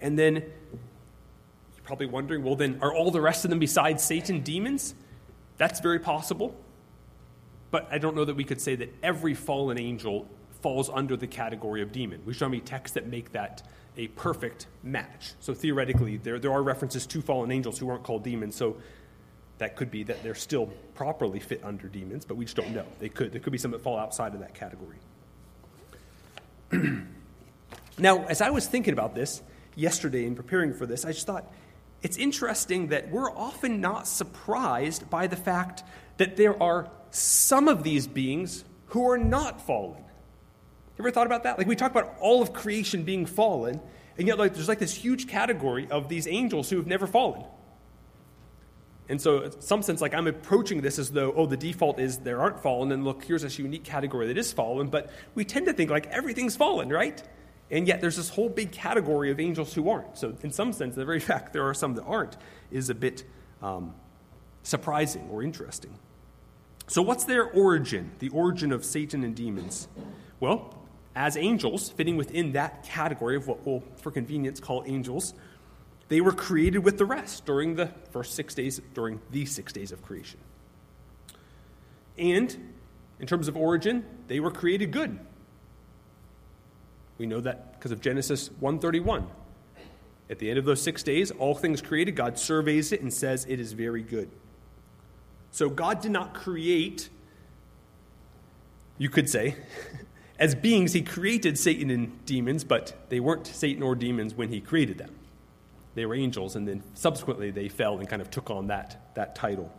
And 0.00 0.18
then 0.18 0.34
you're 0.34 1.84
probably 1.84 2.06
wondering 2.06 2.42
well, 2.42 2.56
then, 2.56 2.78
are 2.82 2.92
all 2.92 3.12
the 3.12 3.20
rest 3.20 3.44
of 3.44 3.50
them 3.50 3.60
besides 3.60 4.02
Satan 4.02 4.40
demons? 4.40 4.94
That's 5.56 5.78
very 5.78 6.00
possible. 6.00 6.54
But 7.70 7.86
I 7.92 7.98
don't 7.98 8.16
know 8.16 8.24
that 8.24 8.34
we 8.34 8.44
could 8.44 8.60
say 8.60 8.74
that 8.76 8.92
every 9.00 9.34
fallen 9.34 9.78
angel 9.78 10.26
falls 10.60 10.90
under 10.90 11.16
the 11.16 11.28
category 11.28 11.82
of 11.82 11.92
demon. 11.92 12.20
We 12.26 12.34
show 12.34 12.48
me 12.48 12.60
texts 12.60 12.94
that 12.94 13.06
make 13.06 13.30
that 13.32 13.62
a 13.96 14.08
perfect 14.08 14.66
match. 14.82 15.32
So 15.40 15.54
theoretically, 15.54 16.16
there, 16.16 16.38
there 16.38 16.52
are 16.52 16.62
references 16.62 17.06
to 17.08 17.22
fallen 17.22 17.50
angels 17.50 17.78
who 17.78 17.88
aren't 17.90 18.02
called 18.02 18.24
demons. 18.24 18.54
So 18.54 18.76
that 19.58 19.76
could 19.76 19.90
be 19.90 20.04
that 20.04 20.22
they're 20.22 20.34
still 20.34 20.66
properly 20.94 21.38
fit 21.38 21.60
under 21.62 21.86
demons, 21.86 22.24
but 22.24 22.36
we 22.36 22.44
just 22.44 22.56
don't 22.56 22.74
know. 22.74 22.86
They 22.98 23.08
could. 23.08 23.32
There 23.32 23.40
could 23.40 23.52
be 23.52 23.58
some 23.58 23.72
that 23.72 23.82
fall 23.82 23.98
outside 23.98 24.34
of 24.34 24.40
that 24.40 24.54
category. 24.54 24.96
now, 27.98 28.24
as 28.24 28.40
I 28.40 28.50
was 28.50 28.66
thinking 28.66 28.92
about 28.92 29.14
this 29.14 29.42
yesterday 29.76 30.26
and 30.26 30.34
preparing 30.34 30.72
for 30.72 30.86
this, 30.86 31.04
I 31.04 31.12
just 31.12 31.26
thought 31.26 31.52
it's 32.02 32.16
interesting 32.16 32.88
that 32.88 33.10
we're 33.10 33.30
often 33.30 33.80
not 33.80 34.06
surprised 34.06 35.10
by 35.10 35.26
the 35.26 35.36
fact 35.36 35.84
that 36.16 36.36
there 36.36 36.60
are 36.62 36.88
some 37.10 37.68
of 37.68 37.82
these 37.82 38.06
beings 38.06 38.64
who 38.86 39.10
are 39.10 39.18
not 39.18 39.60
fallen. 39.60 40.02
You 41.00 41.04
ever 41.04 41.12
thought 41.12 41.24
about 41.24 41.44
that? 41.44 41.56
Like 41.56 41.66
we 41.66 41.76
talk 41.76 41.90
about 41.90 42.14
all 42.20 42.42
of 42.42 42.52
creation 42.52 43.04
being 43.04 43.24
fallen, 43.24 43.80
and 44.18 44.28
yet 44.28 44.38
like 44.38 44.52
there's 44.52 44.68
like 44.68 44.80
this 44.80 44.92
huge 44.92 45.28
category 45.28 45.88
of 45.90 46.10
these 46.10 46.26
angels 46.26 46.68
who 46.68 46.76
have 46.76 46.86
never 46.86 47.06
fallen. 47.06 47.42
And 49.08 49.18
so, 49.18 49.44
in 49.44 49.62
some 49.62 49.80
sense, 49.80 50.02
like 50.02 50.12
I'm 50.12 50.26
approaching 50.26 50.82
this 50.82 50.98
as 50.98 51.10
though, 51.10 51.32
oh, 51.32 51.46
the 51.46 51.56
default 51.56 51.98
is 51.98 52.18
there 52.18 52.42
aren't 52.42 52.60
fallen, 52.60 52.92
and 52.92 53.02
look, 53.02 53.24
here's 53.24 53.40
this 53.40 53.58
unique 53.58 53.82
category 53.82 54.26
that 54.26 54.36
is 54.36 54.52
fallen. 54.52 54.88
But 54.88 55.10
we 55.34 55.42
tend 55.42 55.64
to 55.68 55.72
think 55.72 55.90
like 55.90 56.06
everything's 56.08 56.54
fallen, 56.54 56.90
right? 56.90 57.22
And 57.70 57.88
yet, 57.88 58.02
there's 58.02 58.16
this 58.16 58.28
whole 58.28 58.50
big 58.50 58.70
category 58.70 59.30
of 59.30 59.40
angels 59.40 59.72
who 59.72 59.88
aren't. 59.88 60.18
So, 60.18 60.36
in 60.42 60.52
some 60.52 60.70
sense, 60.74 60.96
the 60.96 61.06
very 61.06 61.20
fact 61.30 61.54
there 61.54 61.66
are 61.66 61.72
some 61.72 61.94
that 61.94 62.04
aren't 62.04 62.36
is 62.70 62.90
a 62.90 62.94
bit 62.94 63.24
um, 63.62 63.94
surprising 64.64 65.30
or 65.30 65.42
interesting. 65.42 65.98
So, 66.88 67.00
what's 67.00 67.24
their 67.24 67.46
origin, 67.46 68.10
the 68.18 68.28
origin 68.28 68.70
of 68.70 68.84
Satan 68.84 69.24
and 69.24 69.34
demons? 69.34 69.88
Well, 70.40 70.76
as 71.14 71.36
angels, 71.36 71.90
fitting 71.90 72.16
within 72.16 72.52
that 72.52 72.84
category 72.84 73.36
of 73.36 73.46
what 73.46 73.66
we'll, 73.66 73.82
for 73.96 74.10
convenience, 74.10 74.60
call 74.60 74.84
angels, 74.86 75.34
they 76.08 76.20
were 76.20 76.32
created 76.32 76.78
with 76.80 76.98
the 76.98 77.04
rest 77.04 77.44
during 77.46 77.76
the 77.76 77.86
first 78.10 78.34
six 78.34 78.54
days, 78.54 78.80
during 78.94 79.20
the 79.30 79.46
six 79.46 79.72
days 79.72 79.92
of 79.92 80.02
creation. 80.02 80.40
And 82.18 82.72
in 83.18 83.26
terms 83.26 83.48
of 83.48 83.56
origin, 83.56 84.04
they 84.28 84.40
were 84.40 84.50
created 84.50 84.90
good. 84.90 85.18
We 87.18 87.26
know 87.26 87.40
that 87.40 87.74
because 87.74 87.92
of 87.92 88.00
Genesis 88.00 88.50
131. 88.60 89.26
At 90.28 90.38
the 90.38 90.48
end 90.48 90.58
of 90.58 90.64
those 90.64 90.80
six 90.80 91.02
days, 91.02 91.30
all 91.32 91.54
things 91.54 91.82
created, 91.82 92.16
God 92.16 92.38
surveys 92.38 92.92
it 92.92 93.02
and 93.02 93.12
says 93.12 93.46
it 93.48 93.58
is 93.58 93.72
very 93.72 94.02
good. 94.02 94.30
So 95.50 95.68
God 95.68 96.00
did 96.00 96.12
not 96.12 96.34
create, 96.34 97.08
you 98.96 99.10
could 99.10 99.28
say, 99.28 99.56
as 100.40 100.54
beings, 100.54 100.94
He 100.94 101.02
created 101.02 101.58
Satan 101.58 101.90
and 101.90 102.24
demons, 102.24 102.64
but 102.64 102.96
they 103.10 103.20
weren't 103.20 103.46
Satan 103.46 103.82
or 103.82 103.94
demons 103.94 104.34
when 104.34 104.48
He 104.48 104.60
created 104.60 104.98
them. 104.98 105.14
They 105.94 106.06
were 106.06 106.14
angels, 106.14 106.56
and 106.56 106.66
then 106.66 106.82
subsequently 106.94 107.50
they 107.50 107.68
fell 107.68 107.98
and 107.98 108.08
kind 108.08 108.22
of 108.22 108.30
took 108.30 108.50
on 108.50 108.68
that, 108.68 109.14
that 109.14 109.36
title. 109.36 109.70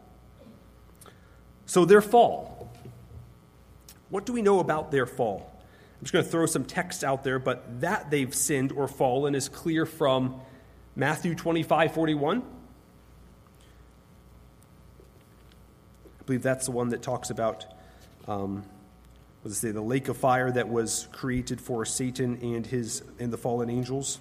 So 1.65 1.83
their 1.83 2.01
fall. 2.01 2.71
What 4.09 4.25
do 4.25 4.33
we 4.33 4.41
know 4.41 4.59
about 4.59 4.91
their 4.91 5.05
fall? 5.05 5.49
I'm 6.01 6.03
just 6.03 6.13
going 6.13 6.25
to 6.25 6.29
throw 6.31 6.45
some 6.45 6.65
text 6.65 7.03
out 7.03 7.23
there, 7.23 7.39
but 7.39 7.81
that 7.81 8.11
they've 8.11 8.33
sinned 8.33 8.71
or 8.71 8.87
fallen 8.87 9.35
is 9.35 9.49
clear 9.49 9.85
from 9.85 10.41
Matthew 10.95 11.33
25 11.33 11.93
41. 11.93 12.43
I 16.19 16.23
believe 16.25 16.43
that's 16.43 16.65
the 16.65 16.71
one 16.71 16.89
that 16.89 17.01
talks 17.01 17.29
about 17.29 17.65
um, 18.27 18.63
let's 19.43 19.57
say 19.57 19.71
the 19.71 19.81
lake 19.81 20.07
of 20.07 20.17
fire 20.17 20.51
that 20.51 20.69
was 20.69 21.07
created 21.11 21.59
for 21.59 21.85
Satan 21.85 22.37
and 22.41 22.65
his 22.65 23.03
and 23.19 23.31
the 23.31 23.37
fallen 23.37 23.69
angels. 23.69 24.19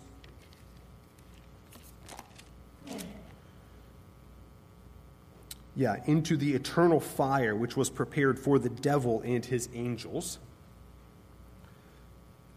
Yeah, 5.76 5.96
into 6.06 6.36
the 6.36 6.52
eternal 6.52 7.00
fire 7.00 7.54
which 7.54 7.76
was 7.76 7.88
prepared 7.88 8.38
for 8.38 8.58
the 8.58 8.68
devil 8.68 9.22
and 9.24 9.44
his 9.44 9.68
angels. 9.74 10.38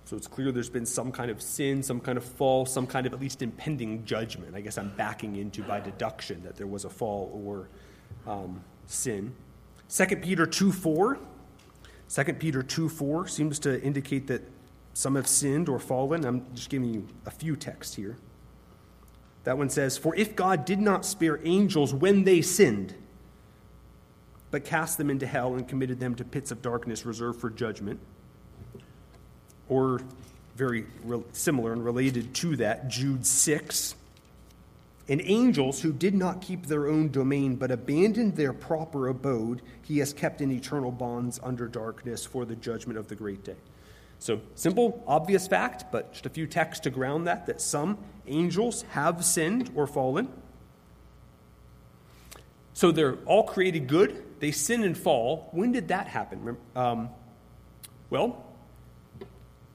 So 0.05 0.17
it's 0.17 0.27
clear 0.27 0.51
there's 0.51 0.69
been 0.69 0.85
some 0.85 1.11
kind 1.11 1.31
of 1.31 1.41
sin, 1.41 1.81
some 1.81 1.99
kind 1.99 2.17
of 2.17 2.23
fall, 2.25 2.65
some 2.65 2.85
kind 2.85 3.07
of 3.07 3.13
at 3.13 3.21
least 3.21 3.41
impending 3.41 4.05
judgment. 4.05 4.55
I 4.55 4.61
guess 4.61 4.77
I'm 4.77 4.93
backing 4.95 5.37
into 5.37 5.63
by 5.63 5.79
deduction 5.79 6.43
that 6.43 6.57
there 6.57 6.67
was 6.67 6.85
a 6.85 6.89
fall 6.89 7.31
or 7.45 7.69
um, 8.31 8.61
sin. 8.85 9.33
2 9.89 10.05
Peter 10.17 10.45
2 10.45 10.71
4. 10.71 11.17
2 12.09 12.23
Peter 12.33 12.63
2 12.63 12.89
4 12.89 13.27
seems 13.27 13.59
to 13.59 13.81
indicate 13.81 14.27
that 14.27 14.41
some 14.93 15.15
have 15.15 15.27
sinned 15.27 15.69
or 15.69 15.79
fallen. 15.79 16.25
I'm 16.25 16.45
just 16.53 16.69
giving 16.69 16.93
you 16.93 17.07
a 17.25 17.31
few 17.31 17.55
texts 17.55 17.95
here. 17.95 18.17
That 19.43 19.57
one 19.57 19.69
says, 19.69 19.97
For 19.97 20.15
if 20.15 20.35
God 20.35 20.65
did 20.65 20.79
not 20.79 21.05
spare 21.05 21.39
angels 21.43 21.93
when 21.93 22.23
they 22.23 22.41
sinned, 22.41 22.93
but 24.51 24.63
cast 24.63 24.97
them 24.97 25.09
into 25.09 25.25
hell 25.25 25.55
and 25.55 25.67
committed 25.67 25.99
them 25.99 26.15
to 26.15 26.23
pits 26.23 26.51
of 26.51 26.61
darkness 26.61 27.05
reserved 27.05 27.41
for 27.41 27.49
judgment, 27.49 27.99
or 29.67 29.99
very 30.55 30.85
similar 31.31 31.73
and 31.73 31.83
related 31.83 32.33
to 32.35 32.55
that, 32.57 32.87
Jude 32.87 33.25
6. 33.25 33.95
And 35.09 35.21
angels 35.21 35.81
who 35.81 35.91
did 35.91 36.15
not 36.15 36.41
keep 36.41 36.67
their 36.67 36.87
own 36.87 37.09
domain 37.09 37.55
but 37.55 37.71
abandoned 37.71 38.35
their 38.35 38.53
proper 38.53 39.09
abode, 39.09 39.61
he 39.81 39.99
has 39.99 40.13
kept 40.13 40.39
in 40.39 40.51
eternal 40.51 40.91
bonds 40.91 41.39
under 41.43 41.67
darkness 41.67 42.25
for 42.25 42.45
the 42.45 42.55
judgment 42.55 42.97
of 42.97 43.09
the 43.09 43.15
great 43.15 43.43
day. 43.43 43.57
So, 44.19 44.39
simple, 44.55 45.03
obvious 45.05 45.47
fact, 45.47 45.91
but 45.91 46.13
just 46.13 46.25
a 46.25 46.29
few 46.29 46.47
texts 46.47 46.83
to 46.83 46.89
ground 46.89 47.27
that 47.27 47.47
that 47.47 47.59
some 47.59 47.97
angels 48.25 48.83
have 48.91 49.25
sinned 49.25 49.71
or 49.75 49.85
fallen. 49.85 50.29
So 52.73 52.91
they're 52.91 53.15
all 53.25 53.43
created 53.43 53.87
good. 53.87 54.23
They 54.39 54.51
sin 54.51 54.83
and 54.83 54.97
fall. 54.97 55.49
When 55.51 55.73
did 55.73 55.89
that 55.89 56.07
happen? 56.07 56.57
Um, 56.75 57.09
well, 58.09 58.45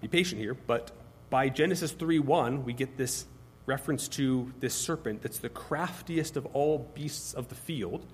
be 0.01 0.09
patient 0.09 0.41
here, 0.41 0.55
but 0.55 0.93
by 1.31 1.49
Genesis 1.49 1.93
3 1.93 2.19
1, 2.19 2.65
we 2.65 2.73
get 2.73 2.97
this 2.97 3.27
reference 3.69 4.09
to 4.09 4.53
this 4.59 4.75
serpent 4.75 5.23
that's 5.23 5.39
the 5.39 5.49
craftiest 5.49 6.37
of 6.37 6.47
all 6.47 6.91
beasts 6.95 7.35
of 7.35 7.49
the 7.49 7.55
field. 7.55 8.05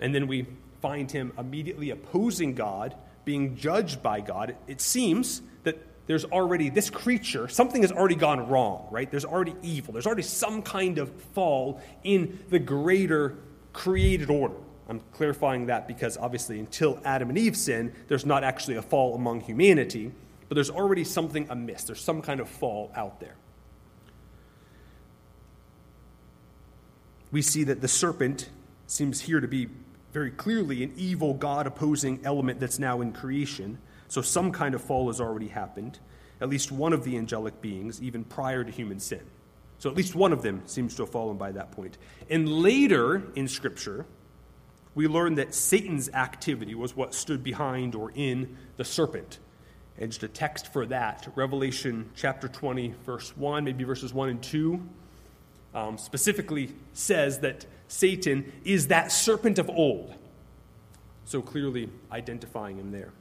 And 0.00 0.14
then 0.14 0.26
we 0.26 0.46
find 0.80 1.10
him 1.10 1.32
immediately 1.36 1.90
opposing 1.90 2.54
God, 2.54 2.94
being 3.24 3.56
judged 3.56 4.02
by 4.02 4.20
God. 4.20 4.56
It 4.66 4.80
seems 4.80 5.42
that 5.64 5.76
there's 6.06 6.24
already 6.24 6.70
this 6.70 6.88
creature, 6.88 7.48
something 7.48 7.82
has 7.82 7.92
already 7.92 8.14
gone 8.14 8.48
wrong, 8.48 8.86
right? 8.90 9.10
There's 9.10 9.24
already 9.24 9.54
evil. 9.62 9.92
There's 9.92 10.06
already 10.06 10.22
some 10.22 10.62
kind 10.62 10.98
of 10.98 11.10
fall 11.34 11.80
in 12.02 12.38
the 12.48 12.58
greater 12.58 13.36
created 13.72 14.30
order. 14.30 14.56
I'm 14.88 15.00
clarifying 15.12 15.66
that 15.66 15.88
because 15.88 16.16
obviously, 16.18 16.60
until 16.60 17.00
Adam 17.04 17.30
and 17.30 17.38
Eve 17.38 17.56
sin, 17.56 17.94
there's 18.08 18.26
not 18.26 18.44
actually 18.44 18.76
a 18.76 18.82
fall 18.82 19.14
among 19.14 19.40
humanity, 19.40 20.12
but 20.48 20.54
there's 20.54 20.70
already 20.70 21.04
something 21.04 21.46
amiss. 21.48 21.84
There's 21.84 22.02
some 22.02 22.20
kind 22.20 22.40
of 22.40 22.48
fall 22.48 22.92
out 22.94 23.18
there. 23.18 23.36
We 27.34 27.42
see 27.42 27.64
that 27.64 27.80
the 27.80 27.88
serpent 27.88 28.48
seems 28.86 29.20
here 29.20 29.40
to 29.40 29.48
be 29.48 29.66
very 30.12 30.30
clearly 30.30 30.84
an 30.84 30.92
evil, 30.96 31.34
God 31.34 31.66
opposing 31.66 32.20
element 32.22 32.60
that's 32.60 32.78
now 32.78 33.00
in 33.00 33.10
creation. 33.10 33.78
So 34.06 34.22
some 34.22 34.52
kind 34.52 34.72
of 34.72 34.80
fall 34.80 35.08
has 35.08 35.20
already 35.20 35.48
happened. 35.48 35.98
At 36.40 36.48
least 36.48 36.70
one 36.70 36.92
of 36.92 37.02
the 37.02 37.16
angelic 37.16 37.60
beings, 37.60 38.00
even 38.00 38.22
prior 38.22 38.62
to 38.62 38.70
human 38.70 39.00
sin. 39.00 39.22
So 39.78 39.90
at 39.90 39.96
least 39.96 40.14
one 40.14 40.32
of 40.32 40.42
them 40.42 40.62
seems 40.66 40.94
to 40.94 41.02
have 41.02 41.10
fallen 41.10 41.36
by 41.36 41.50
that 41.50 41.72
point. 41.72 41.98
And 42.30 42.48
later 42.48 43.24
in 43.34 43.48
Scripture, 43.48 44.06
we 44.94 45.08
learn 45.08 45.34
that 45.34 45.56
Satan's 45.56 46.08
activity 46.10 46.76
was 46.76 46.94
what 46.94 47.14
stood 47.14 47.42
behind 47.42 47.96
or 47.96 48.12
in 48.14 48.56
the 48.76 48.84
serpent. 48.84 49.40
And 49.98 50.12
just 50.12 50.22
a 50.22 50.28
text 50.28 50.72
for 50.72 50.86
that 50.86 51.26
Revelation 51.34 52.12
chapter 52.14 52.46
20, 52.46 52.94
verse 53.04 53.36
1, 53.36 53.64
maybe 53.64 53.82
verses 53.82 54.14
1 54.14 54.28
and 54.28 54.40
2, 54.40 54.88
um, 55.74 55.98
specifically 55.98 56.74
says 56.92 57.40
that 57.40 57.66
Satan 57.88 58.52
is 58.64 58.88
that 58.88 59.12
serpent 59.12 59.58
of 59.58 59.68
old. 59.68 60.14
So 61.24 61.42
clearly 61.42 61.90
identifying 62.12 62.78
him 62.78 62.90
there. 62.90 63.12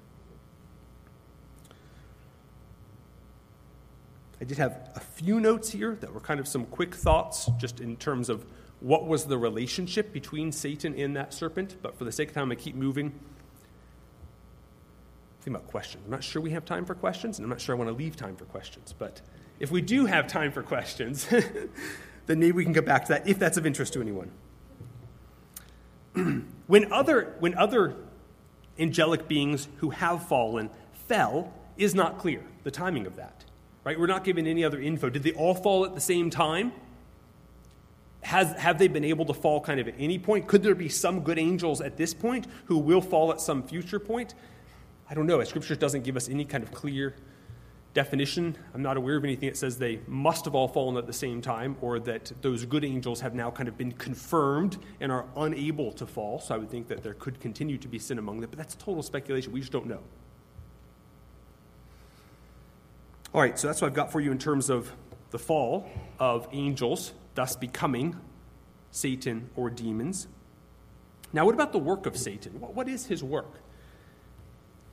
I 4.41 4.45
did 4.45 4.57
have 4.57 4.89
a 4.95 4.99
few 4.99 5.39
notes 5.39 5.71
here 5.71 5.95
that 6.01 6.13
were 6.13 6.19
kind 6.19 6.39
of 6.39 6.47
some 6.49 6.65
quick 6.65 6.93
thoughts, 6.93 7.49
just 7.57 7.79
in 7.79 7.95
terms 7.95 8.27
of 8.27 8.45
what 8.81 9.07
was 9.07 9.23
the 9.23 9.37
relationship 9.37 10.11
between 10.11 10.51
Satan 10.51 10.93
and 10.99 11.15
that 11.15 11.33
serpent. 11.33 11.77
But 11.81 11.97
for 11.97 12.03
the 12.03 12.11
sake 12.11 12.29
of 12.29 12.35
time, 12.35 12.51
I 12.51 12.55
keep 12.55 12.75
moving. 12.75 13.17
Think 15.41 15.55
about 15.55 15.67
questions. 15.67 16.03
I'm 16.03 16.11
not 16.11 16.23
sure 16.25 16.41
we 16.41 16.51
have 16.51 16.65
time 16.65 16.83
for 16.83 16.93
questions, 16.93 17.37
and 17.37 17.45
I'm 17.45 17.49
not 17.49 17.61
sure 17.61 17.73
I 17.73 17.77
want 17.77 17.89
to 17.89 17.95
leave 17.95 18.17
time 18.17 18.35
for 18.35 18.43
questions. 18.43 18.93
But 18.97 19.21
if 19.61 19.71
we 19.71 19.81
do 19.81 20.05
have 20.07 20.27
time 20.27 20.51
for 20.51 20.61
questions, 20.61 21.25
then 22.25 22.39
maybe 22.39 22.53
we 22.53 22.63
can 22.63 22.73
get 22.73 22.85
back 22.85 23.05
to 23.05 23.13
that 23.13 23.27
if 23.27 23.39
that's 23.39 23.57
of 23.57 23.65
interest 23.65 23.93
to 23.93 24.01
anyone. 24.01 24.31
when, 26.67 26.91
other, 26.91 27.35
when 27.39 27.55
other 27.55 27.95
angelic 28.79 29.27
beings 29.27 29.67
who 29.77 29.89
have 29.91 30.27
fallen 30.27 30.69
fell, 31.07 31.53
is 31.75 31.95
not 31.95 32.19
clear, 32.19 32.41
the 32.63 32.71
timing 32.71 33.07
of 33.07 33.15
that 33.15 33.43
right? 33.83 33.99
We're 33.99 34.07
not 34.07 34.23
given 34.23 34.47
any 34.47 34.63
other 34.63 34.79
info. 34.79 35.09
Did 35.09 35.23
they 35.23 35.33
all 35.33 35.53
fall 35.53 35.85
at 35.85 35.95
the 35.95 36.01
same 36.01 36.29
time? 36.29 36.71
Has, 38.21 38.53
have 38.53 38.79
they 38.79 38.87
been 38.87 39.03
able 39.03 39.25
to 39.25 39.33
fall 39.33 39.59
kind 39.59 39.79
of 39.79 39.87
at 39.87 39.95
any 39.99 40.17
point? 40.17 40.47
Could 40.47 40.63
there 40.63 40.75
be 40.75 40.89
some 40.89 41.21
good 41.21 41.37
angels 41.37 41.81
at 41.81 41.97
this 41.97 42.13
point 42.13 42.47
who 42.65 42.77
will 42.77 43.01
fall 43.01 43.31
at 43.31 43.41
some 43.41 43.63
future 43.63 43.99
point? 43.99 44.33
I 45.09 45.13
don't 45.13 45.25
know. 45.25 45.43
Scripture 45.43 45.75
doesn't 45.75 46.03
give 46.03 46.15
us 46.15 46.29
any 46.29 46.45
kind 46.45 46.63
of 46.63 46.71
clear 46.71 47.15
definition. 47.93 48.57
I'm 48.73 48.81
not 48.81 48.97
aware 48.97 49.17
of 49.17 49.23
anything 49.23 49.49
that 49.49 49.57
says 49.57 49.77
they 49.77 49.99
must 50.07 50.45
have 50.45 50.55
all 50.55 50.67
fallen 50.67 50.97
at 50.97 51.05
the 51.05 51.13
same 51.13 51.41
time 51.41 51.77
or 51.81 51.99
that 51.99 52.31
those 52.41 52.65
good 52.65 52.83
angels 52.83 53.21
have 53.21 53.35
now 53.35 53.51
kind 53.51 53.69
of 53.69 53.77
been 53.77 53.91
confirmed 53.91 54.77
and 54.99 55.11
are 55.11 55.25
unable 55.37 55.91
to 55.93 56.07
fall. 56.07 56.39
So 56.39 56.55
I 56.55 56.57
would 56.57 56.69
think 56.69 56.87
that 56.87 57.03
there 57.03 57.13
could 57.13 57.39
continue 57.39 57.77
to 57.77 57.87
be 57.87 57.99
sin 57.99 58.17
among 58.17 58.39
them, 58.39 58.49
but 58.49 58.57
that's 58.57 58.75
total 58.75 59.03
speculation. 59.03 59.51
We 59.51 59.59
just 59.59 59.71
don't 59.71 59.85
know. 59.85 59.99
All 63.33 63.41
right, 63.41 63.57
so 63.57 63.67
that's 63.67 63.81
what 63.81 63.87
I've 63.87 63.95
got 63.95 64.11
for 64.11 64.21
you 64.21 64.31
in 64.31 64.37
terms 64.37 64.69
of 64.69 64.91
the 65.31 65.39
fall 65.39 65.89
of 66.19 66.47
angels, 66.51 67.13
thus 67.33 67.55
becoming 67.55 68.15
Satan 68.91 69.49
or 69.55 69.71
demons. 69.71 70.27
Now, 71.31 71.45
what 71.45 71.55
about 71.55 71.71
the 71.71 71.79
work 71.79 72.05
of 72.05 72.15
Satan? 72.15 72.59
What 72.59 72.87
is 72.87 73.07
his 73.07 73.23
work? 73.23 73.59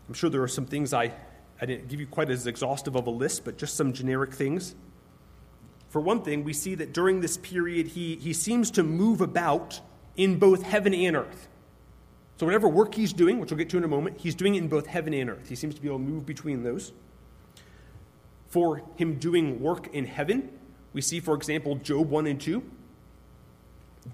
I'm 0.08 0.14
sure 0.14 0.30
there 0.30 0.42
are 0.42 0.48
some 0.48 0.64
things 0.64 0.94
I, 0.94 1.12
I 1.60 1.66
didn't 1.66 1.88
give 1.88 2.00
you 2.00 2.06
quite 2.06 2.30
as 2.30 2.46
exhaustive 2.46 2.96
of 2.96 3.06
a 3.06 3.10
list, 3.10 3.44
but 3.44 3.58
just 3.58 3.76
some 3.76 3.92
generic 3.92 4.32
things. 4.32 4.74
For 5.90 6.00
one 6.00 6.22
thing, 6.22 6.44
we 6.44 6.52
see 6.52 6.74
that 6.76 6.92
during 6.92 7.20
this 7.20 7.36
period, 7.36 7.88
he, 7.88 8.16
he 8.16 8.32
seems 8.32 8.70
to 8.72 8.82
move 8.82 9.20
about 9.20 9.80
in 10.16 10.38
both 10.38 10.62
heaven 10.62 10.94
and 10.94 11.16
earth. 11.16 11.48
So, 12.36 12.46
whatever 12.46 12.68
work 12.68 12.94
he's 12.94 13.12
doing, 13.12 13.38
which 13.38 13.50
we'll 13.50 13.58
get 13.58 13.68
to 13.70 13.76
in 13.76 13.84
a 13.84 13.88
moment, 13.88 14.18
he's 14.18 14.34
doing 14.34 14.54
it 14.54 14.58
in 14.58 14.68
both 14.68 14.86
heaven 14.86 15.12
and 15.12 15.28
earth. 15.28 15.48
He 15.48 15.54
seems 15.54 15.74
to 15.74 15.80
be 15.80 15.88
able 15.88 15.98
to 15.98 16.04
move 16.04 16.24
between 16.24 16.62
those 16.62 16.92
for 18.50 18.82
him 18.96 19.14
doing 19.14 19.60
work 19.60 19.92
in 19.94 20.04
heaven. 20.04 20.50
We 20.92 21.00
see, 21.00 21.20
for 21.20 21.34
example, 21.34 21.76
Job 21.76 22.10
1 22.10 22.26
and 22.26 22.40
2, 22.40 22.62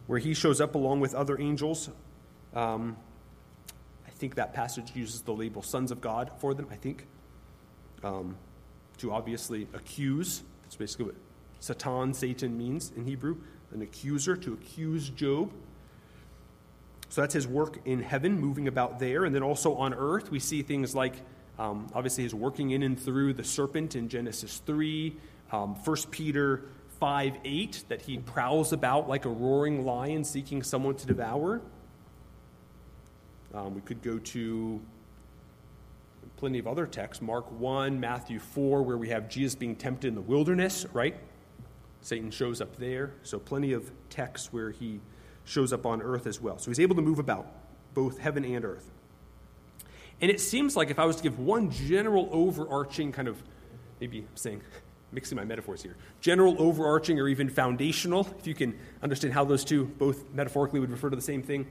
where 0.06 0.18
he 0.18 0.34
shows 0.34 0.60
up 0.60 0.74
along 0.74 1.00
with 1.00 1.14
other 1.14 1.40
angels. 1.40 1.88
Um, 2.54 2.96
I 4.06 4.10
think 4.10 4.34
that 4.34 4.52
passage 4.52 4.92
uses 4.94 5.22
the 5.22 5.32
label 5.32 5.62
sons 5.62 5.90
of 5.90 6.00
God 6.00 6.30
for 6.38 6.52
them, 6.52 6.66
I 6.70 6.76
think, 6.76 7.06
um, 8.06 8.36
to 8.98 9.12
obviously 9.12 9.66
accuse. 9.74 10.42
That's 10.62 10.76
basically 10.76 11.06
what 11.06 11.14
Satan, 11.60 12.14
Satan 12.14 12.56
means 12.56 12.92
in 12.96 13.04
Hebrew, 13.04 13.36
an 13.72 13.82
accuser, 13.82 14.36
to 14.36 14.52
accuse 14.52 15.08
Job. 15.10 15.52
So 17.08 17.20
that's 17.20 17.34
his 17.34 17.46
work 17.46 17.78
in 17.84 18.02
heaven, 18.02 18.38
moving 18.40 18.68
about 18.68 18.98
there. 18.98 19.24
And 19.24 19.34
then 19.34 19.42
also 19.42 19.74
on 19.74 19.94
earth, 19.94 20.30
we 20.30 20.40
see 20.40 20.62
things 20.62 20.94
like 20.94 21.14
um, 21.58 21.86
obviously, 21.94 22.24
he's 22.24 22.34
working 22.34 22.72
in 22.72 22.82
and 22.82 23.00
through 23.00 23.32
the 23.32 23.44
serpent 23.44 23.96
in 23.96 24.08
Genesis 24.08 24.60
3, 24.66 25.16
um, 25.52 25.74
1 25.74 25.96
Peter 26.10 26.64
5 27.00 27.38
8, 27.44 27.84
that 27.88 28.02
he 28.02 28.18
prowls 28.18 28.72
about 28.72 29.08
like 29.08 29.24
a 29.24 29.30
roaring 29.30 29.86
lion 29.86 30.22
seeking 30.22 30.62
someone 30.62 30.96
to 30.96 31.06
devour. 31.06 31.62
Um, 33.54 33.74
we 33.74 33.80
could 33.80 34.02
go 34.02 34.18
to 34.18 34.82
plenty 36.36 36.58
of 36.58 36.66
other 36.66 36.86
texts 36.86 37.22
Mark 37.22 37.50
1, 37.50 37.98
Matthew 37.98 38.38
4, 38.38 38.82
where 38.82 38.98
we 38.98 39.08
have 39.08 39.28
Jesus 39.28 39.54
being 39.54 39.74
tempted 39.74 40.08
in 40.08 40.14
the 40.14 40.20
wilderness, 40.20 40.86
right? 40.92 41.16
Satan 42.02 42.30
shows 42.30 42.60
up 42.60 42.76
there. 42.76 43.14
So, 43.22 43.38
plenty 43.38 43.72
of 43.72 43.90
texts 44.10 44.52
where 44.52 44.70
he 44.70 45.00
shows 45.44 45.72
up 45.72 45.86
on 45.86 46.02
earth 46.02 46.26
as 46.26 46.40
well. 46.40 46.58
So, 46.58 46.70
he's 46.70 46.80
able 46.80 46.96
to 46.96 47.02
move 47.02 47.18
about 47.18 47.46
both 47.94 48.18
heaven 48.18 48.44
and 48.44 48.64
earth. 48.64 48.90
And 50.20 50.30
it 50.30 50.40
seems 50.40 50.76
like 50.76 50.90
if 50.90 50.98
I 50.98 51.04
was 51.04 51.16
to 51.16 51.22
give 51.22 51.38
one 51.38 51.70
general 51.70 52.28
overarching 52.30 53.12
kind 53.12 53.28
of, 53.28 53.42
maybe 54.00 54.20
I'm 54.20 54.36
saying, 54.36 54.62
mixing 55.12 55.36
my 55.36 55.44
metaphors 55.44 55.82
here, 55.82 55.96
general 56.20 56.56
overarching 56.58 57.18
or 57.18 57.28
even 57.28 57.48
foundational, 57.48 58.28
if 58.38 58.46
you 58.46 58.54
can 58.54 58.78
understand 59.02 59.34
how 59.34 59.44
those 59.44 59.64
two 59.64 59.86
both 59.98 60.24
metaphorically 60.32 60.80
would 60.80 60.90
refer 60.90 61.10
to 61.10 61.16
the 61.16 61.22
same 61.22 61.42
thing, 61.42 61.66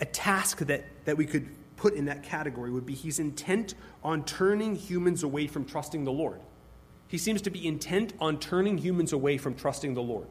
a 0.00 0.04
task 0.04 0.58
that, 0.58 0.84
that 1.06 1.16
we 1.16 1.24
could 1.24 1.48
put 1.76 1.94
in 1.94 2.06
that 2.06 2.22
category 2.22 2.70
would 2.70 2.86
be 2.86 2.94
he's 2.94 3.18
intent 3.18 3.74
on 4.02 4.24
turning 4.24 4.74
humans 4.74 5.22
away 5.22 5.46
from 5.46 5.64
trusting 5.64 6.04
the 6.04 6.12
Lord. 6.12 6.40
He 7.08 7.18
seems 7.18 7.42
to 7.42 7.50
be 7.50 7.66
intent 7.66 8.14
on 8.18 8.38
turning 8.38 8.78
humans 8.78 9.12
away 9.12 9.38
from 9.38 9.54
trusting 9.54 9.94
the 9.94 10.02
Lord. 10.02 10.28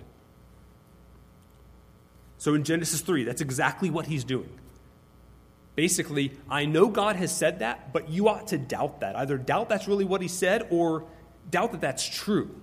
So 2.38 2.54
in 2.54 2.64
Genesis 2.64 3.02
3, 3.02 3.24
that's 3.24 3.42
exactly 3.42 3.90
what 3.90 4.08
he's 4.08 4.24
doing. 4.24 4.50
Basically, 5.76 6.38
I 6.50 6.66
know 6.66 6.88
God 6.88 7.16
has 7.16 7.36
said 7.36 7.60
that, 7.60 7.92
but 7.94 8.10
you 8.10 8.28
ought 8.28 8.48
to 8.48 8.58
doubt 8.58 9.02
that. 9.02 9.16
Either 9.16 9.38
doubt 9.38 9.70
that's 9.70 9.88
really 9.88 10.06
what 10.06 10.22
he 10.22 10.28
said 10.28 10.68
or 10.70 11.06
doubt 11.50 11.72
that 11.74 11.82
that's 11.82 12.06
true. 12.08 12.54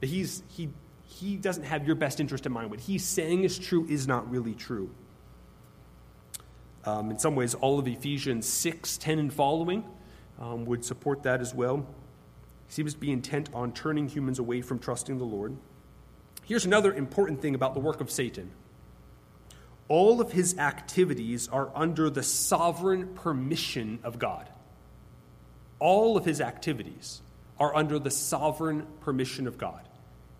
That 0.00 0.06
he's, 0.06 0.42
he, 0.48 0.70
he 1.04 1.36
doesn't 1.36 1.64
have 1.64 1.86
your 1.86 1.96
best 1.96 2.20
interest 2.20 2.46
in 2.46 2.52
mind. 2.52 2.70
What 2.70 2.80
he's 2.80 3.04
saying 3.04 3.44
is 3.44 3.58
true 3.58 3.86
is 3.88 4.06
not 4.06 4.30
really 4.30 4.54
true. 4.54 4.90
Um, 6.84 7.10
in 7.10 7.18
some 7.18 7.34
ways, 7.34 7.54
all 7.54 7.78
of 7.78 7.86
Ephesians 7.86 8.46
6, 8.48 8.96
10, 8.98 9.18
and 9.18 9.32
following 9.32 9.84
um, 10.40 10.64
would 10.64 10.84
support 10.84 11.22
that 11.22 11.40
as 11.40 11.54
well. 11.54 11.86
He 12.66 12.72
seems 12.72 12.94
to 12.94 13.00
be 13.00 13.12
intent 13.12 13.50
on 13.54 13.72
turning 13.72 14.08
humans 14.08 14.38
away 14.38 14.62
from 14.62 14.78
trusting 14.78 15.18
the 15.18 15.24
Lord. 15.24 15.56
Here's 16.44 16.64
another 16.64 16.92
important 16.92 17.40
thing 17.40 17.54
about 17.54 17.74
the 17.74 17.80
work 17.80 18.00
of 18.00 18.10
Satan 18.10 18.50
all 19.88 20.22
of 20.22 20.32
his 20.32 20.56
activities 20.58 21.48
are 21.48 21.70
under 21.74 22.08
the 22.08 22.22
sovereign 22.22 23.08
permission 23.14 23.98
of 24.04 24.18
God. 24.18 24.48
All 25.78 26.16
of 26.16 26.24
his 26.24 26.40
activities 26.40 27.20
are 27.58 27.76
under 27.76 27.98
the 27.98 28.10
sovereign 28.10 28.86
permission 29.00 29.46
of 29.46 29.58
God. 29.58 29.86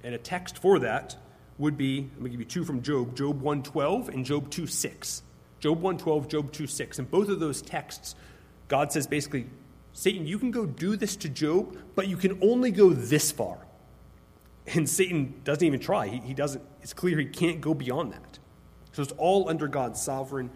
And 0.03 0.14
a 0.14 0.18
text 0.18 0.57
for 0.57 0.78
that 0.78 1.16
would 1.59 1.76
be, 1.76 2.09
let 2.14 2.22
me 2.22 2.30
give 2.30 2.40
you 2.40 2.47
two 2.47 2.64
from 2.64 2.82
Job, 2.82 3.14
Job 3.14 3.43
1:12 3.43 4.09
and 4.09 4.24
Job 4.24 4.51
2:6. 4.51 5.22
Job 5.62 5.80
1:12, 5.80 6.26
Job 6.26 6.52
2:6. 6.52 6.98
In 6.98 7.04
both 7.04 7.28
of 7.28 7.38
those 7.38 7.62
texts, 7.62 8.16
God 8.66 8.90
says 8.90 9.06
basically, 9.06 9.46
Satan, 9.92 10.26
you 10.26 10.36
can 10.36 10.50
go 10.50 10.66
do 10.66 10.96
this 10.96 11.14
to 11.16 11.28
Job, 11.28 11.78
but 11.94 12.08
you 12.08 12.16
can 12.16 12.36
only 12.42 12.72
go 12.72 12.90
this 12.90 13.30
far. 13.30 13.58
And 14.74 14.88
Satan 14.88 15.40
doesn't 15.44 15.64
even 15.64 15.78
try. 15.78 16.08
He, 16.08 16.18
he 16.18 16.34
doesn't, 16.34 16.64
it's 16.80 16.92
clear 16.92 17.16
he 17.18 17.26
can't 17.26 17.60
go 17.60 17.74
beyond 17.74 18.12
that. 18.12 18.40
So 18.90 19.02
it's 19.02 19.12
all 19.12 19.48
under 19.48 19.68
God's 19.68 20.02
sovereign 20.02 20.50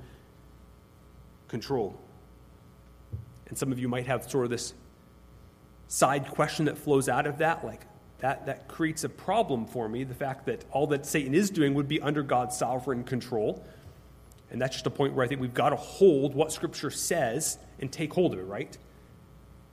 control. 1.46 2.00
And 3.46 3.56
some 3.56 3.70
of 3.70 3.78
you 3.78 3.88
might 3.88 4.06
have 4.06 4.28
sort 4.28 4.44
of 4.44 4.50
this 4.50 4.74
side 5.86 6.28
question 6.30 6.64
that 6.64 6.76
flows 6.76 7.08
out 7.08 7.26
of 7.28 7.38
that, 7.38 7.64
like 7.64 7.86
that, 8.18 8.46
that 8.46 8.66
creates 8.66 9.04
a 9.04 9.08
problem 9.08 9.66
for 9.66 9.88
me, 9.88 10.02
the 10.02 10.14
fact 10.14 10.46
that 10.46 10.64
all 10.72 10.88
that 10.88 11.06
Satan 11.06 11.32
is 11.32 11.48
doing 11.48 11.74
would 11.74 11.86
be 11.86 12.00
under 12.00 12.24
God's 12.24 12.56
sovereign 12.56 13.04
control. 13.04 13.64
And 14.50 14.60
that's 14.60 14.74
just 14.74 14.86
a 14.86 14.90
point 14.90 15.14
where 15.14 15.24
I 15.24 15.28
think 15.28 15.40
we've 15.40 15.54
got 15.54 15.70
to 15.70 15.76
hold 15.76 16.34
what 16.34 16.52
Scripture 16.52 16.90
says 16.90 17.58
and 17.80 17.90
take 17.90 18.12
hold 18.12 18.32
of 18.32 18.38
it, 18.38 18.44
right? 18.44 18.76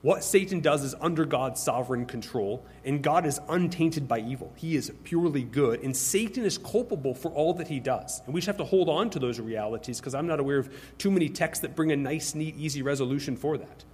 What 0.03 0.21
Satan 0.21 0.59
does 0.59 0.83
is 0.83 0.93
under 0.99 1.23
God's 1.23 1.63
sovereign 1.63 2.05
control, 2.05 2.65
and 2.83 3.01
God 3.01 3.25
is 3.25 3.39
untainted 3.47 4.05
by 4.05 4.19
evil. 4.19 4.51
He 4.57 4.75
is 4.75 4.91
purely 5.05 5.43
good, 5.43 5.81
and 5.81 5.95
Satan 5.95 6.43
is 6.43 6.57
culpable 6.57 7.15
for 7.15 7.31
all 7.31 7.53
that 7.53 7.69
he 7.69 7.79
does. 7.79 8.21
And 8.25 8.33
we 8.33 8.41
just 8.41 8.47
have 8.47 8.57
to 8.57 8.65
hold 8.65 8.89
on 8.89 9.09
to 9.11 9.19
those 9.19 9.39
realities 9.39 10.01
because 10.01 10.13
I'm 10.13 10.27
not 10.27 10.41
aware 10.41 10.57
of 10.57 10.69
too 10.97 11.09
many 11.09 11.29
texts 11.29 11.61
that 11.61 11.77
bring 11.77 11.93
a 11.93 11.95
nice, 11.95 12.35
neat, 12.35 12.57
easy 12.57 12.81
resolution 12.81 13.37
for 13.37 13.57
that. 13.57 13.85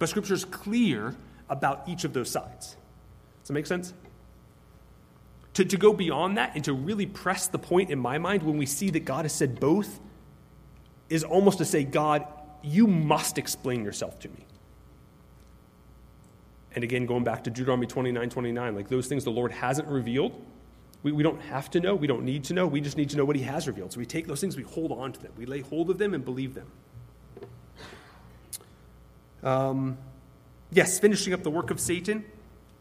But 0.00 0.08
Scripture 0.08 0.34
is 0.34 0.44
clear 0.44 1.14
about 1.48 1.88
each 1.88 2.02
of 2.02 2.12
those 2.12 2.28
sides. 2.28 2.76
Does 3.42 3.48
that 3.48 3.52
make 3.52 3.66
sense? 3.66 3.94
To, 5.54 5.64
to 5.64 5.76
go 5.76 5.92
beyond 5.92 6.38
that 6.38 6.56
and 6.56 6.64
to 6.64 6.72
really 6.72 7.06
press 7.06 7.46
the 7.46 7.58
point 7.58 7.90
in 7.90 8.00
my 8.00 8.18
mind 8.18 8.42
when 8.42 8.56
we 8.56 8.66
see 8.66 8.90
that 8.90 9.04
God 9.04 9.26
has 9.26 9.32
said 9.32 9.60
both 9.60 10.00
is 11.12 11.24
almost 11.24 11.58
to 11.58 11.64
say, 11.66 11.84
God, 11.84 12.26
you 12.62 12.86
must 12.86 13.36
explain 13.36 13.84
yourself 13.84 14.18
to 14.20 14.28
me. 14.28 14.46
And 16.74 16.82
again, 16.82 17.04
going 17.04 17.22
back 17.22 17.44
to 17.44 17.50
Deuteronomy 17.50 17.86
29 17.86 18.30
29, 18.30 18.74
like 18.74 18.88
those 18.88 19.06
things 19.08 19.24
the 19.24 19.30
Lord 19.30 19.52
hasn't 19.52 19.88
revealed, 19.88 20.32
we, 21.02 21.12
we 21.12 21.22
don't 21.22 21.40
have 21.42 21.70
to 21.72 21.80
know. 21.80 21.94
We 21.94 22.06
don't 22.06 22.24
need 22.24 22.44
to 22.44 22.54
know. 22.54 22.66
We 22.66 22.80
just 22.80 22.96
need 22.96 23.10
to 23.10 23.18
know 23.18 23.26
what 23.26 23.36
He 23.36 23.42
has 23.42 23.66
revealed. 23.66 23.92
So 23.92 23.98
we 23.98 24.06
take 24.06 24.26
those 24.26 24.40
things, 24.40 24.56
we 24.56 24.62
hold 24.62 24.90
on 24.90 25.12
to 25.12 25.20
them, 25.20 25.32
we 25.36 25.44
lay 25.44 25.60
hold 25.60 25.90
of 25.90 25.98
them 25.98 26.14
and 26.14 26.24
believe 26.24 26.54
them. 26.54 26.70
Um, 29.42 29.98
yes, 30.70 30.98
finishing 30.98 31.34
up 31.34 31.42
the 31.42 31.50
work 31.50 31.70
of 31.70 31.78
Satan, 31.78 32.24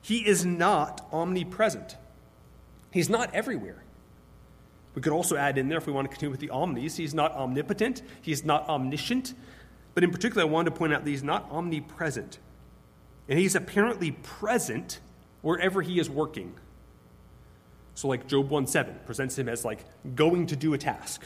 he 0.02 0.26
is 0.26 0.46
not 0.46 1.06
omnipresent, 1.12 1.98
he's 2.92 3.10
not 3.10 3.34
everywhere. 3.36 3.81
We 4.94 5.02
could 5.02 5.14
also 5.14 5.38
add 5.38 5.58
in 5.58 5.70
there, 5.70 5.78
if 5.78 5.88
we 5.88 5.94
want 5.94 6.06
to 6.06 6.10
continue 6.10 6.32
with 6.32 6.42
the 6.42 6.50
omnis, 6.50 6.98
he's 6.98 7.14
not 7.14 7.34
omnipotent, 7.34 8.02
he's 8.22 8.44
not 8.44 8.68
omniscient, 8.68 9.34
but 9.94 10.04
in 10.04 10.12
particular, 10.12 10.42
I 10.44 10.46
wanted 10.46 10.72
to 10.72 10.78
point 10.78 10.94
out 10.94 11.04
that 11.04 11.10
he's 11.10 11.24
not 11.24 11.50
omnipresent. 11.52 12.40
And 13.28 13.40
he's 13.40 13.56
apparently 13.56 14.12
present 14.12 15.00
wherever 15.42 15.82
he 15.82 16.00
is 16.00 16.10
working. 16.10 16.54
So, 17.96 18.08
like 18.08 18.28
Job 18.28 18.50
1 18.50 18.68
7 18.68 19.00
presents 19.06 19.38
him 19.38 19.50
as 19.50 19.66
like 19.66 19.86
going 20.16 20.48
to 20.48 20.56
do 20.56 20.74
a 20.74 20.78
task. 20.78 21.24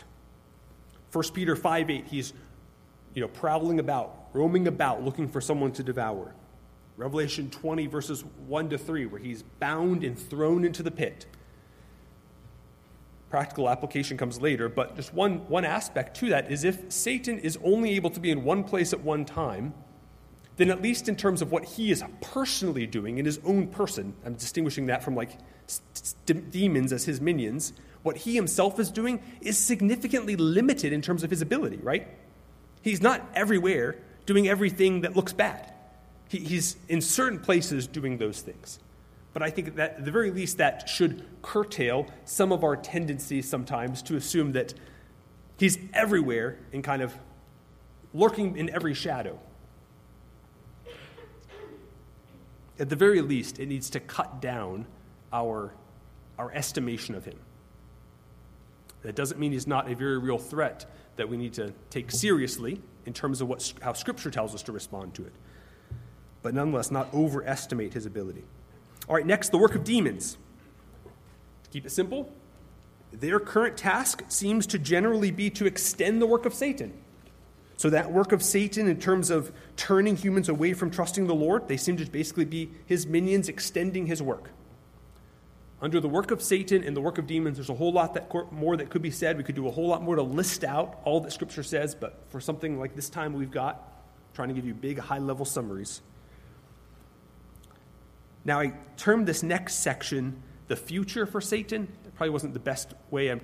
1 1.12 1.24
Peter 1.34 1.56
5 1.56 1.90
8, 1.90 2.08
he's 2.08 2.34
you 3.14 3.22
know, 3.22 3.28
prowling 3.28 3.80
about, 3.80 4.30
roaming 4.34 4.68
about, 4.68 5.04
looking 5.04 5.28
for 5.28 5.40
someone 5.40 5.72
to 5.74 5.84
devour. 5.84 6.34
Revelation 6.98 7.50
20, 7.50 7.88
verses 7.88 8.24
1 8.48 8.70
to 8.70 8.78
3, 8.78 9.06
where 9.06 9.20
he's 9.20 9.44
bound 9.60 10.04
and 10.04 10.18
thrown 10.18 10.66
into 10.66 10.84
the 10.84 10.92
pit. 10.92 11.26
Practical 13.30 13.70
application 13.70 14.18
comes 14.18 14.40
later, 14.40 14.70
but 14.70 14.96
just 14.96 15.14
one, 15.14 15.48
one 15.50 15.66
aspect 15.66 16.18
to 16.18 16.30
that 16.30 16.52
is 16.52 16.64
if 16.64 16.92
Satan 16.92 17.40
is 17.40 17.58
only 17.64 17.96
able 17.96 18.10
to 18.12 18.20
be 18.20 18.32
in 18.32 18.44
one 18.44 18.64
place 18.64 18.94
at 18.94 19.02
one 19.02 19.26
time, 19.26 19.74
then 20.58 20.70
at 20.70 20.82
least 20.82 21.10
in 21.10 21.16
terms 21.16 21.42
of 21.42 21.52
what 21.52 21.66
he 21.66 21.92
is 21.92 22.04
personally 22.22 22.88
doing 22.88 23.18
in 23.18 23.26
his 23.26 23.40
own 23.44 23.68
person, 23.68 24.14
I'm 24.26 24.36
distinguishing 24.36 24.86
that 24.86 25.04
from 25.04 25.16
like 25.16 25.38
st- 25.68 26.52
demons 26.52 26.94
as 26.94 27.04
his 27.06 27.20
minions, 27.20 27.74
what 28.04 28.18
he 28.18 28.36
himself 28.36 28.80
is 28.80 28.92
doing 28.92 29.22
is 29.42 29.58
significantly 29.58 30.36
limited 30.36 30.94
in 30.94 31.02
terms 31.02 31.24
of 31.24 31.30
his 31.30 31.42
ability, 31.42 31.78
right? 31.78 32.08
He's 32.82 33.02
not 33.02 33.28
everywhere 33.34 33.98
doing 34.26 34.48
everything 34.48 35.02
that 35.02 35.16
looks 35.16 35.34
bad. 35.34 35.74
He, 36.30 36.40
he's 36.40 36.78
in 36.88 37.02
certain 37.02 37.40
places 37.40 37.88
doing 37.88 38.18
those 38.18 38.42
things. 38.42 38.80
But 39.36 39.44
I 39.44 39.50
think 39.50 39.76
that 39.76 39.98
at 39.98 40.06
the 40.06 40.12
very 40.12 40.32
least 40.32 40.60
that 40.60 40.88
should 40.88 41.26
curtail 41.42 42.08
some 42.24 42.54
of 42.54 42.64
our 42.64 42.78
tendencies 42.78 43.50
sometimes 43.50 44.02
to 44.04 44.16
assume 44.16 44.54
that 44.54 44.74
he's 45.60 45.78
everywhere 45.94 46.58
and 46.72 46.82
kind 46.82 47.02
of 47.02 47.14
lurking 48.14 48.56
in 48.56 48.70
every 48.70 48.94
shadow. 48.94 49.38
At 52.80 52.88
the 52.88 52.96
very 52.96 53.20
least, 53.20 53.60
it 53.60 53.66
needs 53.66 53.90
to 53.90 54.00
cut 54.00 54.42
down 54.42 54.86
our, 55.34 55.74
our 56.40 56.54
estimation 56.54 57.14
of 57.14 57.26
him. 57.26 57.38
That 59.02 59.16
doesn't 59.16 59.38
mean 59.38 59.52
he's 59.52 59.68
not 59.68 59.92
a 59.92 59.96
very 59.96 60.18
real 60.18 60.38
threat 60.38 60.86
that 61.18 61.28
we 61.28 61.36
need 61.36 61.52
to 61.56 61.74
take 61.90 62.10
seriously 62.10 62.82
in 63.06 63.12
terms 63.12 63.42
of 63.42 63.50
what, 63.50 63.74
how 63.82 63.92
Scripture 63.92 64.32
tells 64.32 64.56
us 64.56 64.64
to 64.64 64.72
respond 64.72 65.14
to 65.16 65.26
it. 65.26 65.34
But 66.42 66.54
nonetheless, 66.54 66.90
not 66.90 67.14
overestimate 67.14 67.94
his 67.94 68.06
ability. 68.06 68.46
All 69.08 69.16
right, 69.16 69.26
next, 69.26 69.50
the 69.50 69.58
work 69.58 69.76
of 69.76 69.84
demons. 69.84 70.38
To 71.64 71.70
keep 71.70 71.86
it 71.86 71.92
simple, 71.92 72.34
their 73.12 73.40
current 73.40 73.78
task 73.78 74.24
seems 74.30 74.66
to 74.68 74.80
generally 74.80 75.32
be 75.32 75.50
to 75.52 75.66
extend 75.66 76.22
the 76.22 76.26
work 76.26 76.46
of 76.46 76.54
Satan. 76.54 76.94
So, 77.78 77.90
that 77.90 78.12
work 78.12 78.32
of 78.32 78.42
Satan, 78.42 78.88
in 78.88 79.00
terms 79.00 79.30
of 79.30 79.52
turning 79.76 80.16
humans 80.16 80.48
away 80.48 80.74
from 80.74 80.90
trusting 80.90 81.28
the 81.28 81.36
Lord, 81.36 81.68
they 81.68 81.76
seem 81.76 81.98
to 81.98 82.06
basically 82.06 82.46
be 82.46 82.72
his 82.86 83.06
minions 83.06 83.50
extending 83.50 84.06
his 84.06 84.22
work. 84.22 84.50
Under 85.82 86.00
the 86.00 86.08
work 86.08 86.32
of 86.32 86.42
Satan 86.42 86.84
and 86.84 86.96
the 86.96 87.02
work 87.02 87.18
of 87.18 87.28
demons, 87.28 87.58
there's 87.58 87.70
a 87.70 87.76
whole 87.76 87.92
lot 87.92 88.14
that 88.14 88.32
more 88.52 88.78
that 88.78 88.90
could 88.90 89.02
be 89.02 89.12
said. 89.12 89.38
We 89.38 89.44
could 89.44 89.56
do 89.56 89.68
a 89.68 89.72
whole 89.72 89.88
lot 89.88 90.02
more 90.02 90.16
to 90.16 90.22
list 90.22 90.64
out 90.64 91.02
all 91.04 91.20
that 91.22 91.34
Scripture 91.34 91.64
says, 91.64 91.94
but 91.94 92.24
for 92.30 92.40
something 92.40 92.80
like 92.80 92.96
this 92.96 93.10
time 93.10 93.34
we've 93.34 93.52
got, 93.52 93.84
trying 94.34 94.48
to 94.48 94.54
give 94.54 94.66
you 94.66 94.74
big, 94.74 94.98
high 94.98 95.20
level 95.20 95.46
summaries. 95.46 96.02
Now, 98.46 98.60
I 98.60 98.74
termed 98.96 99.28
this 99.28 99.44
next 99.44 99.76
section 99.76 100.42
the 100.68 100.76
future 100.76 101.26
for 101.26 101.42
Satan. 101.42 101.88
It 102.06 102.16
probably 102.16 102.32
wasn't 102.32 102.54
the 102.54 102.60
best 102.60 102.94
way. 103.12 103.30
I'm 103.30 103.42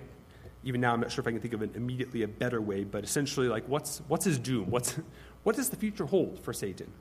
even 0.64 0.82
now, 0.82 0.94
I'm 0.94 1.02
not 1.02 1.12
sure 1.12 1.22
if 1.22 1.28
I 1.28 1.32
can 1.32 1.42
think 1.42 1.54
of 1.54 1.62
an 1.62 1.72
immediately 1.76 2.24
a 2.24 2.28
better 2.28 2.62
way, 2.62 2.84
but 2.84 3.04
essentially, 3.04 3.48
like, 3.48 3.68
what's, 3.68 4.00
what's 4.08 4.26
his 4.26 4.38
doom? 4.38 4.70
What's, 4.70 4.96
what 5.44 5.56
does 5.56 5.70
the 5.70 5.76
future 5.76 6.06
hold 6.06 6.40
for 6.44 6.54
Satan? 6.54 6.92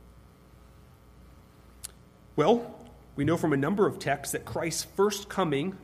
Well, 2.37 2.75
we 3.17 3.25
know 3.25 3.37
from 3.37 3.53
a 3.53 3.57
number 3.57 3.87
of 3.87 3.99
texts 3.99 4.33
that 4.33 4.45
Christ's 4.45 4.85
first 4.85 5.29
coming 5.29 5.77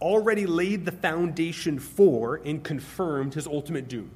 already 0.00 0.46
laid 0.46 0.84
the 0.84 0.92
foundation 0.92 1.78
for 1.78 2.40
and 2.44 2.62
confirmed 2.62 3.34
his 3.34 3.46
ultimate 3.46 3.88
doom. 3.88 4.10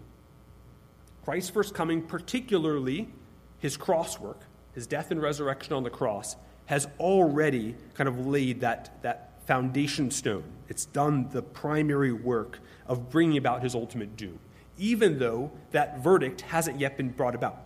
Christ's 1.25 1.51
first 1.51 1.75
coming, 1.75 2.03
particularly 2.03 3.09
his 3.59 3.77
cross 3.77 4.19
work, 4.19 4.41
his 4.75 4.87
death 4.87 5.11
and 5.11 5.23
resurrection 5.23 5.75
on 5.75 5.85
the 5.85 5.91
cross, 5.91 6.35
has 6.71 6.87
already 7.01 7.75
kind 7.95 8.07
of 8.07 8.29
laid 8.29 8.61
that, 8.61 9.03
that 9.03 9.33
foundation 9.45 10.09
stone. 10.09 10.45
It's 10.69 10.85
done 10.85 11.29
the 11.31 11.43
primary 11.43 12.13
work 12.13 12.61
of 12.87 13.11
bringing 13.11 13.39
about 13.39 13.65
his 13.65 13.75
ultimate 13.75 14.17
doom, 14.17 14.39
even 14.79 15.19
though 15.19 15.51
that 15.73 15.99
verdict 15.99 16.43
hasn't 16.43 16.79
yet 16.79 16.97
been 16.97 17.09
brought 17.09 17.35
about. 17.35 17.59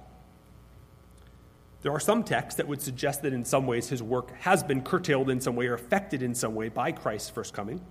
There 1.82 1.92
are 1.92 2.00
some 2.00 2.24
texts 2.24 2.56
that 2.56 2.66
would 2.66 2.80
suggest 2.80 3.20
that 3.24 3.34
in 3.34 3.44
some 3.44 3.66
ways 3.66 3.90
his 3.90 4.02
work 4.02 4.34
has 4.38 4.62
been 4.62 4.80
curtailed 4.80 5.28
in 5.28 5.38
some 5.38 5.54
way 5.54 5.66
or 5.66 5.74
affected 5.74 6.22
in 6.22 6.34
some 6.34 6.54
way 6.54 6.70
by 6.70 6.90
Christ's 6.90 7.28
first 7.28 7.52
coming. 7.52 7.82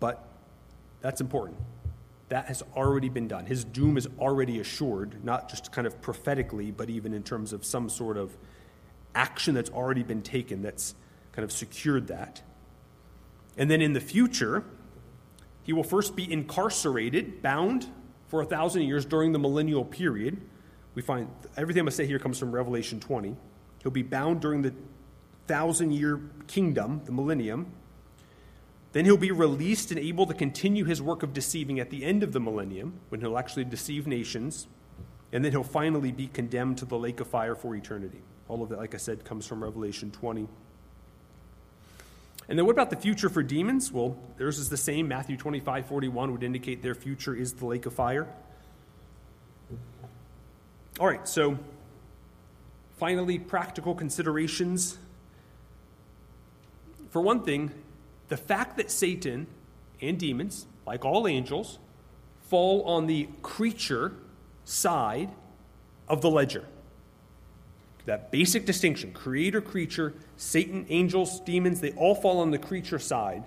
But 0.00 0.26
that's 1.02 1.20
important. 1.20 1.56
That 2.30 2.46
has 2.46 2.62
already 2.74 3.08
been 3.08 3.28
done. 3.28 3.46
His 3.46 3.64
doom 3.64 3.96
is 3.96 4.08
already 4.18 4.58
assured, 4.58 5.24
not 5.24 5.48
just 5.48 5.70
kind 5.70 5.86
of 5.86 6.00
prophetically, 6.02 6.70
but 6.70 6.90
even 6.90 7.12
in 7.12 7.22
terms 7.22 7.52
of 7.52 7.64
some 7.64 7.88
sort 7.88 8.16
of 8.16 8.36
action 9.14 9.54
that's 9.54 9.70
already 9.70 10.02
been 10.02 10.22
taken 10.22 10.62
that's 10.62 10.94
kind 11.32 11.44
of 11.44 11.52
secured 11.52 12.08
that. 12.08 12.42
And 13.56 13.70
then 13.70 13.80
in 13.80 13.92
the 13.92 14.00
future, 14.00 14.64
he 15.62 15.72
will 15.72 15.84
first 15.84 16.16
be 16.16 16.32
incarcerated, 16.32 17.42
bound 17.42 17.86
for 18.28 18.40
a 18.40 18.46
thousand 18.46 18.82
years 18.82 19.04
during 19.04 19.32
the 19.32 19.38
millennial 19.38 19.84
period 19.84 20.40
we 20.94 21.02
find 21.02 21.28
everything 21.56 21.80
I'm 21.80 21.84
going 21.84 21.90
to 21.92 21.96
say 21.96 22.06
here 22.06 22.18
comes 22.18 22.38
from 22.38 22.52
Revelation 22.52 23.00
20. 23.00 23.36
He'll 23.82 23.92
be 23.92 24.02
bound 24.02 24.40
during 24.40 24.62
the 24.62 24.74
thousand 25.46 25.92
year 25.92 26.20
kingdom, 26.46 27.02
the 27.04 27.12
millennium. 27.12 27.72
Then 28.92 29.04
he'll 29.04 29.16
be 29.16 29.30
released 29.30 29.90
and 29.90 30.00
able 30.00 30.26
to 30.26 30.34
continue 30.34 30.84
his 30.84 31.00
work 31.00 31.22
of 31.22 31.32
deceiving 31.32 31.78
at 31.78 31.90
the 31.90 32.04
end 32.04 32.22
of 32.22 32.32
the 32.32 32.40
millennium, 32.40 33.00
when 33.08 33.20
he'll 33.20 33.38
actually 33.38 33.64
deceive 33.64 34.06
nations. 34.06 34.66
And 35.32 35.44
then 35.44 35.52
he'll 35.52 35.62
finally 35.62 36.10
be 36.10 36.26
condemned 36.26 36.78
to 36.78 36.84
the 36.84 36.98
lake 36.98 37.20
of 37.20 37.28
fire 37.28 37.54
for 37.54 37.76
eternity. 37.76 38.20
All 38.48 38.62
of 38.62 38.68
that, 38.70 38.78
like 38.78 38.94
I 38.94 38.98
said, 38.98 39.24
comes 39.24 39.46
from 39.46 39.62
Revelation 39.62 40.10
20. 40.10 40.48
And 42.48 42.58
then 42.58 42.66
what 42.66 42.72
about 42.72 42.90
the 42.90 42.96
future 42.96 43.28
for 43.28 43.44
demons? 43.44 43.92
Well, 43.92 44.16
theirs 44.36 44.58
is 44.58 44.68
the 44.68 44.76
same. 44.76 45.06
Matthew 45.06 45.36
25, 45.36 45.86
41 45.86 46.32
would 46.32 46.42
indicate 46.42 46.82
their 46.82 46.96
future 46.96 47.32
is 47.32 47.52
the 47.52 47.66
lake 47.66 47.86
of 47.86 47.92
fire. 47.92 48.26
All 50.98 51.06
right, 51.06 51.28
so 51.28 51.56
finally, 52.98 53.38
practical 53.38 53.94
considerations. 53.94 54.98
For 57.10 57.22
one 57.22 57.44
thing, 57.44 57.70
the 58.30 58.36
fact 58.36 58.78
that 58.78 58.90
Satan 58.90 59.46
and 60.00 60.18
demons, 60.18 60.66
like 60.86 61.04
all 61.04 61.26
angels, 61.26 61.78
fall 62.48 62.82
on 62.84 63.06
the 63.06 63.28
creature 63.42 64.14
side 64.64 65.30
of 66.08 66.22
the 66.22 66.30
ledger. 66.30 66.64
That 68.06 68.30
basic 68.30 68.64
distinction 68.64 69.12
creator, 69.12 69.60
creature, 69.60 70.14
Satan, 70.36 70.86
angels, 70.88 71.40
demons, 71.40 71.80
they 71.80 71.92
all 71.92 72.14
fall 72.14 72.40
on 72.40 72.50
the 72.50 72.58
creature 72.58 72.98
side, 72.98 73.44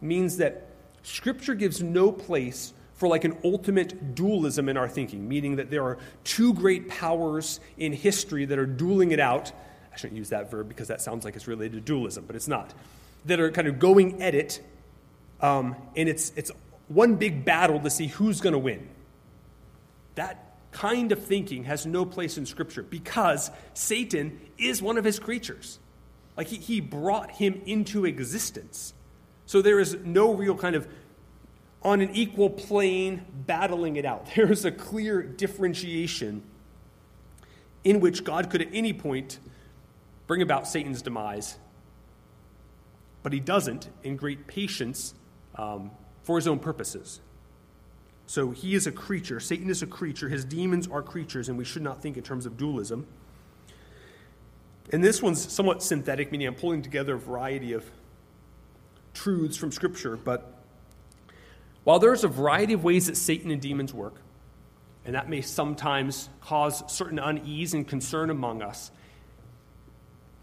means 0.00 0.36
that 0.36 0.68
Scripture 1.02 1.54
gives 1.54 1.82
no 1.82 2.12
place 2.12 2.72
for 2.94 3.08
like 3.08 3.24
an 3.24 3.36
ultimate 3.42 4.14
dualism 4.14 4.68
in 4.68 4.76
our 4.76 4.88
thinking, 4.88 5.26
meaning 5.28 5.56
that 5.56 5.70
there 5.70 5.82
are 5.82 5.98
two 6.24 6.52
great 6.54 6.88
powers 6.88 7.60
in 7.78 7.92
history 7.92 8.44
that 8.44 8.58
are 8.58 8.66
dueling 8.66 9.12
it 9.12 9.20
out. 9.20 9.52
I 9.92 9.96
shouldn't 9.96 10.18
use 10.18 10.28
that 10.30 10.50
verb 10.50 10.68
because 10.68 10.88
that 10.88 11.00
sounds 11.00 11.24
like 11.24 11.36
it's 11.36 11.46
related 11.46 11.72
to 11.72 11.80
dualism, 11.80 12.24
but 12.26 12.36
it's 12.36 12.48
not. 12.48 12.74
That 13.26 13.40
are 13.40 13.50
kind 13.50 13.68
of 13.68 13.78
going 13.78 14.22
at 14.22 14.34
it, 14.34 14.60
um, 15.40 15.76
and 15.94 16.08
it's, 16.08 16.32
it's 16.36 16.50
one 16.88 17.16
big 17.16 17.44
battle 17.44 17.80
to 17.80 17.90
see 17.90 18.06
who's 18.06 18.40
going 18.40 18.52
to 18.52 18.58
win. 18.58 18.88
That 20.14 20.46
kind 20.70 21.10
of 21.12 21.24
thinking 21.24 21.64
has 21.64 21.86
no 21.86 22.04
place 22.04 22.38
in 22.38 22.46
Scripture 22.46 22.82
because 22.82 23.50
Satan 23.74 24.38
is 24.58 24.82
one 24.82 24.98
of 24.98 25.04
his 25.04 25.18
creatures. 25.18 25.78
Like 26.36 26.48
he, 26.48 26.56
he 26.56 26.80
brought 26.80 27.30
him 27.30 27.62
into 27.66 28.04
existence. 28.04 28.92
So 29.46 29.62
there 29.62 29.80
is 29.80 29.96
no 30.04 30.34
real 30.34 30.54
kind 30.54 30.76
of 30.76 30.86
on 31.82 32.00
an 32.00 32.10
equal 32.12 32.50
plane, 32.50 33.24
battling 33.46 33.96
it 33.96 34.04
out. 34.04 34.28
There 34.36 34.50
is 34.50 34.64
a 34.64 34.72
clear 34.72 35.22
differentiation 35.22 36.42
in 37.84 38.00
which 38.00 38.24
God 38.24 38.50
could 38.50 38.60
at 38.60 38.68
any 38.72 38.92
point 38.92 39.38
bring 40.26 40.42
about 40.42 40.66
Satan's 40.66 41.02
demise, 41.02 41.56
but 43.26 43.32
he 43.32 43.40
doesn't 43.40 43.90
in 44.04 44.14
great 44.14 44.46
patience 44.46 45.12
um, 45.56 45.90
for 46.22 46.36
his 46.36 46.46
own 46.46 46.60
purposes. 46.60 47.18
So 48.26 48.52
he 48.52 48.76
is 48.76 48.86
a 48.86 48.92
creature. 48.92 49.40
Satan 49.40 49.68
is 49.68 49.82
a 49.82 49.86
creature. 49.88 50.28
His 50.28 50.44
demons 50.44 50.86
are 50.86 51.02
creatures, 51.02 51.48
and 51.48 51.58
we 51.58 51.64
should 51.64 51.82
not 51.82 52.00
think 52.00 52.16
in 52.16 52.22
terms 52.22 52.46
of 52.46 52.56
dualism. 52.56 53.04
And 54.92 55.02
this 55.02 55.20
one's 55.20 55.52
somewhat 55.52 55.82
synthetic, 55.82 56.30
meaning 56.30 56.46
I'm 56.46 56.54
pulling 56.54 56.82
together 56.82 57.16
a 57.16 57.18
variety 57.18 57.72
of 57.72 57.84
truths 59.12 59.56
from 59.56 59.72
Scripture, 59.72 60.16
but 60.16 60.62
while 61.82 61.98
there's 61.98 62.22
a 62.22 62.28
variety 62.28 62.74
of 62.74 62.84
ways 62.84 63.06
that 63.06 63.16
Satan 63.16 63.50
and 63.50 63.60
demons 63.60 63.92
work, 63.92 64.20
and 65.04 65.16
that 65.16 65.28
may 65.28 65.40
sometimes 65.40 66.28
cause 66.40 66.84
certain 66.86 67.18
unease 67.18 67.74
and 67.74 67.88
concern 67.88 68.30
among 68.30 68.62
us, 68.62 68.92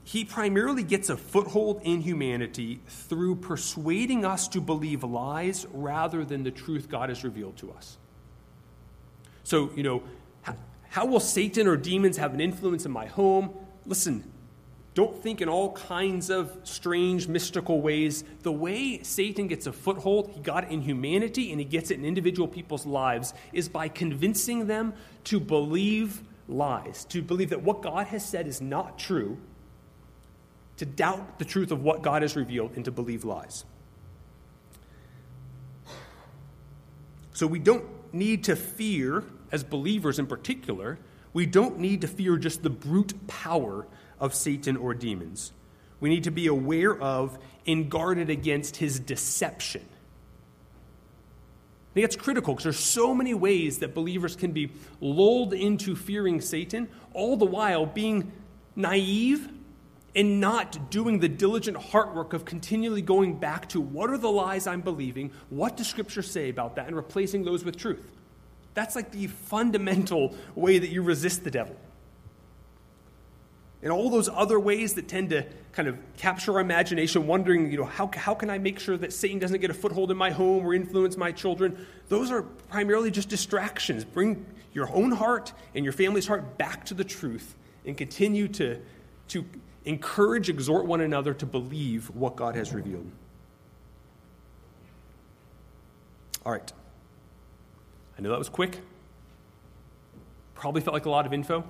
he 0.03 0.25
primarily 0.25 0.83
gets 0.83 1.09
a 1.09 1.17
foothold 1.17 1.81
in 1.83 2.01
humanity 2.01 2.81
through 2.87 3.37
persuading 3.37 4.25
us 4.25 4.47
to 4.49 4.59
believe 4.59 5.03
lies 5.03 5.65
rather 5.71 6.25
than 6.25 6.43
the 6.43 6.51
truth 6.51 6.89
God 6.89 7.09
has 7.09 7.23
revealed 7.23 7.57
to 7.57 7.71
us. 7.71 7.97
So, 9.43 9.71
you 9.75 9.83
know, 9.83 10.03
how 10.89 11.05
will 11.05 11.19
Satan 11.19 11.67
or 11.67 11.77
demons 11.77 12.17
have 12.17 12.33
an 12.33 12.41
influence 12.41 12.85
in 12.85 12.91
my 12.91 13.05
home? 13.05 13.51
Listen, 13.85 14.23
don't 14.93 15.15
think 15.23 15.41
in 15.41 15.49
all 15.49 15.71
kinds 15.71 16.29
of 16.29 16.55
strange, 16.63 17.27
mystical 17.27 17.81
ways. 17.81 18.23
The 18.43 18.51
way 18.51 19.01
Satan 19.01 19.47
gets 19.47 19.65
a 19.65 19.73
foothold, 19.73 20.31
he 20.35 20.39
got 20.39 20.65
it 20.65 20.69
in 20.69 20.81
humanity 20.81 21.51
and 21.51 21.59
he 21.59 21.65
gets 21.65 21.89
it 21.89 21.97
in 21.97 22.05
individual 22.05 22.47
people's 22.47 22.85
lives, 22.85 23.33
is 23.53 23.69
by 23.69 23.87
convincing 23.87 24.67
them 24.67 24.93
to 25.25 25.39
believe 25.39 26.21
lies, 26.47 27.05
to 27.05 27.21
believe 27.21 27.49
that 27.49 27.63
what 27.63 27.81
God 27.81 28.07
has 28.07 28.23
said 28.23 28.47
is 28.47 28.61
not 28.61 28.99
true, 28.99 29.37
to 30.77 30.85
doubt 30.85 31.39
the 31.39 31.45
truth 31.45 31.71
of 31.71 31.83
what 31.83 32.01
God 32.01 32.21
has 32.21 32.35
revealed, 32.35 32.71
and 32.75 32.85
to 32.85 32.91
believe 32.91 33.23
lies. 33.23 33.65
So 37.33 37.47
we 37.47 37.59
don't 37.59 37.85
need 38.13 38.45
to 38.45 38.55
fear, 38.55 39.23
as 39.51 39.63
believers 39.63 40.19
in 40.19 40.27
particular, 40.27 40.99
we 41.33 41.45
don't 41.45 41.79
need 41.79 42.01
to 42.01 42.07
fear 42.07 42.37
just 42.37 42.61
the 42.61 42.69
brute 42.69 43.27
power 43.27 43.87
of 44.19 44.35
Satan 44.35 44.77
or 44.77 44.93
demons. 44.93 45.51
We 45.99 46.09
need 46.09 46.25
to 46.25 46.31
be 46.31 46.47
aware 46.47 46.99
of 46.99 47.37
and 47.65 47.89
guarded 47.89 48.29
against 48.29 48.75
his 48.75 48.99
deception. 48.99 49.81
I 51.91 51.93
think 51.93 52.05
it's 52.05 52.15
critical 52.15 52.53
because 52.53 52.63
there's 52.63 52.79
so 52.79 53.13
many 53.13 53.33
ways 53.33 53.79
that 53.79 53.93
believers 53.93 54.35
can 54.35 54.51
be 54.51 54.71
lulled 54.99 55.53
into 55.53 55.95
fearing 55.95 56.41
Satan, 56.41 56.89
all 57.13 57.37
the 57.37 57.45
while 57.45 57.85
being 57.85 58.31
naive 58.75 59.47
and 60.15 60.39
not 60.39 60.91
doing 60.91 61.19
the 61.19 61.29
diligent 61.29 61.77
heart 61.77 62.13
work 62.13 62.33
of 62.33 62.45
continually 62.45 63.01
going 63.01 63.39
back 63.39 63.67
to 63.69 63.81
what 63.81 64.09
are 64.09 64.17
the 64.17 64.29
lies 64.29 64.67
I'm 64.67 64.81
believing, 64.81 65.31
what 65.49 65.77
does 65.77 65.87
Scripture 65.87 66.21
say 66.21 66.49
about 66.49 66.75
that, 66.75 66.87
and 66.87 66.95
replacing 66.95 67.43
those 67.43 67.65
with 67.65 67.77
truth. 67.77 68.11
That's 68.73 68.95
like 68.95 69.11
the 69.11 69.27
fundamental 69.27 70.35
way 70.55 70.79
that 70.79 70.89
you 70.89 71.01
resist 71.01 71.43
the 71.43 71.51
devil 71.51 71.75
and 73.83 73.91
all 73.91 74.09
those 74.09 74.29
other 74.29 74.59
ways 74.59 74.93
that 74.93 75.09
tend 75.09 75.29
to 75.31 75.45
kind 75.73 75.89
of 75.89 75.99
capture 76.15 76.53
our 76.53 76.61
imagination, 76.61 77.27
wondering, 77.27 77.69
you 77.69 77.77
know, 77.77 77.83
how, 77.83 78.09
how 78.15 78.33
can 78.33 78.49
I 78.49 78.57
make 78.57 78.79
sure 78.79 78.97
that 78.97 79.11
Satan 79.11 79.39
doesn't 79.39 79.59
get 79.59 79.69
a 79.69 79.73
foothold 79.73 80.09
in 80.09 80.15
my 80.15 80.31
home 80.31 80.65
or 80.65 80.73
influence 80.73 81.17
my 81.17 81.33
children? 81.33 81.85
Those 82.07 82.31
are 82.31 82.43
primarily 82.43 83.11
just 83.11 83.27
distractions. 83.27 84.05
Bring 84.05 84.45
your 84.71 84.89
own 84.93 85.11
heart 85.11 85.51
and 85.75 85.83
your 85.83 85.91
family's 85.91 86.25
heart 86.25 86.57
back 86.57 86.85
to 86.85 86.93
the 86.93 87.03
truth 87.03 87.55
and 87.85 87.97
continue 87.97 88.47
to, 88.47 88.79
to 89.27 89.43
encourage, 89.85 90.49
exhort 90.49 90.85
one 90.85 91.01
another 91.01 91.33
to 91.33 91.45
believe 91.45 92.09
what 92.11 92.35
God 92.35 92.55
has 92.55 92.73
revealed. 92.73 93.09
All 96.45 96.51
right. 96.51 96.73
I 98.17 98.21
know 98.21 98.29
that 98.29 98.39
was 98.39 98.49
quick. 98.49 98.79
Probably 100.55 100.81
felt 100.81 100.93
like 100.93 101.05
a 101.05 101.09
lot 101.09 101.25
of 101.25 101.33
info. 101.33 101.63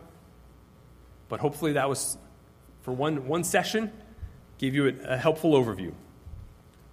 But 1.29 1.39
hopefully 1.39 1.73
that 1.73 1.87
was, 1.89 2.17
for 2.81 2.91
one, 2.91 3.27
one 3.27 3.43
session, 3.43 3.91
gave 4.57 4.75
you 4.75 4.87
a, 4.87 5.13
a 5.13 5.17
helpful 5.17 5.53
overview. 5.53 5.93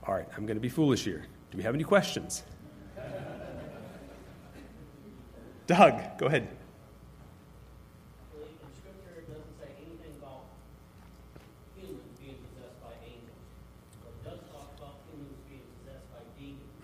All 0.06 0.14
right, 0.14 0.26
I'm 0.36 0.46
going 0.46 0.56
to 0.56 0.62
be 0.62 0.68
foolish 0.68 1.04
here. 1.04 1.26
Do 1.50 1.58
we 1.58 1.62
have 1.62 1.74
any 1.74 1.84
questions? 1.84 2.42
Doug, 5.66 6.18
go 6.18 6.26
ahead. 6.26 6.48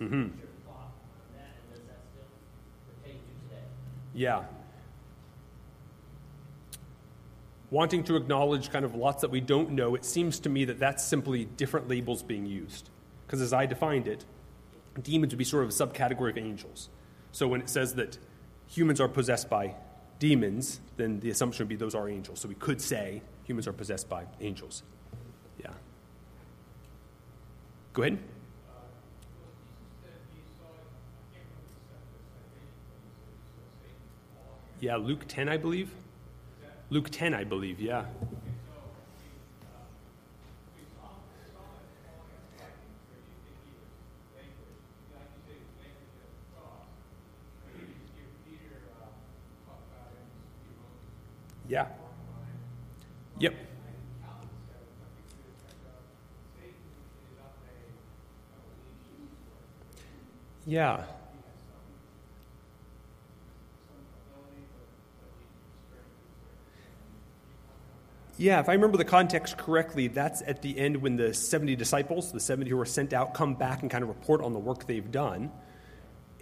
Mm-hmm. 0.01 0.29
Yeah. 4.15 4.45
Wanting 7.71 8.05
to 8.05 8.17
acknowledge 8.17 8.71
kind 8.71 8.85
of 8.85 8.95
lots 8.95 9.21
that 9.21 9.31
we 9.31 9.41
don't 9.41 9.73
know, 9.73 9.95
it 9.95 10.05
seems 10.05 10.39
to 10.41 10.49
me 10.49 10.65
that 10.65 10.79
that's 10.79 11.05
simply 11.05 11.45
different 11.45 11.89
labels 11.89 12.23
being 12.23 12.47
used. 12.47 12.89
Because 13.27 13.43
as 13.43 13.53
I 13.53 13.67
defined 13.67 14.09
it, 14.09 14.25
demons 15.03 15.33
would 15.33 15.39
be 15.39 15.45
sort 15.45 15.65
of 15.65 15.71
a 15.71 15.73
subcategory 15.73 16.31
of 16.31 16.39
angels. 16.39 16.89
So 17.33 17.47
when 17.47 17.61
it 17.61 17.69
says 17.69 17.95
that 17.97 18.17
humans 18.67 19.01
are 19.01 19.09
possessed 19.09 19.51
by 19.51 19.75
demons, 20.19 20.81
then 20.97 21.21
the 21.21 21.29
assumption 21.31 21.65
would 21.65 21.69
be 21.69 21.77
those 21.77 21.95
are 21.95 22.09
angels. 22.09 22.41
So 22.41 22.49
we 22.49 22.55
could 22.55 22.81
say 22.81 23.21
humans 23.45 23.67
are 23.67 23.73
possessed 23.73 24.09
by 24.09 24.25
angels. 24.41 24.83
Yeah. 25.61 25.73
Go 27.93 28.03
ahead. 28.03 28.19
Yeah, 34.81 34.97
Luke 34.97 35.25
10, 35.27 35.49
I 35.49 35.57
believe. 35.57 35.91
Luke 36.91 37.09
10, 37.11 37.35
I 37.35 37.45
believe, 37.45 37.81
yeah. 37.81 38.05
Yeah. 51.69 51.89
Yep. 53.39 53.55
Yeah. 60.67 61.05
Yeah, 68.39 68.61
if 68.61 68.69
I 68.69 68.75
remember 68.75 68.99
the 68.99 69.05
context 69.07 69.57
correctly, 69.57 70.09
that's 70.09 70.43
at 70.43 70.61
the 70.61 70.79
end 70.79 70.99
when 70.99 71.17
the 71.17 71.33
70 71.33 71.75
disciples, 71.75 72.33
the 72.33 72.41
70 72.41 72.69
who 72.69 72.77
were 72.77 72.85
sent 72.85 73.15
out, 73.15 73.33
come 73.33 73.55
back 73.55 73.81
and 73.81 73.91
kind 73.91 74.03
of 74.03 74.09
report 74.09 74.43
on 74.43 74.53
the 74.53 74.59
work 74.59 74.87
they've 74.87 75.11
done. 75.11 75.51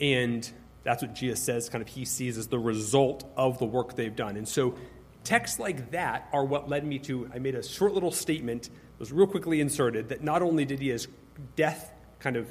And 0.00 0.50
that's 0.82 1.02
what 1.02 1.14
Jesus 1.14 1.40
says, 1.40 1.68
kind 1.68 1.82
of, 1.82 1.88
he 1.88 2.04
sees 2.04 2.36
as 2.36 2.48
the 2.48 2.58
result 2.58 3.24
of 3.36 3.60
the 3.60 3.64
work 3.64 3.94
they've 3.94 4.14
done. 4.14 4.36
And 4.36 4.48
so 4.48 4.74
texts 5.22 5.60
like 5.60 5.92
that 5.92 6.28
are 6.32 6.44
what 6.44 6.68
led 6.68 6.84
me 6.84 6.98
to, 7.00 7.30
I 7.32 7.38
made 7.38 7.54
a 7.54 7.62
short 7.62 7.94
little 7.94 8.10
statement, 8.10 8.70
was 8.98 9.12
real 9.12 9.28
quickly 9.28 9.60
inserted, 9.60 10.08
that 10.08 10.22
not 10.24 10.42
only 10.42 10.64
did 10.64 10.80
he 10.80 10.96
death 11.54 11.92
kind 12.18 12.36
of, 12.36 12.48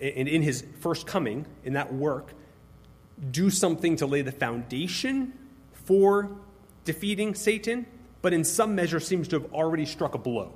and 0.00 0.26
in 0.26 0.42
his 0.42 0.64
first 0.80 1.06
coming, 1.06 1.46
in 1.62 1.74
that 1.74 1.94
work, 1.94 2.32
do 3.30 3.50
something 3.50 3.94
to 3.96 4.06
lay 4.06 4.22
the 4.22 4.32
foundation 4.32 5.32
for 5.84 6.30
defeating 6.84 7.36
Satan, 7.36 7.86
but 8.22 8.32
in 8.32 8.44
some 8.44 8.74
measure 8.74 9.00
seems 9.00 9.28
to 9.28 9.40
have 9.40 9.52
already 9.52 9.84
struck 9.84 10.14
a 10.14 10.18
blow. 10.18 10.52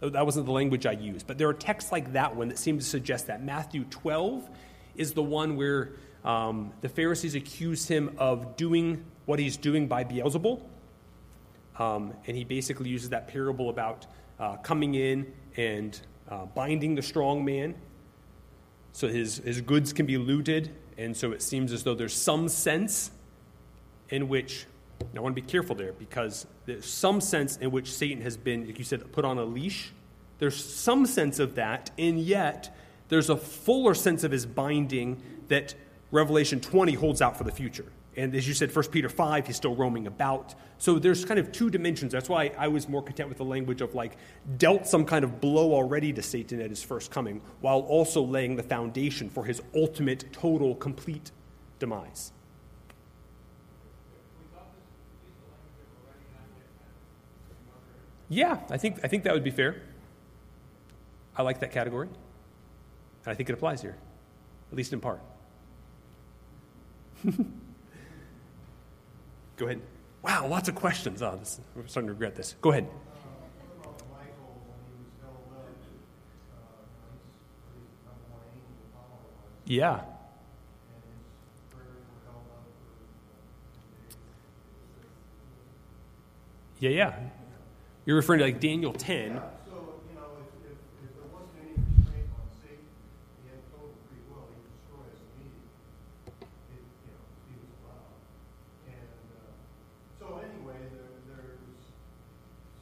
That 0.00 0.24
wasn't 0.24 0.46
the 0.46 0.52
language 0.52 0.84
I 0.84 0.92
used, 0.92 1.26
but 1.26 1.38
there 1.38 1.48
are 1.48 1.54
texts 1.54 1.92
like 1.92 2.12
that 2.14 2.34
one 2.34 2.48
that 2.48 2.58
seem 2.58 2.78
to 2.78 2.84
suggest 2.84 3.28
that. 3.28 3.42
Matthew 3.42 3.84
12 3.84 4.48
is 4.96 5.12
the 5.12 5.22
one 5.22 5.56
where 5.56 5.92
um, 6.24 6.72
the 6.80 6.88
Pharisees 6.88 7.34
accuse 7.34 7.86
him 7.86 8.14
of 8.18 8.56
doing 8.56 9.04
what 9.26 9.38
he's 9.38 9.56
doing 9.56 9.86
by 9.86 10.04
Beelzebul. 10.04 10.60
Um, 11.78 12.14
and 12.26 12.36
he 12.36 12.44
basically 12.44 12.90
uses 12.90 13.10
that 13.10 13.28
parable 13.28 13.70
about 13.70 14.06
uh, 14.38 14.56
coming 14.56 14.94
in 14.94 15.32
and 15.56 15.98
uh, 16.28 16.46
binding 16.46 16.96
the 16.96 17.02
strong 17.02 17.44
man 17.44 17.74
so 18.92 19.08
his, 19.08 19.38
his 19.38 19.60
goods 19.60 19.92
can 19.92 20.06
be 20.06 20.18
looted. 20.18 20.70
And 20.98 21.16
so 21.16 21.32
it 21.32 21.42
seems 21.42 21.72
as 21.72 21.82
though 21.82 21.94
there's 21.94 22.14
some 22.14 22.48
sense 22.48 23.10
in 24.10 24.28
which 24.28 24.66
I 25.16 25.20
want 25.20 25.36
to 25.36 25.42
be 25.42 25.46
careful 25.46 25.74
there 25.74 25.92
because 25.92 26.46
there's 26.66 26.86
some 26.86 27.20
sense 27.20 27.56
in 27.56 27.70
which 27.70 27.92
Satan 27.92 28.22
has 28.22 28.36
been, 28.36 28.66
like 28.66 28.78
you 28.78 28.84
said, 28.84 29.10
put 29.12 29.24
on 29.24 29.38
a 29.38 29.44
leash. 29.44 29.92
There's 30.38 30.62
some 30.62 31.06
sense 31.06 31.38
of 31.38 31.54
that, 31.54 31.90
and 31.98 32.18
yet 32.18 32.74
there's 33.08 33.30
a 33.30 33.36
fuller 33.36 33.94
sense 33.94 34.24
of 34.24 34.32
his 34.32 34.46
binding 34.46 35.22
that 35.48 35.74
Revelation 36.10 36.60
20 36.60 36.94
holds 36.94 37.22
out 37.22 37.36
for 37.36 37.44
the 37.44 37.52
future. 37.52 37.86
And 38.16 38.34
as 38.34 38.46
you 38.46 38.52
said, 38.52 38.74
1 38.74 38.88
Peter 38.88 39.08
5, 39.08 39.46
he's 39.46 39.56
still 39.56 39.74
roaming 39.74 40.06
about. 40.06 40.54
So 40.78 40.98
there's 40.98 41.24
kind 41.24 41.40
of 41.40 41.50
two 41.50 41.70
dimensions. 41.70 42.12
That's 42.12 42.28
why 42.28 42.52
I 42.58 42.68
was 42.68 42.88
more 42.88 43.02
content 43.02 43.28
with 43.28 43.38
the 43.38 43.44
language 43.44 43.80
of 43.80 43.94
like 43.94 44.16
dealt 44.58 44.86
some 44.86 45.04
kind 45.06 45.24
of 45.24 45.40
blow 45.40 45.72
already 45.72 46.12
to 46.12 46.22
Satan 46.22 46.60
at 46.60 46.68
his 46.68 46.82
first 46.82 47.10
coming, 47.10 47.40
while 47.60 47.80
also 47.80 48.20
laying 48.22 48.56
the 48.56 48.62
foundation 48.62 49.30
for 49.30 49.44
his 49.44 49.62
ultimate, 49.74 50.30
total, 50.32 50.74
complete 50.74 51.30
demise. 51.78 52.32
Yeah, 58.32 58.60
I 58.70 58.78
think, 58.78 58.98
I 59.04 59.08
think 59.08 59.24
that 59.24 59.34
would 59.34 59.44
be 59.44 59.50
fair. 59.50 59.82
I 61.36 61.42
like 61.42 61.60
that 61.60 61.70
category. 61.70 62.08
And 62.08 62.16
I 63.26 63.34
think 63.34 63.50
it 63.50 63.52
applies 63.52 63.82
here, 63.82 63.94
at 64.70 64.76
least 64.76 64.94
in 64.94 65.00
part. 65.00 65.20
Go 69.56 69.66
ahead. 69.66 69.82
Wow, 70.22 70.46
lots 70.46 70.70
of 70.70 70.74
questions. 70.74 71.20
Oh, 71.20 71.36
this, 71.36 71.60
I'm 71.76 71.86
starting 71.88 72.06
to 72.06 72.14
regret 72.14 72.34
this. 72.34 72.54
Go 72.62 72.70
ahead. 72.70 72.88
Yeah. 79.66 80.00
Yeah, 86.80 86.90
yeah. 86.90 87.14
You're 88.04 88.16
referring 88.16 88.40
to 88.40 88.44
like 88.46 88.58
Daniel 88.60 88.92
10. 88.92 89.30
Yeah, 89.34 89.40
so, 89.62 89.94
you 90.10 90.18
know, 90.18 90.34
if, 90.42 90.50
if, 90.66 90.78
if 91.06 91.10
there 91.14 91.28
wasn't 91.30 91.54
any 91.62 91.78
restraint 91.78 92.26
on 92.34 92.46
Satan, 92.58 92.82
he 92.82 93.54
had 93.54 93.62
total 93.70 93.94
free 94.10 94.18
will, 94.26 94.42
he 94.50 94.58
could 94.58 94.74
destroy 94.74 95.06
us 95.06 95.22
immediately. 95.22 95.70
You 96.74 97.10
know, 97.14 97.22
he 97.46 97.54
was 97.62 97.70
allowed. 97.78 98.18
And, 98.90 99.06
uh, 99.38 99.54
so 100.18 100.26
anyway, 100.42 100.82
there, 100.90 101.14
there's 101.30 101.62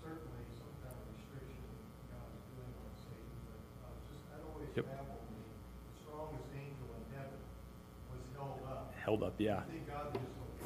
certainly 0.01 0.41
some 0.57 0.73
kind 0.81 0.97
of 0.97 1.05
restriction 1.13 1.69
God 2.09 2.25
is 2.33 2.45
doing 2.57 2.73
on 2.81 2.89
Satan, 3.05 3.37
but, 3.45 3.61
uh, 3.61 3.93
just, 4.09 4.25
that 4.33 4.41
always 4.49 4.73
Yep. 4.73 4.89
me. 4.89 4.97
The 4.97 5.95
strongest 6.01 6.49
angel 6.57 6.89
in 6.97 7.05
heaven 7.13 7.41
was 8.09 8.25
held 8.33 8.65
up. 8.73 8.89
Held 8.97 9.21
up, 9.21 9.37
yeah. 9.37 9.61
I 9.61 9.69
think 9.69 9.85
God 9.85 10.17
just 10.17 10.33
looked, 10.33 10.65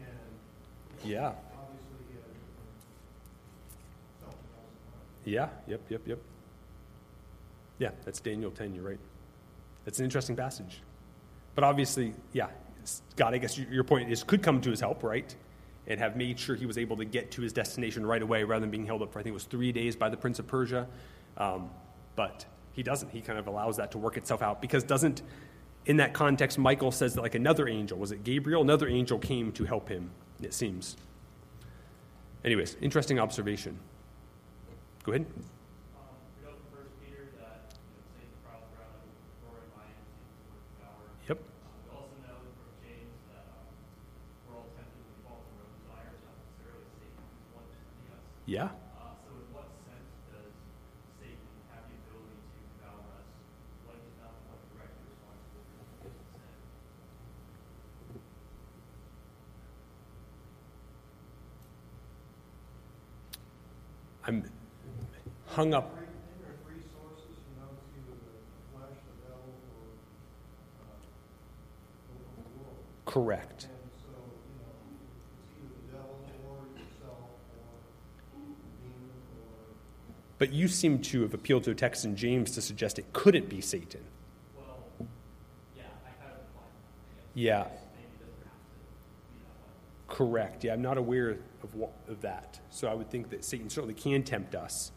and 0.00 0.32
Yeah. 1.04 1.36
obviously 1.52 2.00
he 2.08 2.16
had 2.16 2.24
a 2.24 2.32
different, 2.32 2.80
something 4.22 4.50
else 4.56 4.72
in 4.72 4.88
mind. 4.88 5.17
Yeah, 5.28 5.48
yep, 5.66 5.82
yep, 5.90 6.00
yep. 6.06 6.18
Yeah, 7.78 7.90
that's 8.04 8.18
Daniel 8.18 8.50
10, 8.50 8.74
you're 8.74 8.84
right. 8.84 8.98
That's 9.84 9.98
an 9.98 10.04
interesting 10.04 10.36
passage. 10.36 10.80
But 11.54 11.64
obviously, 11.64 12.14
yeah, 12.32 12.48
God, 13.16 13.34
I 13.34 13.38
guess 13.38 13.58
your 13.58 13.84
point 13.84 14.10
is 14.10 14.22
could 14.22 14.42
come 14.42 14.60
to 14.62 14.70
his 14.70 14.80
help, 14.80 15.02
right? 15.02 15.34
And 15.86 16.00
have 16.00 16.16
made 16.16 16.38
sure 16.38 16.56
he 16.56 16.66
was 16.66 16.78
able 16.78 16.96
to 16.96 17.04
get 17.04 17.30
to 17.32 17.42
his 17.42 17.52
destination 17.52 18.06
right 18.06 18.22
away 18.22 18.42
rather 18.44 18.60
than 18.60 18.70
being 18.70 18.86
held 18.86 19.02
up 19.02 19.12
for, 19.12 19.18
I 19.18 19.22
think 19.22 19.32
it 19.32 19.34
was 19.34 19.44
three 19.44 19.70
days 19.70 19.96
by 19.96 20.08
the 20.08 20.16
Prince 20.16 20.38
of 20.38 20.46
Persia. 20.46 20.86
Um, 21.36 21.70
but 22.16 22.46
he 22.72 22.82
doesn't. 22.82 23.10
He 23.10 23.20
kind 23.20 23.38
of 23.38 23.46
allows 23.46 23.76
that 23.76 23.92
to 23.92 23.98
work 23.98 24.16
itself 24.16 24.42
out 24.42 24.60
because 24.60 24.82
doesn't, 24.82 25.22
in 25.84 25.98
that 25.98 26.14
context, 26.14 26.58
Michael 26.58 26.90
says 26.90 27.14
that 27.14 27.22
like 27.22 27.34
another 27.34 27.68
angel, 27.68 27.98
was 27.98 28.12
it 28.12 28.24
Gabriel? 28.24 28.62
Another 28.62 28.88
angel 28.88 29.18
came 29.18 29.52
to 29.52 29.64
help 29.64 29.88
him, 29.88 30.10
it 30.42 30.54
seems. 30.54 30.96
Anyways, 32.44 32.76
interesting 32.80 33.18
observation. 33.18 33.78
Go 35.08 35.16
ahead. 35.16 35.24
Um, 35.24 36.20
we 36.36 36.44
know 36.44 36.52
from 36.52 36.68
First 36.68 36.92
Peter 37.00 37.32
that, 37.40 37.72
you 37.80 37.96
know, 37.96 38.04
Satan 38.12 38.28
prowls 38.44 38.68
around 38.76 38.92
like 38.92 39.08
a 39.08 39.40
roaring 39.40 39.72
lion, 39.72 39.96
seeking 40.04 40.52
to 40.52 40.60
devour. 40.76 41.00
Yep. 41.24 41.40
Um, 41.40 41.80
we 41.80 41.96
also 41.96 42.16
know 42.28 42.36
from 42.44 42.68
James 42.84 43.16
that, 43.32 43.48
um, 43.56 43.72
we're 44.44 44.60
all 44.60 44.68
tempted 44.76 45.00
to 45.00 45.16
fall 45.24 45.40
from 45.48 45.64
our 45.64 45.64
own 45.64 45.72
desires, 45.80 46.20
not 46.28 46.36
necessarily 46.36 46.84
Satan 47.00 47.24
who's 47.24 47.56
one 47.56 47.64
tempting 47.72 48.04
us. 48.12 48.20
Yeah. 48.44 48.68
Uh, 49.00 49.16
so 49.24 49.32
in 49.32 49.48
what 49.56 49.72
sense 49.88 50.12
does 50.28 50.52
Satan 51.16 51.40
have 51.72 51.88
the 51.88 51.96
ability 52.04 52.36
to 52.36 52.60
devour 52.76 53.00
us 53.16 53.32
when 53.88 53.96
he's 54.04 54.12
not 54.20 54.36
the 54.36 54.44
one 54.44 54.60
directly 54.76 55.08
responsible 55.08 55.64
for 55.72 56.12
his 56.12 56.20
sin? 56.36 56.52
I'm 64.28 64.36
hung 64.36 64.36
up. 64.36 64.36
Three, 64.36 64.36
isn't 64.36 64.36
there 64.36 64.36
three 64.36 64.36
sources, 64.36 64.36
you 64.36 64.36
know, 64.36 64.36
it's 64.36 64.36
either 64.36 64.36
the 64.36 64.36
flesh, 64.36 64.36
the 64.36 64.36
devil, 64.36 64.36
or, 64.36 64.36
uh, 64.36 64.36
the 64.36 64.36
the 64.36 64.36
world. 64.36 64.36
Correct. 64.36 64.36
And 64.36 64.44
so, 64.44 64.44
you 64.44 64.44
know, 64.44 64.44
it's 64.44 64.44
either 64.44 64.44
the 64.44 64.46
devil 64.48 64.76
or 65.08 65.32
yourself 65.32 65.47
or 65.58 65.64
demon 78.80 79.10
or, 79.34 79.74
But 80.38 80.52
you 80.52 80.68
seem 80.68 81.00
to 81.00 81.22
have 81.22 81.34
appealed 81.34 81.64
to 81.64 81.72
a 81.72 81.74
text 81.74 82.04
in 82.04 82.14
James 82.14 82.52
to 82.52 82.62
suggest 82.62 83.00
it 83.00 83.12
couldn't 83.12 83.48
be 83.48 83.60
Satan. 83.60 84.04
Well, 84.56 85.08
yeah, 85.76 85.82
I 86.06 86.10
kind 86.22 86.34
of 86.34 86.38
implied 86.46 86.70
that, 86.78 86.92
I 87.10 87.20
guess. 87.20 87.30
Yeah. 87.34 87.64
Maybe 87.64 87.74
it 88.14 88.20
doesn't 88.20 88.44
have 88.44 88.52
to. 90.08 90.14
Correct. 90.14 90.62
Yeah, 90.62 90.74
I'm 90.74 90.82
not 90.82 90.98
aware 90.98 91.30
of, 91.64 91.74
what, 91.74 91.90
of 92.06 92.20
that. 92.20 92.60
So 92.70 92.86
I 92.86 92.94
would 92.94 93.10
think 93.10 93.30
that 93.30 93.44
Satan 93.44 93.68
certainly 93.68 93.94
can 93.94 94.22
tempt 94.22 94.54
us. 94.54 94.92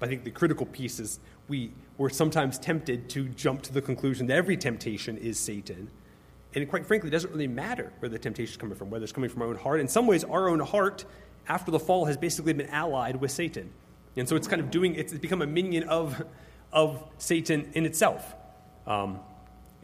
I 0.00 0.06
think 0.06 0.24
the 0.24 0.30
critical 0.30 0.66
piece 0.66 0.98
is 0.98 1.20
we, 1.48 1.72
we're 1.98 2.08
sometimes 2.08 2.58
tempted 2.58 3.08
to 3.10 3.28
jump 3.28 3.62
to 3.62 3.72
the 3.72 3.82
conclusion 3.82 4.26
that 4.28 4.36
every 4.36 4.56
temptation 4.56 5.18
is 5.18 5.38
Satan. 5.38 5.90
And 6.54 6.68
quite 6.68 6.86
frankly, 6.86 7.08
it 7.08 7.12
doesn't 7.12 7.30
really 7.30 7.46
matter 7.46 7.92
where 7.98 8.08
the 8.08 8.18
temptation 8.18 8.52
is 8.52 8.56
coming 8.56 8.76
from, 8.76 8.90
whether 8.90 9.04
it's 9.04 9.12
coming 9.12 9.30
from 9.30 9.42
our 9.42 9.48
own 9.48 9.56
heart. 9.56 9.80
In 9.80 9.88
some 9.88 10.06
ways, 10.06 10.24
our 10.24 10.48
own 10.48 10.60
heart, 10.60 11.04
after 11.48 11.70
the 11.70 11.78
fall, 11.78 12.06
has 12.06 12.16
basically 12.16 12.52
been 12.52 12.68
allied 12.70 13.16
with 13.16 13.30
Satan. 13.30 13.70
And 14.16 14.28
so 14.28 14.36
it's 14.36 14.48
kind 14.48 14.60
of 14.60 14.70
doing, 14.70 14.94
it's 14.94 15.12
become 15.12 15.42
a 15.42 15.46
minion 15.46 15.84
of, 15.84 16.24
of 16.72 17.04
Satan 17.18 17.70
in 17.74 17.86
itself. 17.86 18.34
Um, 18.86 19.20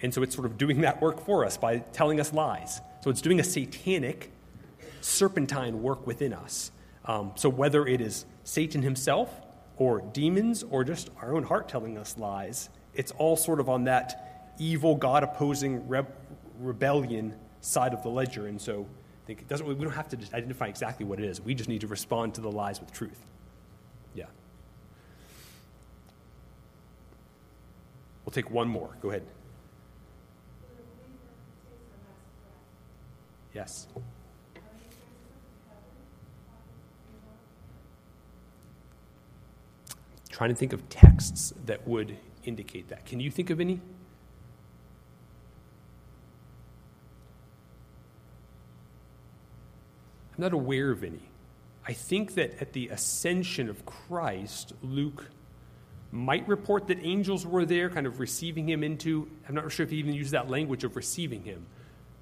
and 0.00 0.12
so 0.12 0.22
it's 0.22 0.34
sort 0.34 0.46
of 0.46 0.58
doing 0.58 0.80
that 0.80 1.00
work 1.00 1.24
for 1.24 1.44
us 1.44 1.56
by 1.56 1.78
telling 1.78 2.20
us 2.20 2.32
lies. 2.32 2.80
So 3.02 3.10
it's 3.10 3.20
doing 3.20 3.38
a 3.38 3.44
satanic, 3.44 4.32
serpentine 5.00 5.82
work 5.82 6.06
within 6.06 6.32
us. 6.32 6.72
Um, 7.04 7.32
so 7.36 7.48
whether 7.48 7.86
it 7.86 8.00
is 8.00 8.24
Satan 8.42 8.82
himself, 8.82 9.30
or 9.76 10.00
demons, 10.00 10.62
or 10.62 10.84
just 10.84 11.10
our 11.20 11.34
own 11.34 11.42
heart 11.42 11.68
telling 11.68 11.98
us 11.98 12.16
lies, 12.16 12.70
it's 12.94 13.12
all 13.12 13.36
sort 13.36 13.60
of 13.60 13.68
on 13.68 13.84
that 13.84 14.54
evil, 14.58 14.94
God 14.94 15.22
opposing 15.22 15.86
re- 15.86 16.02
rebellion 16.58 17.34
side 17.60 17.92
of 17.92 18.02
the 18.02 18.08
ledger. 18.08 18.46
And 18.46 18.60
so 18.60 18.86
I 19.24 19.26
think 19.26 19.40
it 19.40 19.48
doesn't, 19.48 19.66
we 19.66 19.74
don't 19.74 19.92
have 19.92 20.08
to 20.08 20.18
identify 20.34 20.66
exactly 20.66 21.04
what 21.04 21.18
it 21.18 21.26
is. 21.26 21.40
We 21.40 21.54
just 21.54 21.68
need 21.68 21.82
to 21.82 21.86
respond 21.86 22.34
to 22.36 22.40
the 22.40 22.50
lies 22.50 22.80
with 22.80 22.92
truth. 22.92 23.18
Yeah. 24.14 24.26
We'll 28.24 28.32
take 28.32 28.50
one 28.50 28.68
more. 28.68 28.96
Go 29.02 29.10
ahead. 29.10 29.24
Yes. 33.52 33.88
Trying 40.36 40.50
to 40.50 40.56
think 40.56 40.74
of 40.74 40.86
texts 40.90 41.54
that 41.64 41.88
would 41.88 42.14
indicate 42.44 42.88
that. 42.88 43.06
Can 43.06 43.20
you 43.20 43.30
think 43.30 43.48
of 43.48 43.58
any? 43.58 43.80
I'm 50.34 50.36
not 50.36 50.52
aware 50.52 50.90
of 50.90 51.02
any. 51.04 51.22
I 51.88 51.94
think 51.94 52.34
that 52.34 52.60
at 52.60 52.74
the 52.74 52.88
ascension 52.88 53.70
of 53.70 53.86
Christ, 53.86 54.74
Luke 54.82 55.24
might 56.12 56.46
report 56.46 56.88
that 56.88 56.98
angels 57.00 57.46
were 57.46 57.64
there, 57.64 57.88
kind 57.88 58.06
of 58.06 58.20
receiving 58.20 58.68
him 58.68 58.84
into. 58.84 59.30
I'm 59.48 59.54
not 59.54 59.72
sure 59.72 59.84
if 59.84 59.90
he 59.90 59.96
even 59.96 60.12
used 60.12 60.32
that 60.32 60.50
language 60.50 60.84
of 60.84 60.96
receiving 60.96 61.44
him. 61.44 61.64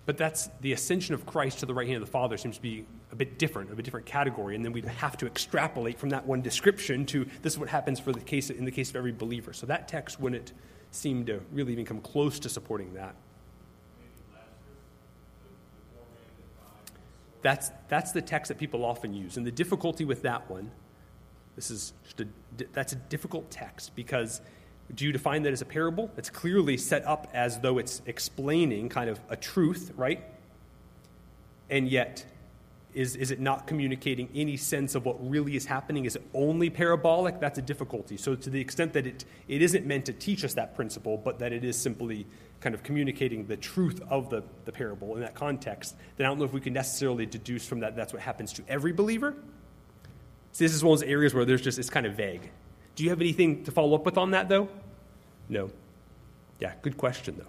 But 0.07 0.19
that's 0.19 0.51
the 0.61 0.73
ascension 0.73 1.15
of 1.15 1.25
Christ 1.25 1.61
to 1.61 1.67
the 1.67 1.73
right 1.73 1.87
hand 1.87 2.03
of 2.03 2.07
the 2.07 2.13
Father 2.13 2.37
seems 2.37 2.57
to 2.57 2.63
be 2.63 2.85
a 3.11 3.17
bit 3.17 3.39
different, 3.39 3.71
of 3.71 3.79
a 3.79 3.83
different 3.83 4.05
category, 4.05 4.55
and 4.55 4.65
then 4.65 4.73
we'd 4.73 4.85
have 4.85 5.17
to 5.19 5.27
extrapolate 5.27 5.99
from 5.99 6.11
that 6.11 6.27
one 6.27 6.43
description 6.43 7.07
to 7.07 7.27
this 7.43 7.55
is 7.55 7.59
what 7.59 7.71
happens 7.71 7.99
for 7.99 8.13
the 8.13 8.21
case 8.21 8.51
in 8.51 8.65
the 8.65 8.71
case 8.71 8.91
of 8.91 8.97
every 8.97 9.13
believer. 9.13 9.53
So 9.53 9.67
that 9.67 9.89
text 9.89 10.21
wouldn't 10.21 10.53
seem 10.91 11.25
to 11.27 11.41
really 11.53 11.73
even 11.73 11.87
come 11.87 12.01
close 12.01 12.39
to 12.41 12.49
supporting 12.49 12.93
that. 12.95 13.15
That's, 17.41 17.71
that's 17.89 18.13
the 18.13 18.23
text 18.23 18.49
that 18.49 18.59
people 18.59 18.85
often 18.85 19.13
use. 19.13 19.37
And 19.37 19.47
the 19.47 19.53
difficulty 19.53 20.05
with 20.05 20.23
that 20.23 20.49
one, 20.51 20.71
this 21.57 21.71
is 21.71 21.93
a, 22.19 22.25
that's 22.73 22.95
a 22.95 22.97
difficult 22.97 23.51
text 23.51 23.95
because 23.95 24.41
do 24.93 25.05
you 25.05 25.13
define 25.13 25.43
that 25.45 25.53
as 25.53 25.63
a 25.63 25.67
parable? 25.67 26.11
It's 26.17 26.31
clearly 26.31 26.77
set 26.77 27.07
up 27.07 27.29
as 27.33 27.61
though 27.61 27.79
it's 27.79 28.03
explaining 28.07 28.89
kind 28.89 29.09
of 29.09 29.19
a 29.29 29.37
truth, 29.37 29.93
right? 29.97 30.25
And 31.71 31.89
yet, 31.89 32.27
is, 32.93 33.17
is 33.17 33.31
it 33.31 33.41
not 33.41 33.67
communicating 33.67 34.29
any 34.35 34.57
sense 34.57 34.95
of 34.95 35.05
what 35.05 35.17
really 35.29 35.57
is 35.57 35.67
happening? 35.67 36.05
Is 36.05 36.17
it 36.17 36.23
only 36.33 36.71
parabolic? 36.71 37.41
That's 37.41 37.59
a 37.59 37.63
difficulty. 37.63 38.17
So, 38.17 38.37
to 38.37 38.51
the 38.51 38.61
extent 38.61 38.93
that 38.93 39.07
it, 39.07 39.25
it 39.49 39.63
isn't 39.63 39.85
meant 39.85 40.07
to 40.07 40.13
teach 40.13 40.45
us 40.45 40.55
that 40.55 40.77
principle, 40.77 41.17
but 41.17 41.39
that 41.41 41.53
it 41.53 41.65
is 41.65 41.77
simply 41.77 42.27
kind 42.61 42.75
of 42.75 42.83
communicating 42.83 43.47
the 43.47 43.57
truth 43.57 44.01
of 44.09 44.31
the, 44.31 44.43
the 44.65 44.73
parable 44.73 45.17
in 45.17 45.21
that 45.21 45.35
context, 45.35 45.97
then 46.17 46.27
I 46.27 46.29
don't 46.29 46.39
know 46.39 46.45
if 46.45 46.53
we 46.53 46.61
can 46.61 46.73
necessarily 46.73 47.27
deduce 47.27 47.67
from 47.67 47.81
that 47.81 47.97
that's 47.97 48.13
what 48.13 48.23
happens 48.23 48.53
to 48.55 48.65
every 48.69 48.93
believer. 48.93 49.35
So 50.53 50.65
this 50.65 50.73
is 50.73 50.85
one 50.85 50.95
of 50.95 51.01
those 51.01 51.09
areas 51.09 51.35
where 51.35 51.45
there's 51.45 51.61
just, 51.61 51.79
it's 51.79 51.91
kind 51.91 52.07
of 52.07 52.15
vague. 52.15 52.51
Do 52.95 53.05
you 53.05 53.11
have 53.11 53.21
anything 53.21 53.65
to 53.65 53.71
follow 53.71 53.95
up 53.95 54.05
with 54.05 54.17
on 54.17 54.31
that, 54.33 54.49
though? 54.49 54.69
No. 55.49 55.71
Yeah, 56.61 56.73
good 56.83 56.97
question, 56.97 57.37
though. 57.37 57.45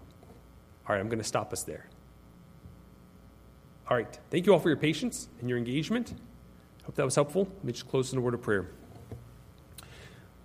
All 0.88 0.96
right, 0.96 1.00
I'm 1.00 1.08
going 1.08 1.20
to 1.20 1.24
stop 1.24 1.54
us 1.54 1.64
there. 1.64 1.88
All 3.88 3.96
right, 3.96 4.20
thank 4.32 4.46
you 4.46 4.54
all 4.54 4.60
for 4.60 4.70
your 4.70 4.78
patience 4.78 5.28
and 5.40 5.50
your 5.50 5.58
engagement. 5.58 6.14
Hope 6.86 6.96
that 6.96 7.06
was 7.06 7.16
helpful. 7.16 7.48
Let 7.58 7.64
me 7.64 7.74
just 7.74 7.88
close 7.88 8.12
in 8.12 8.18
a 8.18 8.22
word 8.22 8.34
of 8.34 8.42
prayer. 8.42 8.68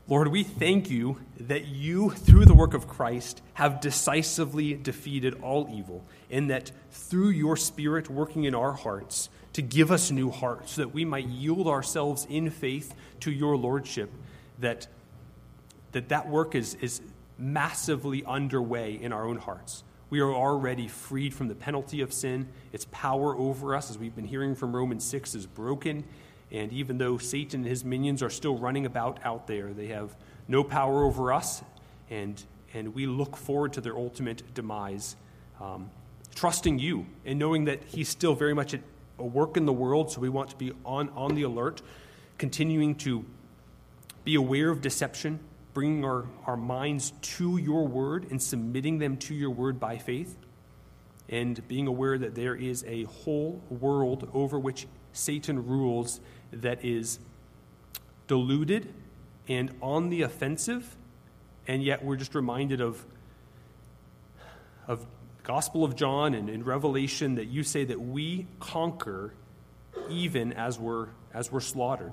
Lord, 0.09 0.29
we 0.29 0.43
thank 0.43 0.91
you 0.91 1.19
that 1.39 1.67
you, 1.67 2.11
through 2.11 2.45
the 2.45 2.55
work 2.55 2.75
of 2.75 2.89
Christ, 2.89 3.43
have 3.55 3.81
decisively 3.81 4.75
defeated 4.75 5.41
all 5.41 5.71
evil, 5.73 6.05
and 6.31 6.51
that 6.51 6.73
through 6.91 7.31
your 7.31 7.57
Spirit 7.57 8.11
working 8.11 8.45
in 8.45 8.55
our 8.55 8.73
hearts 8.73 9.29
to 9.53 9.63
give 9.63 9.91
us 9.91 10.11
new 10.11 10.31
hearts, 10.31 10.73
so 10.73 10.83
that 10.83 10.89
we 10.89 11.05
might 11.05 11.27
yield 11.27 11.69
ourselves 11.69 12.27
in 12.29 12.51
faith 12.51 12.95
to 13.21 13.31
your 13.31 13.57
Lordship, 13.57 14.11
that 14.61 14.87
that, 15.93 16.09
that 16.11 16.29
work 16.29 16.55
is, 16.55 16.75
is 16.77 17.01
massively 17.37 18.25
underway 18.25 18.95
in 18.95 19.13
our 19.13 19.27
own 19.27 19.39
hearts. 19.39 19.83
We 20.09 20.21
are 20.21 20.33
already 20.33 20.87
freed 20.87 21.35
from 21.35 21.49
the 21.49 21.55
penalty 21.55 22.01
of 22.01 22.13
sin. 22.13 22.49
Its 22.73 22.87
power 22.93 23.37
over 23.37 23.75
us, 23.75 23.91
as 23.91 23.99
we've 23.99 24.15
been 24.15 24.27
hearing 24.27 24.55
from 24.55 24.75
Romans 24.75 25.05
6, 25.05 25.35
is 25.35 25.47
broken 25.47 26.05
and 26.53 26.73
even 26.73 26.99
though 26.99 27.19
Satan 27.19 27.61
and 27.61 27.69
his 27.69 27.85
minions 27.85 28.23
are 28.23 28.31
still 28.31 28.57
running 28.59 28.87
about 28.87 29.21
out 29.25 29.47
there, 29.47 29.73
they 29.73 29.89
have 29.89 30.17
no 30.49 30.65
power 30.65 31.05
over 31.05 31.33
us, 31.33 31.63
and, 32.09 32.43
and 32.75 32.95
we 32.95 33.07
look 33.07 33.37
forward 33.37 33.73
to 33.75 33.81
their 33.81 33.97
ultimate 33.97 34.43
demise. 34.53 35.17
Um, 35.61 35.91
trusting 36.35 36.79
you 36.79 37.07
and 37.25 37.39
knowing 37.39 37.67
that 37.67 37.83
he's 37.85 38.09
still 38.09 38.35
very 38.35 38.55
much 38.55 38.73
at 38.73 38.81
a 39.19 39.25
work 39.25 39.57
in 39.57 39.67
the 39.67 39.73
world, 39.73 40.11
so 40.11 40.21
we 40.21 40.29
want 40.29 40.51
to 40.51 40.57
be 40.57 40.73
on, 40.85 41.11
on 41.11 41.35
the 41.35 41.43
alert, 41.43 41.83
continuing 42.39 42.95
to 42.97 43.25
be 44.31 44.37
aware 44.37 44.71
of 44.71 44.81
deception, 44.81 45.41
bringing 45.75 46.05
our, 46.05 46.25
our 46.47 46.57
minds 46.57 47.13
to 47.21 47.57
your 47.57 47.89
word 47.89 48.31
and 48.31 48.41
submitting 48.41 49.01
them 49.01 49.17
to 49.17 49.35
your 49.35 49.51
word 49.51 49.81
by 49.81 49.99
faith, 49.99 50.37
and 51.29 51.67
being 51.67 51.89
aware 51.89 52.17
that 52.17 52.37
there 52.37 52.55
is 52.55 52.85
a 52.87 53.03
whole 53.25 53.61
world 53.69 54.31
over 54.33 54.57
which 54.57 54.87
Satan 55.13 55.67
rules 55.67 56.21
that 56.53 56.85
is 56.85 57.19
deluded 58.29 58.95
and 59.49 59.75
on 59.83 60.11
the 60.11 60.23
offensive, 60.23 60.95
and 61.67 61.83
yet 61.83 62.05
we're 62.05 62.15
just 62.15 62.37
reminded 62.37 62.81
of, 62.81 63.05
of 64.87 65.05
Gospel 65.43 65.83
of 65.83 65.97
John 65.97 66.35
and 66.35 66.49
in 66.49 66.63
Revelation 66.63 67.35
that 67.35 67.49
you 67.49 67.65
say 67.65 67.85
that 67.85 68.01
we 68.01 68.47
conquer 68.61 69.35
even 70.09 70.53
as 70.53 70.79
we're, 70.79 71.09
as 71.35 71.51
we're 71.51 71.59
slaughtered. 71.59 72.13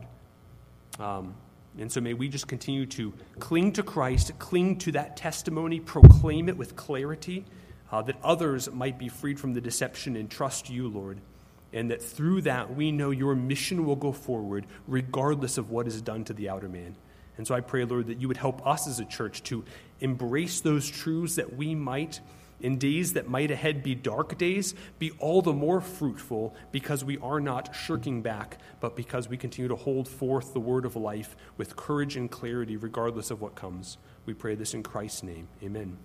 Um, 0.98 1.36
and 1.80 1.92
so 1.92 2.02
may 2.02 2.14
we 2.14 2.28
just 2.28 2.48
continue 2.48 2.86
to 2.88 3.14
cling 3.40 3.74
to 3.74 3.84
Christ, 3.84 4.32
cling 4.40 4.78
to 4.80 4.92
that 4.94 5.18
testimony, 5.18 5.80
proclaim 5.80 6.50
it 6.50 6.58
with 6.58 6.76
clarity, 6.76 7.46
uh, 7.92 8.02
that 8.04 8.18
others 8.24 8.72
might 8.72 8.98
be 8.98 9.10
freed 9.10 9.40
from 9.40 9.54
the 9.54 9.62
deception 9.62 10.16
and 10.16 10.30
trust 10.30 10.70
you, 10.70 10.88
Lord 10.88 11.22
and 11.74 11.92
that 11.92 12.02
through 12.02 12.42
that 12.42 12.74
we 12.74 12.92
know 12.92 13.12
your 13.12 13.36
mission 13.36 13.86
will 13.86 13.96
go 13.96 14.12
forward 14.12 14.66
regardless 14.88 15.58
of 15.58 15.70
what 15.70 15.88
is 15.88 16.02
done 16.02 16.24
to 16.26 16.34
the 16.34 16.50
outer 16.50 16.70
man. 16.70 16.96
And 17.38 17.46
so 17.46 17.54
I 17.54 17.62
pray, 17.62 17.86
Lord, 17.86 18.08
that 18.08 18.20
you 18.20 18.28
would 18.28 18.38
help 18.38 18.66
us 18.66 18.88
as 18.88 19.00
a 19.00 19.06
church 19.06 19.44
to 19.44 19.64
embrace 20.00 20.62
those 20.62 20.90
truths 20.90 21.36
that 21.36 21.56
we 21.56 21.76
might, 21.76 22.20
in 22.60 22.78
days 22.78 23.14
that 23.14 23.30
might 23.30 23.52
ahead 23.52 23.84
be 23.84 23.96
dark 23.96 24.38
days, 24.38 24.74
be 25.00 25.12
all 25.20 25.42
the 25.42 25.54
more 25.54 25.82
fruitful 25.82 26.56
because 26.72 27.04
we 27.04 27.18
are 27.20 27.40
not 27.40 27.76
shirking 27.76 28.22
back, 28.22 28.60
but 28.80 28.96
because 28.96 29.30
we 29.30 29.38
continue 29.38 29.68
to 29.68 29.76
hold 29.76 30.08
forth 30.08 30.54
the 30.54 30.60
word 30.60 30.86
of 30.86 30.96
life 30.96 31.36
with 31.58 31.76
courage 31.76 32.16
and 32.16 32.32
clarity 32.32 32.78
regardless 32.78 33.32
of 33.32 33.42
what 33.42 33.56
comes. 33.56 33.98
We 34.26 34.34
pray 34.34 34.56
this 34.56 34.74
in 34.74 34.84
Christ's 34.84 35.24
name. 35.24 35.48
Amen. 35.64 35.98